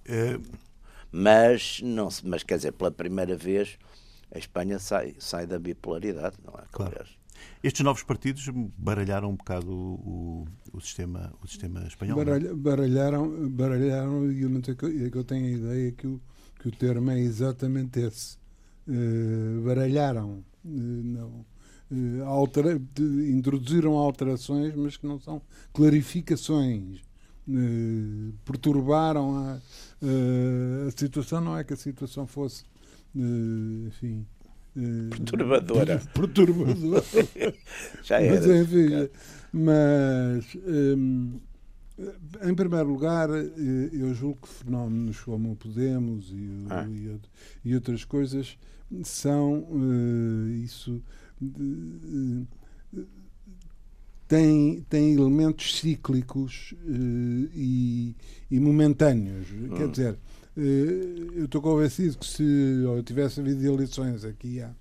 é... 0.05 0.39
Mas, 1.11 1.79
não, 1.83 2.09
mas, 2.23 2.41
quer 2.41 2.55
dizer, 2.55 2.71
pela 2.71 2.89
primeira 2.89 3.35
vez 3.35 3.77
a 4.33 4.39
Espanha 4.39 4.79
sai, 4.79 5.15
sai 5.19 5.45
da 5.45 5.59
bipolaridade, 5.59 6.37
não 6.43 6.55
é? 6.55 6.63
Claro. 6.71 7.05
Estes 7.61 7.83
novos 7.83 8.03
partidos 8.03 8.49
baralharam 8.77 9.29
um 9.29 9.35
bocado 9.35 9.71
o, 9.71 10.47
o, 10.71 10.81
sistema, 10.81 11.31
o 11.41 11.47
sistema 11.47 11.85
espanhol? 11.85 12.19
É? 12.19 12.25
Baralha, 12.25 12.55
baralharam, 12.55 13.49
baralharam 13.49 14.31
e 14.31 14.41
eu, 14.41 14.49
eu 15.13 15.23
tenho 15.23 15.45
a 15.45 15.49
ideia 15.49 15.91
que 15.91 16.07
o, 16.07 16.21
que 16.63 16.69
o 16.69 16.71
termo 16.71 17.11
é 17.11 17.19
exatamente 17.19 17.99
esse. 17.99 18.37
Uh, 18.87 19.61
baralharam. 19.65 20.43
Uh, 20.63 20.69
não, 20.69 21.45
uh, 21.91 22.23
altera, 22.25 22.81
introduziram 22.97 23.95
alterações, 23.97 24.73
mas 24.73 24.95
que 24.95 25.05
não 25.05 25.19
são 25.19 25.41
clarificações. 25.73 27.01
perturbaram 28.45 29.37
a, 29.37 29.59
a 30.87 30.91
situação. 30.95 31.41
Não 31.41 31.57
é 31.57 31.65
que 31.65 31.73
a 31.73 31.77
situação 31.77 32.25
fosse, 32.25 32.63
enfim, 33.13 34.25
perturbadora. 35.09 36.01
Perturbadora. 36.15 37.03
Já 38.03 38.21
era. 38.21 38.35
Mas, 38.35 38.47
enfim, 38.47 39.09
mas 39.51 40.57
hum, 40.65 41.39
em 42.43 42.55
primeiro 42.55 42.89
lugar, 42.89 43.29
eh, 43.29 43.89
eu 43.91 44.13
julgo 44.13 44.39
que 44.41 44.47
fenómenos 44.47 45.19
como 45.21 45.51
o 45.51 45.55
Podemos 45.55 46.31
e, 46.31 46.65
ah. 46.69 46.87
e, 46.89 47.19
e 47.63 47.75
outras 47.75 48.03
coisas 48.03 48.57
são 49.03 49.59
uh, 49.69 50.49
isso 50.63 51.01
uh, 51.41 52.47
tem, 54.27 54.81
tem 54.89 55.13
elementos 55.13 55.79
cíclicos 55.79 56.73
uh, 56.83 57.49
e, 57.53 58.15
e, 58.49 58.59
momentâneos. 58.59 59.47
Hum. 59.51 59.69
Quer 59.75 59.89
dizer, 59.89 60.19
eu 60.55 61.45
estou 61.45 61.61
convencido 61.61 62.17
que 62.17 62.25
se 62.25 62.43
eu 62.43 63.01
tivesse 63.03 63.39
havido 63.39 63.65
eleições 63.65 64.23
aqui 64.23 64.61
há 64.61 64.71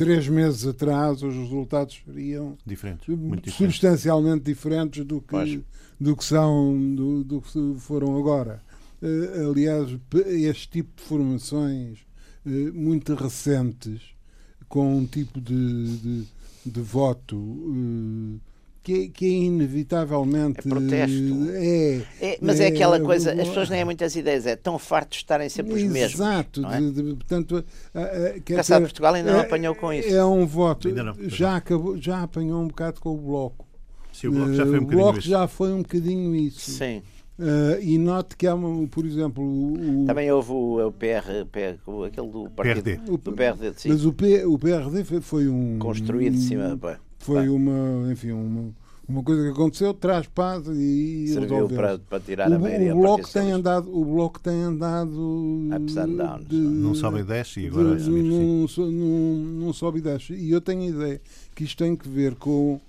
três 0.00 0.26
meses 0.28 0.66
atrás 0.66 1.22
os 1.22 1.34
resultados 1.34 2.02
seriam 2.06 2.56
diferentes, 2.64 3.06
substancialmente 3.54 4.44
diferentes 4.44 5.04
do 5.04 5.20
que, 5.20 5.62
do 6.00 6.16
que 6.16 6.24
são 6.24 6.94
do, 6.94 7.22
do, 7.22 7.42
que 7.42 7.74
foram 7.76 8.16
agora. 8.16 8.62
Uh, 9.02 9.50
aliás, 9.50 9.94
este 10.26 10.70
tipo 10.70 10.96
de 10.96 11.02
formações 11.02 11.98
uh, 12.46 12.72
muito 12.72 13.14
recentes, 13.14 14.00
com 14.70 14.96
um 14.96 15.04
tipo 15.04 15.38
de, 15.38 15.98
de, 15.98 16.28
de 16.64 16.80
voto 16.80 17.36
uh, 17.36 18.40
que 18.82 19.04
é, 19.04 19.08
que 19.08 19.26
é 19.26 19.28
inevitavelmente. 19.28 20.60
É 20.60 20.62
protesto. 20.62 21.50
É, 21.52 22.02
é 22.20 22.38
mas 22.40 22.60
é, 22.60 22.64
é, 22.64 22.66
aquela 22.68 23.00
coisa, 23.00 23.32
as 23.32 23.48
pessoas 23.48 23.68
nem 23.68 23.78
têm 23.78 23.84
muitas 23.84 24.16
ideias, 24.16 24.46
é 24.46 24.56
tão 24.56 24.78
farto 24.78 25.10
de 25.10 25.16
estarem 25.16 25.48
sempre 25.48 25.74
os 25.74 25.82
mesmos. 25.82 26.14
Exato, 26.14 26.66
é? 26.66 26.80
de, 26.80 26.90
de, 26.90 27.02
portanto. 27.14 27.64
Caçado 28.44 28.82
Portugal 28.82 29.14
ainda 29.14 29.32
não 29.32 29.40
é, 29.40 29.42
apanhou 29.42 29.74
com 29.74 29.92
isso. 29.92 30.08
É 30.08 30.24
um 30.24 30.46
voto. 30.46 30.88
Não, 30.88 31.14
já, 31.28 31.56
acabou, 31.56 31.96
já 31.96 32.22
apanhou 32.22 32.62
um 32.62 32.68
bocado 32.68 33.00
com 33.00 33.10
o 33.10 33.16
Bloco. 33.16 33.66
Sim, 34.12 34.28
o 34.28 34.32
Bloco 34.32 34.54
já 34.54 34.66
foi 34.66 34.78
um 34.78 34.80
bocadinho 34.80 34.98
o 34.98 35.02
Bloco 35.02 35.18
isso. 35.18 35.28
já 35.28 35.48
foi 35.48 35.72
um 35.72 35.82
bocadinho 35.82 36.36
isso. 36.36 36.70
Sim. 36.70 37.02
Uh, 37.38 37.80
e 37.80 37.96
note 37.96 38.36
que 38.36 38.46
há, 38.46 38.54
uma, 38.54 38.86
por 38.86 39.06
exemplo. 39.06 39.42
O, 39.42 40.04
Também 40.06 40.30
houve 40.30 40.52
o, 40.52 40.86
o 40.86 40.92
PR, 40.92 41.46
PR, 41.50 41.78
aquele 42.06 42.28
do 42.28 42.50
partido. 42.50 42.82
PRD. 42.82 43.00
O, 43.10 43.18
PRD 43.18 43.72
sim. 43.76 43.88
Mas 43.88 44.04
o, 44.04 44.12
P, 44.12 44.44
o 44.44 44.58
PRD 44.58 45.04
foi, 45.04 45.20
foi 45.22 45.48
um. 45.48 45.78
Construído 45.78 46.34
de 46.34 46.42
cima. 46.42 46.78
Foi 47.20 47.48
uma. 47.48 48.10
Enfim, 48.10 48.32
uma 48.32 48.72
uma 49.10 49.24
coisa 49.24 49.42
que 49.42 49.48
aconteceu 49.48 49.92
traz 49.92 50.28
paz 50.28 50.66
e 50.68 51.26
serviu 51.28 51.68
para, 51.68 51.98
para 51.98 52.20
tirar 52.20 52.48
o, 52.48 52.54
a 52.54 52.58
maioria. 52.58 52.94
O 52.94 53.00
bloco 53.00 53.28
tem 53.28 53.50
andado, 53.50 53.92
o 53.92 54.04
bloco 54.04 54.40
tem 54.40 54.62
andado 54.62 55.68
ups 55.76 55.96
and 55.96 56.16
downs. 56.16 56.46
De, 56.46 56.56
não 56.56 56.94
sobe 56.94 57.20
e 57.20 57.22
desce 57.24 57.60
e 57.60 57.66
agora 57.66 57.96
de, 57.96 58.08
não, 58.08 58.66
não, 58.78 59.34
não 59.66 59.72
sobe 59.72 59.98
e 59.98 60.02
desce. 60.02 60.32
E 60.34 60.52
eu 60.52 60.60
tenho 60.60 60.82
a 60.82 60.86
ideia 60.86 61.20
que 61.56 61.64
isto 61.64 61.78
tem 61.78 61.96
que 61.96 62.08
ver 62.08 62.36
com 62.36 62.80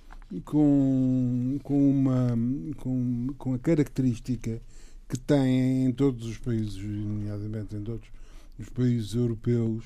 com 0.46 1.60
com 1.64 1.90
uma 1.90 2.38
com, 2.78 3.28
com 3.38 3.54
a 3.56 3.60
característica 3.60 4.62
que 5.10 5.18
tem 5.18 5.86
em 5.86 5.92
todos 5.92 6.26
os 6.26 6.38
países, 6.38 6.82
nomeadamente 6.82 7.76
em 7.76 7.82
todos 7.82 8.08
os 8.58 8.70
países 8.70 9.14
europeus, 9.16 9.84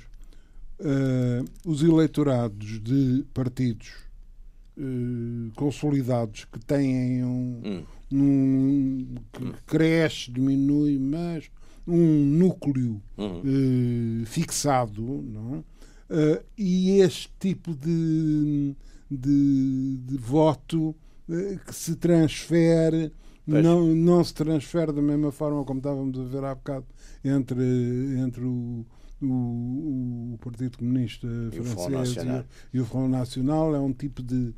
uh, 0.82 1.46
os 1.66 1.82
eleitorados 1.82 2.80
de 2.84 3.26
partidos 3.34 4.05
uh, 4.78 5.52
consolidados 5.56 6.46
que 6.46 6.60
têm 6.60 7.24
um, 7.24 7.62
hum. 7.64 7.84
um 8.12 9.16
que 9.32 9.44
hum. 9.44 9.54
cresce, 9.66 10.32
diminui, 10.32 10.98
mas 11.00 11.50
um 11.88 12.26
núcleo 12.26 13.02
uh, 13.18 14.26
fixado, 14.26 15.02
não? 15.02 15.64
Uh, 16.10 16.44
e 16.58 17.00
este 17.00 17.32
tipo 17.40 17.74
de, 17.74 18.76
de, 19.10 19.98
de 19.98 20.18
voto 20.18 20.96
que 21.66 21.74
se 21.74 21.96
transfere 21.96 23.12
não, 23.48 23.88
não 23.88 24.24
se 24.24 24.34
transfere 24.34 24.92
da 24.92 25.02
mesma 25.02 25.32
forma 25.32 25.64
como 25.64 25.80
estávamos 25.80 26.20
a 26.20 26.24
ver 26.24 26.44
há 26.44 26.56
bocado 26.56 26.86
entre, 27.24 27.64
entre 28.20 28.44
o, 28.44 28.86
o, 29.26 30.34
o 30.34 30.38
Partido 30.40 30.78
Comunista 30.78 31.28
e 31.52 31.56
Francês 31.56 32.16
e, 32.18 32.78
e, 32.78 32.80
o 32.80 32.86
Front 32.86 33.10
Nacional 33.10 33.76
é 33.76 33.80
um 33.80 33.94
tipo 33.94 34.22
de 34.22 34.54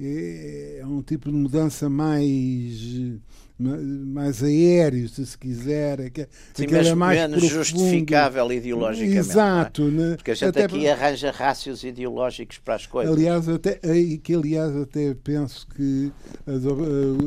é, 0.00 0.78
é 0.80 0.86
um 0.86 1.02
tipo 1.02 1.30
de 1.30 1.34
mudança 1.34 1.88
mais 1.88 3.20
mais 3.58 4.40
aéreo, 4.42 5.08
se 5.08 5.26
se 5.26 5.36
quiser, 5.36 5.98
é 5.98 6.10
que, 6.10 6.28
Sim, 6.54 6.66
mas 6.70 6.86
é 6.86 6.94
mais 6.94 7.18
menos 7.18 7.40
profundo. 7.40 7.64
justificável 7.64 8.52
ideologicamente. 8.52 9.16
É? 9.16 9.18
Exato, 9.18 9.84
né? 9.90 10.14
porque 10.14 10.30
a 10.30 10.34
gente 10.34 10.48
até 10.48 10.64
aqui 10.64 10.88
arranja 10.88 11.32
rácios 11.32 11.82
ideológicos 11.82 12.58
para 12.58 12.76
as 12.76 12.86
coisas. 12.86 13.12
Aliás, 13.12 13.48
até, 13.48 13.80
que 14.22 14.32
aliás 14.32 14.76
até 14.76 15.12
penso 15.12 15.66
que 15.74 16.12
as, 16.46 16.64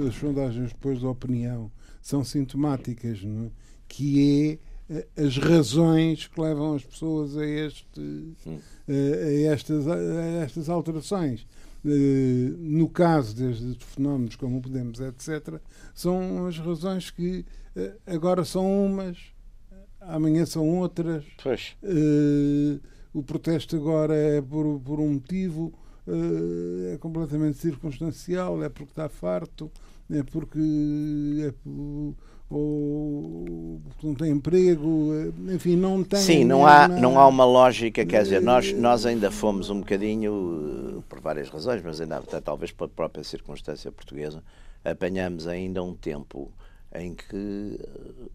as 0.08 0.16
sondagens 0.16 0.72
depois 0.72 1.02
da 1.02 1.10
opinião 1.10 1.70
são 2.02 2.24
sintomáticas, 2.24 3.22
não 3.24 3.48
é? 3.48 3.50
que 3.90 4.58
é 4.58 4.71
as 5.18 5.38
razões 5.38 6.28
que 6.28 6.40
levam 6.40 6.76
as 6.76 6.84
pessoas 6.84 7.38
a, 7.38 7.46
este, 7.46 8.34
a, 8.88 9.52
estas, 9.54 9.88
a 9.88 9.98
estas 10.44 10.70
alterações. 10.70 11.46
Eh, 11.84 12.54
no 12.60 12.88
caso 12.88 13.36
destes 13.36 13.84
fenómenos 13.84 14.36
como 14.36 14.58
o 14.58 14.62
Podemos, 14.62 15.00
etc., 15.00 15.60
são 15.96 16.46
as 16.46 16.58
razões 16.60 17.10
que 17.10 17.44
eh, 17.76 17.96
agora 18.06 18.46
são 18.46 18.86
umas, 18.86 19.18
amanhã 20.00 20.46
são 20.46 20.68
outras. 20.78 21.26
Pois. 21.42 21.76
Eh, 21.82 22.80
o 23.14 23.24
protesto 23.24 23.76
agora 23.76 24.16
é 24.16 24.42
por, 24.42 24.80
por 24.80 25.00
um 25.00 25.14
motivo, 25.14 25.74
é 26.94 26.98
completamente 26.98 27.58
circunstancial, 27.58 28.64
é 28.64 28.70
porque 28.70 28.92
está 28.92 29.10
farto, 29.10 29.70
é 30.10 30.24
porque 30.24 30.60
é 31.46 31.52
por, 31.52 32.16
ou 32.52 33.80
não 34.04 34.14
tem 34.14 34.32
emprego, 34.32 35.12
enfim, 35.50 35.78
não 35.78 36.04
tem. 36.04 36.20
Sim, 36.20 36.44
não 36.44 36.68
há, 36.68 36.88
não 36.88 37.18
há 37.18 37.26
uma 37.28 37.46
lógica, 37.46 38.06
quer 38.06 38.24
dizer, 38.24 38.42
nós, 38.42 38.74
nós 38.74 39.06
ainda 39.06 39.32
fomos 39.32 39.70
um 39.70 39.80
bocadinho, 39.80 40.98
eh, 40.98 41.04
por 41.08 41.22
várias 41.22 41.50
razões, 41.50 41.82
mas 41.82 42.02
ainda 42.02 42.18
até 42.18 42.42
talvez 42.42 42.72
pela 42.72 42.90
própria 42.90 43.24
circunstância 43.24 43.92
portuguesa, 43.92 44.44
apanhamos 44.84 45.48
ainda 45.48 45.82
um 45.82 45.96
tempo 45.96 46.52
em 46.94 47.14
que 47.16 47.80
eh, 47.80 48.30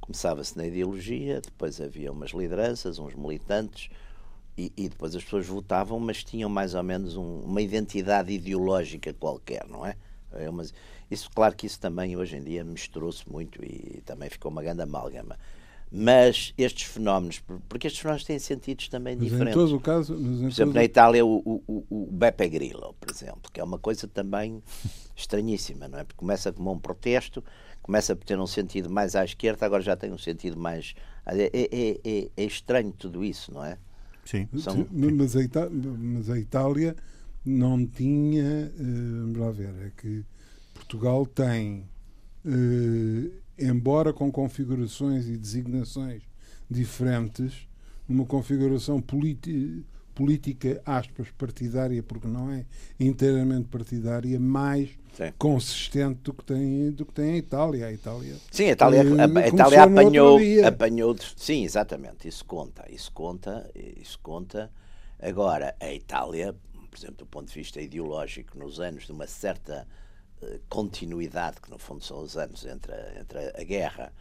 começava-se 0.00 0.56
na 0.56 0.66
ideologia, 0.66 1.40
depois 1.40 1.80
havia 1.80 2.10
umas 2.10 2.30
lideranças, 2.30 2.98
uns 2.98 3.14
militantes, 3.14 3.90
e, 4.56 4.72
e, 4.74 4.88
depois 4.88 5.14
as 5.14 5.22
pessoas 5.22 5.46
votavam, 5.46 6.00
mas 6.00 6.24
tinham 6.24 6.48
mais 6.48 6.74
ou 6.74 6.82
menos 6.82 7.14
um, 7.14 7.40
uma 7.40 7.60
identidade 7.60 8.32
ideológica 8.32 9.12
qualquer, 9.12 9.66
não 9.68 9.84
é? 9.84 9.94
é 10.32 10.48
uma, 10.48 10.64
isso, 11.10 11.30
claro 11.34 11.54
que 11.54 11.66
isso 11.66 11.78
também 11.80 12.16
hoje 12.16 12.36
em 12.36 12.42
dia 12.42 12.64
misturou-se 12.64 13.28
muito 13.30 13.62
e 13.64 14.02
também 14.04 14.28
ficou 14.30 14.50
uma 14.50 14.62
grande 14.62 14.82
amálgama. 14.82 15.36
Mas 15.90 16.52
estes 16.58 16.82
fenómenos, 16.88 17.40
porque 17.68 17.86
estes 17.86 18.02
fenómenos 18.02 18.24
têm 18.24 18.38
sentidos 18.40 18.88
também 18.88 19.14
Mas 19.14 19.24
diferentes. 19.24 19.56
em 19.56 19.58
todo 19.66 19.76
o 19.76 19.80
caso, 19.80 20.14
mas 20.14 20.38
em 20.38 20.40
Por 20.40 20.46
exemplo, 20.48 20.56
todo- 20.72 20.74
na 20.74 20.84
Itália, 20.84 21.24
o, 21.24 21.62
o, 21.66 21.84
o- 21.88 22.08
Beppe 22.10 22.48
Grillo, 22.48 22.92
por 22.98 23.08
exemplo, 23.08 23.50
que 23.52 23.60
é 23.60 23.64
uma 23.64 23.78
coisa 23.78 24.08
também 24.08 24.60
estranhíssima, 25.14 25.86
não 25.86 25.98
é? 26.00 26.04
Porque 26.04 26.18
começa 26.18 26.52
como 26.52 26.72
um 26.72 26.78
protesto, 26.78 27.42
começa 27.82 28.14
a 28.14 28.16
ter 28.16 28.38
um 28.38 28.48
sentido 28.48 28.90
mais 28.90 29.14
à 29.14 29.24
esquerda, 29.24 29.64
agora 29.64 29.80
já 29.82 29.96
tem 29.96 30.12
um 30.12 30.18
sentido 30.18 30.58
mais. 30.58 30.94
É, 31.24 31.50
é- 31.52 32.00
é- 32.04 32.30
é 32.36 32.44
estranho 32.44 32.92
tudo 32.92 33.24
isso, 33.24 33.54
não 33.54 33.64
é? 33.64 33.78
Sim. 34.24 34.48
São- 34.58 34.88
mas, 34.90 35.36
a 35.36 35.40
Ita- 35.42 35.70
mas 35.70 36.28
a 36.28 36.36
Itália 36.36 36.96
não 37.44 37.86
tinha. 37.86 38.42
eh, 38.42 38.72
vamos 38.76 39.38
lá 39.38 39.50
ver, 39.52 39.72
é 39.86 39.92
que 39.96 40.24
Portugal 40.76 41.26
tem, 41.26 41.88
eh, 42.44 43.30
embora 43.58 44.12
com 44.12 44.30
configurações 44.30 45.26
e 45.26 45.36
designações 45.36 46.22
diferentes, 46.70 47.66
uma 48.08 48.24
configuração 48.24 49.02
política, 50.14 50.80
aspas, 50.86 51.28
partidária, 51.36 52.02
porque 52.02 52.28
não 52.28 52.50
é 52.50 52.64
inteiramente 53.00 53.68
partidária, 53.68 54.38
mais 54.38 54.90
Sim. 55.16 55.32
consistente 55.38 56.20
do 56.22 56.32
que 56.34 56.44
tem, 56.44 56.90
do 56.90 57.04
que 57.06 57.12
tem 57.12 57.32
a 57.32 57.36
Itália. 57.38 57.86
A 57.86 57.92
Itália 57.92 58.36
Sim, 58.50 58.64
a 58.64 58.72
Itália, 58.72 59.00
Eh, 59.00 59.20
a, 59.20 59.44
a 59.44 59.48
Itália 59.48 59.82
apanhou, 59.82 60.38
apanhou. 60.66 61.16
Sim, 61.36 61.64
exatamente, 61.64 62.28
isso 62.28 62.44
conta, 62.44 62.84
isso 62.90 63.10
conta, 63.12 63.68
isso 63.74 64.18
conta. 64.22 64.70
Agora, 65.18 65.74
a 65.80 65.92
Itália, 65.92 66.54
por 66.90 66.98
exemplo, 66.98 67.16
do 67.18 67.26
ponto 67.26 67.48
de 67.48 67.54
vista 67.54 67.80
ideológico, 67.80 68.58
nos 68.58 68.78
anos 68.78 69.06
de 69.06 69.12
uma 69.12 69.26
certa 69.26 69.86
continuidade, 70.68 71.60
que 71.60 71.70
no 71.70 71.78
fundo 71.78 72.04
são 72.04 72.20
os 72.20 72.36
anos 72.36 72.64
entre 72.64 72.92
a, 72.92 73.20
entre 73.20 73.38
a 73.38 73.64
guerra 73.64 74.12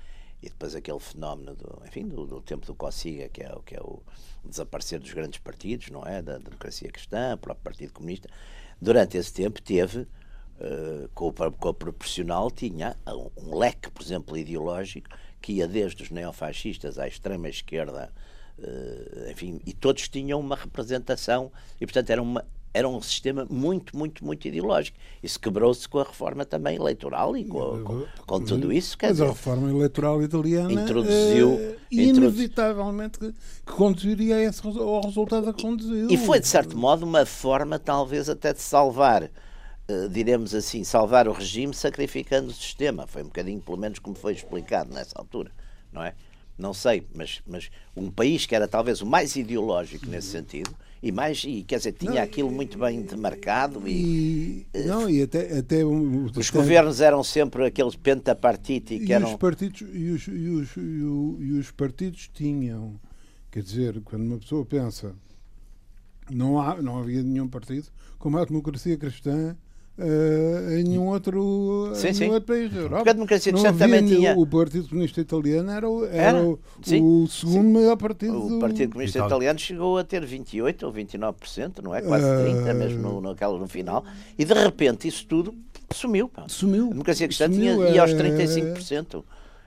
e 0.41 0.49
depois 0.49 0.76
aquele 0.76 0.99
fenómeno 0.99 1.55
do, 1.55 1.82
enfim, 1.86 2.07
do, 2.07 2.26
do 2.26 2.41
tempo 2.41 2.66
do 2.66 2.76
Cossiga, 2.76 3.28
que 3.30 3.41
é, 3.41 3.55
que 3.66 3.76
é 3.76 3.82
o 3.82 4.01
desaparecer 4.43 4.99
dos 4.99 5.11
grandes 5.11 5.39
partidos, 5.39 5.89
não 5.89 6.03
é? 6.05 6.22
Da 6.22 6.38
democracia 6.38 6.91
cristã, 6.91 7.34
o 7.34 7.38
próprio 7.38 7.63
Partido 7.63 7.93
Comunista. 7.93 8.30
Durante 8.80 9.18
esse 9.18 9.34
tempo 9.34 9.61
teve 9.61 10.07
Uh, 10.57 11.09
com, 11.13 11.28
o, 11.28 11.34
com 11.34 11.68
a 11.68 11.74
proporcional 11.74 12.49
tinha 12.49 12.95
um, 13.05 13.30
um 13.36 13.57
leque, 13.57 13.91
por 13.91 14.01
exemplo, 14.01 14.38
ideológico 14.38 15.09
que 15.41 15.51
ia 15.51 15.68
desde 15.68 16.01
os 16.01 16.09
neofascistas 16.09 16.97
à 16.97 17.09
extrema 17.09 17.49
esquerda, 17.49 18.09
uh, 18.57 19.30
enfim, 19.30 19.59
e 19.66 19.74
todos 19.74 20.07
tinham 20.07 20.39
uma 20.39 20.55
representação 20.55 21.51
e, 21.80 21.86
portanto, 21.86 22.09
era, 22.09 22.22
uma, 22.22 22.45
era 22.76 22.89
um 22.89 23.01
sistema 23.01 23.47
muito, 23.49 23.95
muito, 23.97 24.26
muito 24.26 24.45
ideológico. 24.45 24.97
Isso 25.23 25.39
quebrou-se 25.39 25.88
com 25.88 25.99
a 25.99 26.03
reforma 26.03 26.43
também 26.43 26.76
eleitoral 26.76 27.38
e 27.38 27.45
com, 27.45 27.82
com, 27.86 28.05
com 28.28 28.41
tudo 28.43 28.73
isso. 28.73 28.97
Mas 29.01 29.11
dizer, 29.13 29.23
a 29.23 29.28
reforma 29.30 29.69
eleitoral 29.69 30.21
italiana 30.21 30.73
Introduziu- 30.73 31.53
introdu- 31.89 32.28
inevitavelmente 32.28 33.17
que, 33.17 33.32
que 33.32 33.73
conduziria 33.73 34.43
esse, 34.43 34.61
ao 34.67 35.01
resultado 35.05 35.53
que 35.53 35.61
conduziu. 35.63 36.09
E 36.11 36.17
foi, 36.17 36.41
de 36.41 36.47
certo 36.49 36.78
modo, 36.78 37.05
uma 37.05 37.26
forma, 37.26 37.80
talvez, 37.80 38.28
até 38.28 38.51
de 38.51 38.61
salvar, 38.61 39.23
eh, 39.88 40.07
diremos 40.11 40.53
assim, 40.53 40.84
salvar 40.84 41.30
o 41.30 41.32
regime 41.32 41.73
sacrificando 41.73 42.49
o 42.49 42.53
sistema. 42.53 43.07
Foi 43.07 43.21
um 43.23 43.28
bocadinho, 43.28 43.61
pelo 43.61 43.78
menos, 43.78 43.99
como 43.99 44.17
foi 44.17 44.34
explicado 44.34 44.93
nessa 44.93 45.17
altura, 45.17 45.49
não 45.93 46.03
é? 46.03 46.13
Não 46.57 46.73
sei, 46.73 47.07
mas, 47.15 47.41
mas 47.47 47.69
um 47.95 48.11
país 48.11 48.45
que 48.45 48.53
era 48.53 48.67
talvez 48.67 49.01
o 49.01 49.05
mais 49.05 49.38
ideológico 49.38 50.07
nesse 50.07 50.28
sentido, 50.28 50.76
e 51.04 51.12
mais, 51.12 51.43
e 51.46 51.64
quer 51.64 51.78
dizer, 51.78 51.91
tinha 51.93 52.14
Não, 52.16 52.22
aquilo 52.22 52.52
muito 52.52 52.78
bem 52.80 53.02
demarcado 53.02 53.88
e. 53.88 54.66
E, 54.74 54.80
não, 54.86 55.10
e 55.10 55.22
até, 55.22 55.60
até 55.60 55.86
um- 55.86 56.26
Os 56.26 56.50
até- 56.50 56.58
governos 56.58 57.00
eram 57.02 57.24
sempre 57.24 57.66
aqueles 57.66 57.96
pentapartiti 57.96 59.00
que 59.00 59.06
e 59.06 59.14
eram. 59.14 59.30
os 59.32 59.36
partidos 59.38 59.82
e 59.93 60.10
os, 60.10 60.28
e, 60.28 60.50
os, 60.50 60.70
e 60.78 61.52
os 61.60 61.72
partidos 61.72 62.30
tinham 62.34 63.00
quer 63.52 63.62
dizer 63.64 64.02
quando 64.04 64.24
uma 64.26 64.38
pessoa 64.39 64.66
pensa 64.66 65.16
não 66.30 66.60
há 66.60 66.82
não 66.82 66.98
havia 67.00 67.22
nenhum 67.22 67.48
partido 67.48 67.88
como 68.18 68.38
a 68.38 68.46
democracia 68.46 68.98
cristã 68.98 69.56
eh, 69.98 70.80
em 70.80 70.84
nenhum 70.84 71.08
outro, 71.08 71.91
Sim, 71.96 72.08
em 72.10 72.14
sim. 72.14 72.26
outro 72.30 72.54
país 72.54 72.70
da 72.72 72.78
Europa. 72.80 72.96
Porque 72.98 73.10
a 73.10 73.14
democracia 73.14 73.52
cristã 73.52 73.70
havia 73.70 73.80
também 73.88 74.06
tinha- 74.06 74.36
O 74.38 74.46
Partido 74.46 74.88
Comunista 74.89 75.22
Italiano 75.22 75.72
era, 75.72 75.89
o- 75.89 76.06
era 76.06 76.16
Era, 76.38 76.43
o, 76.43 76.60
sim, 76.84 77.02
o 77.02 77.28
segundo 77.28 77.70
maior 77.70 77.96
partido. 77.96 78.38
O 78.46 78.50
do- 78.50 78.60
Partido 78.60 78.91
Comunista 78.91 79.18
Itália. 79.20 79.32
Italiano 79.34 79.60
chegou 79.60 79.98
a 79.98 80.04
ter 80.04 80.26
28 80.26 80.86
ou 80.86 80.91
29%, 80.91 81.82
não 81.82 81.96
é? 81.96 82.02
Quase 82.02 82.26
Ah. 82.26 82.38
30%, 82.43 82.74
mesmo 82.76 83.02
no, 83.02 83.22
naquela, 83.22 83.58
no 83.58 83.68
final. 83.68 84.04
E 84.38 84.43
de 84.43 84.54
repente 84.54 85.08
isso 85.08 85.26
tudo 85.28 85.54
sumiu. 85.93 86.28
Pá. 86.28 86.46
Sumiu. 86.48 86.88
A 86.88 86.89
democracia 86.89 87.28
cristã 87.28 87.46
Sumiu, 87.46 87.78
tinha, 87.78 87.89
ia 87.89 88.02
aos 88.02 88.12
é- 88.12 88.16
35%. 88.18 89.24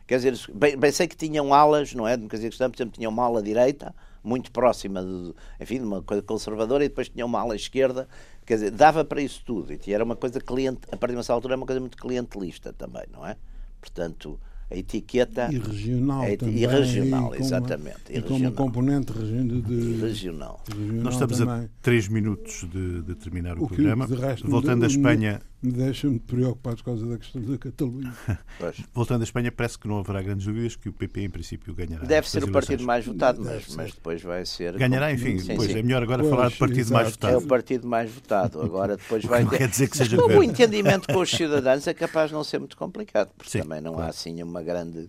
Quer 0.07 0.17
dizer, 0.17 0.35
bem, 0.55 0.77
bem 0.77 0.91
sei 0.91 1.07
que 1.07 1.17
tinham 1.17 1.53
alas, 1.53 1.93
não 1.95 2.07
é? 2.09 2.15
A 2.15 2.17
democracia 2.17 2.49
cristã, 2.49 2.71
por 2.71 2.77
exemplo, 2.77 2.95
tinha 2.95 3.09
uma 3.09 3.25
ala 3.25 3.43
direita, 3.43 3.95
muito 4.29 4.53
próxima, 4.53 5.03
de, 5.03 5.33
enfim, 5.61 5.79
de 5.79 5.85
uma 5.85 6.03
coisa 6.03 6.23
conservadora, 6.23 6.85
e 6.85 6.89
depois 6.89 7.09
tinha 7.09 7.25
uma 7.25 7.41
ala 7.41 7.57
esquerda. 7.57 8.07
Quer 8.47 8.55
dizer, 8.55 8.71
dava 8.71 9.05
para 9.05 9.21
isso 9.23 9.43
tudo. 9.45 9.73
E 9.73 9.93
era 9.93 10.05
uma 10.05 10.17
coisa 10.17 10.41
cliente, 10.41 10.81
a 10.93 10.97
partir 10.97 11.15
de 11.17 11.21
uma 11.21 11.35
altura, 11.35 11.55
era 11.55 11.61
uma 11.61 11.67
coisa 11.67 11.81
muito 11.81 11.97
clientelista 11.97 12.73
também, 12.73 13.03
não 13.13 13.27
é? 13.27 13.37
Portanto, 13.81 14.39
a 14.71 14.77
etiqueta. 14.77 15.49
E 15.53 15.59
regional 15.59 16.25
é, 16.25 16.37
também. 16.37 16.57
E 16.57 16.67
regional, 16.67 17.29
uma- 17.29 17.37
exatamente. 17.39 17.97
E 18.11 18.21
com 18.21 18.29
uma 18.29 18.39
regional. 18.39 18.53
componente 18.53 19.13
regi- 19.13 19.49
de, 19.49 19.61
de- 19.63 20.01
regional. 20.01 20.63
regional 20.69 21.03
Nós 21.05 21.15
estamos 21.15 21.39
também. 21.39 21.65
a 21.65 21.69
três 21.81 22.09
minutos 22.09 22.67
de, 22.71 23.03
de 23.03 23.15
terminar 23.15 23.59
o, 23.59 23.65
O 23.65 23.69
programa. 23.69 24.07
resto, 24.07 24.49
Voltando 24.49 24.85
à 24.85 24.87
Espanha, 24.87 25.41
deixa-me 25.63 26.19
preocupado 26.21 26.77
por 26.77 26.85
causa 26.85 27.07
da 27.07 27.19
questão 27.19 27.43
da 27.43 27.59
Catalunha. 27.59 28.15
Voltando 28.95 29.23
à 29.23 29.25
Espanha, 29.25 29.51
parece 29.51 29.79
que 29.79 29.89
não 29.89 29.99
haverá 29.99 30.23
grandes 30.23 30.47
dúvidas 30.47 30.77
que 30.77 30.89
o 30.89 30.93
PP 30.93 31.23
em 31.23 31.31
princípio 31.31 31.75
ganhará. 31.75 32.05
Deve 32.05 32.29
ser 32.29 32.45
o 32.45 32.53
partido 32.53 32.85
mais 32.85 33.05
votado, 33.05 33.43
mas, 33.43 33.69
mas 33.75 33.93
depois 33.93 34.23
vai 34.23 34.47
ser. 34.47 34.77
Ganhará, 34.79 35.13
enfim, 35.13 35.39
Sim, 35.39 35.57
pois 35.57 35.71
sim. 35.71 35.79
é 35.79 35.83
melhor 35.83 36.03
agora 36.03 36.23
Pois, 36.23 36.31
falar 36.35 36.49
do 36.51 36.57
partido 36.57 36.93
mais 36.93 37.09
exato. 37.09 37.27
É 37.27 37.31
votado. 37.31 37.45
o 37.45 37.49
partido 37.49 37.87
mais 37.89 38.11
votado. 38.11 38.63
Agora 38.63 38.97
depois 38.97 39.25
vai 39.25 39.43
não 39.43 39.51
ter. 39.51 39.59
quer 39.59 39.69
dizer 39.69 39.89
que 39.89 39.99
Mas 39.99 40.09
seja 40.09 40.23
o 40.25 40.43
entendimento 40.43 41.13
com 41.13 41.19
os 41.21 41.31
cidadãos 41.31 41.87
é 41.87 41.95
capaz 41.95 42.29
de 42.31 42.35
não 42.35 42.45
ser 42.45 42.59
muito 42.59 42.77
complicado, 42.77 43.31
porque 43.37 43.51
Sim, 43.51 43.63
também 43.63 43.81
não 43.81 43.93
há 43.95 43.97
claro. 43.97 44.11
assim 44.11 44.43
uma 44.43 44.63
grande, 44.63 45.09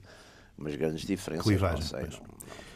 umas 0.57 0.75
grandes 0.75 1.05
diferenças. 1.05 1.45
Clivagem, 1.45 1.79
não 1.79 1.85
sei, 1.87 2.01
não, 2.01 2.09
não, 2.09 2.27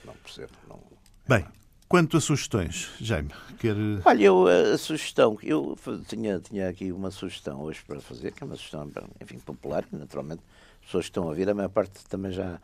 não 0.06 0.14
percebo. 0.24 0.52
não. 0.70 0.80
Bem, 1.28 1.46
quanto 1.94 2.18
a 2.18 2.20
sugestões, 2.20 2.90
Jaime, 3.00 3.30
quer. 3.60 3.76
Olha, 4.04 4.24
eu, 4.24 4.48
a 4.48 4.76
sugestão, 4.80 5.38
eu 5.44 5.78
tinha, 6.08 6.40
tinha 6.40 6.68
aqui 6.68 6.92
uma 6.92 7.12
sugestão 7.12 7.62
hoje 7.62 7.84
para 7.86 8.02
fazer, 8.02 8.32
que 8.32 8.44
é 8.44 8.48
uma 8.48 8.56
sugestão, 8.56 8.92
enfim, 9.22 9.38
popular, 9.38 9.86
naturalmente, 9.92 10.42
as 10.80 10.86
pessoas 10.88 11.06
que 11.06 11.12
estão 11.12 11.30
a 11.30 11.36
vir, 11.36 11.48
a 11.48 11.54
maior 11.54 11.70
parte 11.70 12.04
também 12.06 12.32
já, 12.32 12.60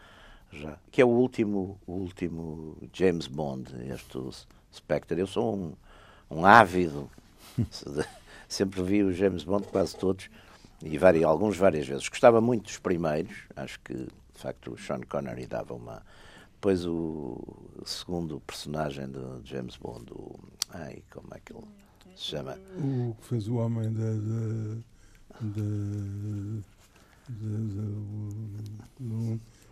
já 0.52 0.80
que 0.92 1.00
é 1.00 1.06
o 1.06 1.10
último, 1.10 1.80
o 1.86 1.92
último 1.92 2.76
James 2.92 3.28
Bond, 3.28 3.72
este 3.94 4.20
Spectre. 4.74 5.20
Eu 5.22 5.28
sou 5.28 5.56
um, 5.56 5.74
um 6.32 6.44
ávido, 6.44 7.08
sempre 8.50 8.82
vi 8.82 9.04
os 9.04 9.16
James 9.16 9.44
Bond 9.44 9.68
quase 9.68 9.96
todos, 9.96 10.28
e 10.82 10.98
vari, 10.98 11.24
alguns 11.24 11.56
várias 11.56 11.88
vezes. 11.88 12.10
Gostava 12.10 12.42
muito 12.42 12.64
dos 12.64 12.80
primeiros, 12.80 13.38
acho 13.56 13.80
que, 13.82 13.94
de 13.94 14.42
facto, 14.42 14.74
o 14.74 14.78
Sean 14.80 15.02
Connery 15.08 15.46
dava 15.46 15.76
uma... 15.76 16.02
Depois 16.60 16.86
o 16.86 17.40
segundo 17.86 18.42
personagem 18.42 19.08
do 19.08 19.40
James 19.46 19.78
Bond, 19.78 20.12
o, 20.12 20.38
ai, 20.72 21.02
como 21.10 21.30
é 21.34 21.40
que 21.40 21.54
ele 21.54 21.64
se 22.18 22.26
chama? 22.26 22.60
O 22.78 23.16
que 23.16 23.28
fez 23.28 23.48
o 23.48 23.56
homem 23.56 23.90
da. 23.94 24.12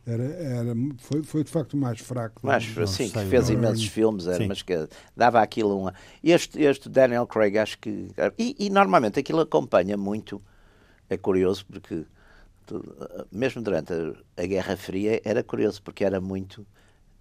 era, 0.06 0.24
era, 0.24 0.74
foi, 1.00 1.24
foi 1.24 1.44
de 1.44 1.52
facto 1.52 1.74
o 1.74 1.78
mais 1.78 2.00
fraco. 2.00 2.40
Mas 2.42 2.74
Não 2.74 2.84
assim, 2.84 3.10
que 3.10 3.20
fez 3.26 3.50
imensos 3.50 3.88
filmes, 3.88 4.26
era, 4.26 4.38
Sim. 4.38 4.48
mas 4.48 4.62
que 4.62 4.88
dava 5.14 5.42
aquilo 5.42 5.78
uma. 5.78 5.94
Este, 6.24 6.62
este 6.62 6.88
Daniel 6.88 7.28
Craig, 7.28 7.58
acho 7.58 7.78
que. 7.80 8.08
E, 8.40 8.56
e 8.58 8.70
normalmente 8.70 9.20
aquilo 9.20 9.42
acompanha 9.42 9.98
muito. 9.98 10.42
É 11.10 11.18
curioso 11.18 11.66
porque, 11.66 12.06
mesmo 13.30 13.62
durante 13.62 13.92
a, 13.92 14.42
a 14.42 14.46
Guerra 14.46 14.78
Fria, 14.78 15.22
era 15.26 15.44
curioso 15.44 15.84
porque 15.84 16.06
era 16.06 16.22
muito. 16.22 16.66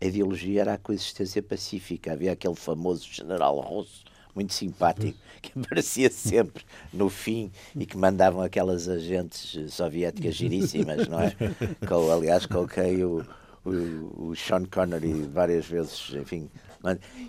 A 0.00 0.04
ideologia 0.06 0.60
era 0.62 0.74
a 0.74 0.78
coexistência 0.78 1.42
pacífica. 1.42 2.12
Havia 2.12 2.32
aquele 2.32 2.54
famoso 2.54 3.06
general 3.10 3.58
russo, 3.60 4.04
muito 4.34 4.52
simpático, 4.52 5.16
que 5.40 5.58
aparecia 5.58 6.10
sempre 6.10 6.64
no 6.92 7.08
fim 7.08 7.50
e 7.74 7.86
que 7.86 7.96
mandavam 7.96 8.42
aquelas 8.42 8.88
agentes 8.88 9.56
soviéticas 9.72 10.34
giríssimas, 10.34 11.08
não 11.08 11.20
é? 11.20 11.34
Com, 11.88 12.10
aliás, 12.12 12.44
com 12.44 12.66
quem 12.68 13.02
o, 13.04 13.24
o, 13.64 14.28
o 14.30 14.36
Sean 14.36 14.64
Connery 14.66 15.22
várias 15.32 15.64
vezes, 15.66 16.12
enfim. 16.14 16.50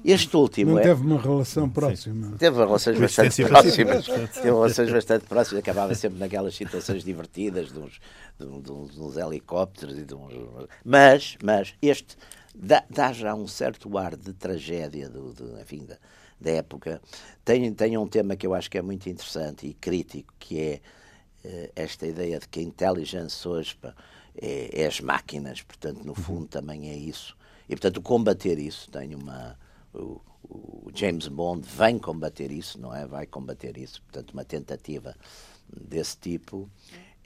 Este 0.05 0.35
último 0.37 0.71
Não 0.73 0.79
é. 0.79 0.83
teve 0.83 1.01
uma 1.01 1.19
relação 1.19 1.67
próxima. 1.69 2.35
Teve 2.37 2.57
relações 2.57 2.99
bastante 2.99 3.43
próximas. 3.45 4.05
Teve 4.05 4.51
relações 4.51 4.91
bastante 4.91 5.25
próximas. 5.25 5.63
Acabava 5.63 5.95
sempre 5.95 6.19
naquelas 6.19 6.53
situações 6.55 7.03
divertidas 7.03 7.71
de 7.71 7.79
uns, 7.79 7.99
de, 8.39 8.45
uns- 8.45 8.63
de 8.63 8.71
uns- 8.71 8.93
de 8.93 9.01
uns 9.01 9.17
helicópteros 9.17 9.97
e 9.97 10.03
de 10.03 10.13
uns. 10.13 10.31
Mas, 10.85 11.37
mas 11.43 11.73
este 11.81 12.15
dá, 12.57 12.83
dá 12.89 13.11
já 13.13 13.33
um 13.35 13.47
certo 13.47 13.97
ar 13.97 14.15
de 14.15 14.33
tragédia 14.33 15.09
do, 15.09 15.33
do- 15.33 15.59
enfim, 15.59 15.85
da, 15.85 15.97
da 16.39 16.51
época. 16.51 17.01
Tem, 17.45 17.73
tem 17.73 17.97
um 17.97 18.07
tema 18.07 18.35
que 18.35 18.45
eu 18.47 18.53
acho 18.53 18.69
que 18.69 18.77
é 18.77 18.81
muito 18.81 19.07
interessante 19.09 19.67
e 19.67 19.73
crítico, 19.73 20.33
que 20.39 20.59
é 20.59 20.81
eh, 21.43 21.71
esta 21.75 22.05
ideia 22.07 22.39
de 22.39 22.47
que 22.47 22.59
a 22.59 22.63
intelligence 22.63 23.47
hoje. 23.47 23.75
pá, 23.75 23.93
é, 24.39 24.83
é 24.83 24.85
as 24.85 24.99
máquinas, 24.99 25.61
portanto, 25.63 26.03
no 26.03 26.13
fundo 26.13 26.47
também 26.47 26.89
é 26.89 26.95
isso. 26.95 27.35
E, 27.67 27.75
portanto, 27.75 28.01
combater 28.01 28.59
isso 28.59 28.89
tem 28.91 29.15
uma. 29.15 29.57
O, 29.93 30.21
o 30.43 30.91
James 30.93 31.27
Bond 31.27 31.67
vem 31.67 31.97
combater 31.97 32.51
isso, 32.51 32.79
não 32.79 32.95
é? 32.95 33.05
Vai 33.05 33.25
combater 33.25 33.77
isso, 33.77 34.01
portanto, 34.03 34.31
uma 34.31 34.45
tentativa 34.45 35.15
desse 35.67 36.17
tipo. 36.17 36.69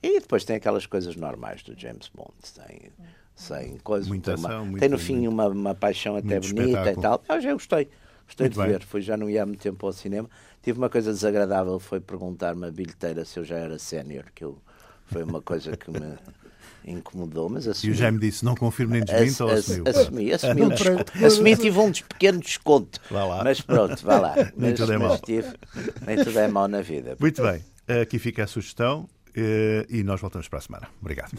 E 0.02 0.20
depois 0.20 0.44
tem 0.46 0.56
aquelas 0.56 0.86
coisas 0.86 1.16
normais 1.16 1.62
do 1.64 1.78
James 1.80 2.08
Bond, 2.08 2.34
tem, 2.56 2.92
sem 3.36 3.78
coisas. 3.80 4.08
Muita 4.08 4.36
tem, 4.36 4.46
ação, 4.46 4.58
uma, 4.62 4.66
muito- 4.66 4.80
tem 4.82 4.90
no 4.90 4.98
fim 4.98 5.28
uma, 5.28 5.48
uma 5.48 5.76
paixão 5.76 6.16
até 6.16 6.40
muito 6.40 6.50
bonita 6.56 6.62
e 6.64 6.72
espetáculo. 6.90 7.02
tal. 7.02 7.36
Eu 7.38 7.42
já 7.42 7.54
gostei, 7.54 7.90
gostei 8.28 8.46
Muito 8.46 8.54
de 8.54 8.60
bem. 8.60 8.68
ver. 8.70 8.84
Fui, 8.84 9.02
já 9.02 9.18
não 9.18 9.30
ia 9.30 9.44
há 9.44 9.46
muito 9.46 9.62
tempo 9.62 9.86
ao 9.86 9.94
cinema. 9.94 10.30
Tive 10.62 10.78
uma 10.78 10.90
coisa 10.90 11.12
desagradável, 11.12 11.80
foi 11.80 12.00
perguntar-me 12.00 12.68
a 12.68 12.72
bilheteira 12.72 13.26
se 13.26 13.40
eu 13.40 13.44
já 13.44 13.58
era 13.58 13.80
sénior, 13.80 14.26
que 14.36 14.44
eu, 14.44 14.58
foi 15.08 15.24
uma 15.24 15.42
coisa 15.42 15.76
que 15.76 15.90
me 15.90 16.16
incomodou, 16.86 17.50
mas 17.50 17.66
E 17.66 17.70
assumi. 17.72 17.94
o 17.94 17.96
Jaime 17.96 18.20
disse: 18.20 18.46
não 18.46 18.56
confirmo 18.56 18.94
nem 18.94 19.02
Ass- 19.02 19.10
desminto 19.12 19.44
ou 19.44 19.50
ass- 19.50 19.60
assumiu? 19.72 19.84
Assumi, 19.88 20.34
assumi, 20.34 20.62
um 20.62 20.70
desconto. 20.70 21.26
assumi 21.26 21.58
tive 21.58 21.80
um 21.80 21.92
des- 21.92 22.02
pequeno 22.02 22.40
desconto. 22.40 23.00
Vá 23.10 23.24
lá. 23.26 23.44
Mas 23.44 23.62
pronto, 23.62 24.04
vá 24.06 24.20
lá. 24.20 24.36
Nem 24.56 24.70
Mas- 24.72 24.80
tudo 24.80 24.94
é 24.94 24.98
mau. 24.98 25.18
tive- 25.20 25.56
nem 26.06 26.24
tudo 26.24 26.40
é 26.40 26.48
mau 26.48 26.68
na 26.68 26.82
vida. 26.82 27.16
Muito 27.20 27.42
bem. 27.42 27.64
Aqui 28.02 28.20
fica 28.20 28.44
a 28.44 28.48
sugestão 28.48 29.10
eh, 29.36 29.86
e 29.90 30.04
nós 30.04 30.22
voltamos 30.22 30.48
para 30.48 30.60
a 30.60 30.62
semana. 30.62 30.88
Obrigado. 31.02 31.32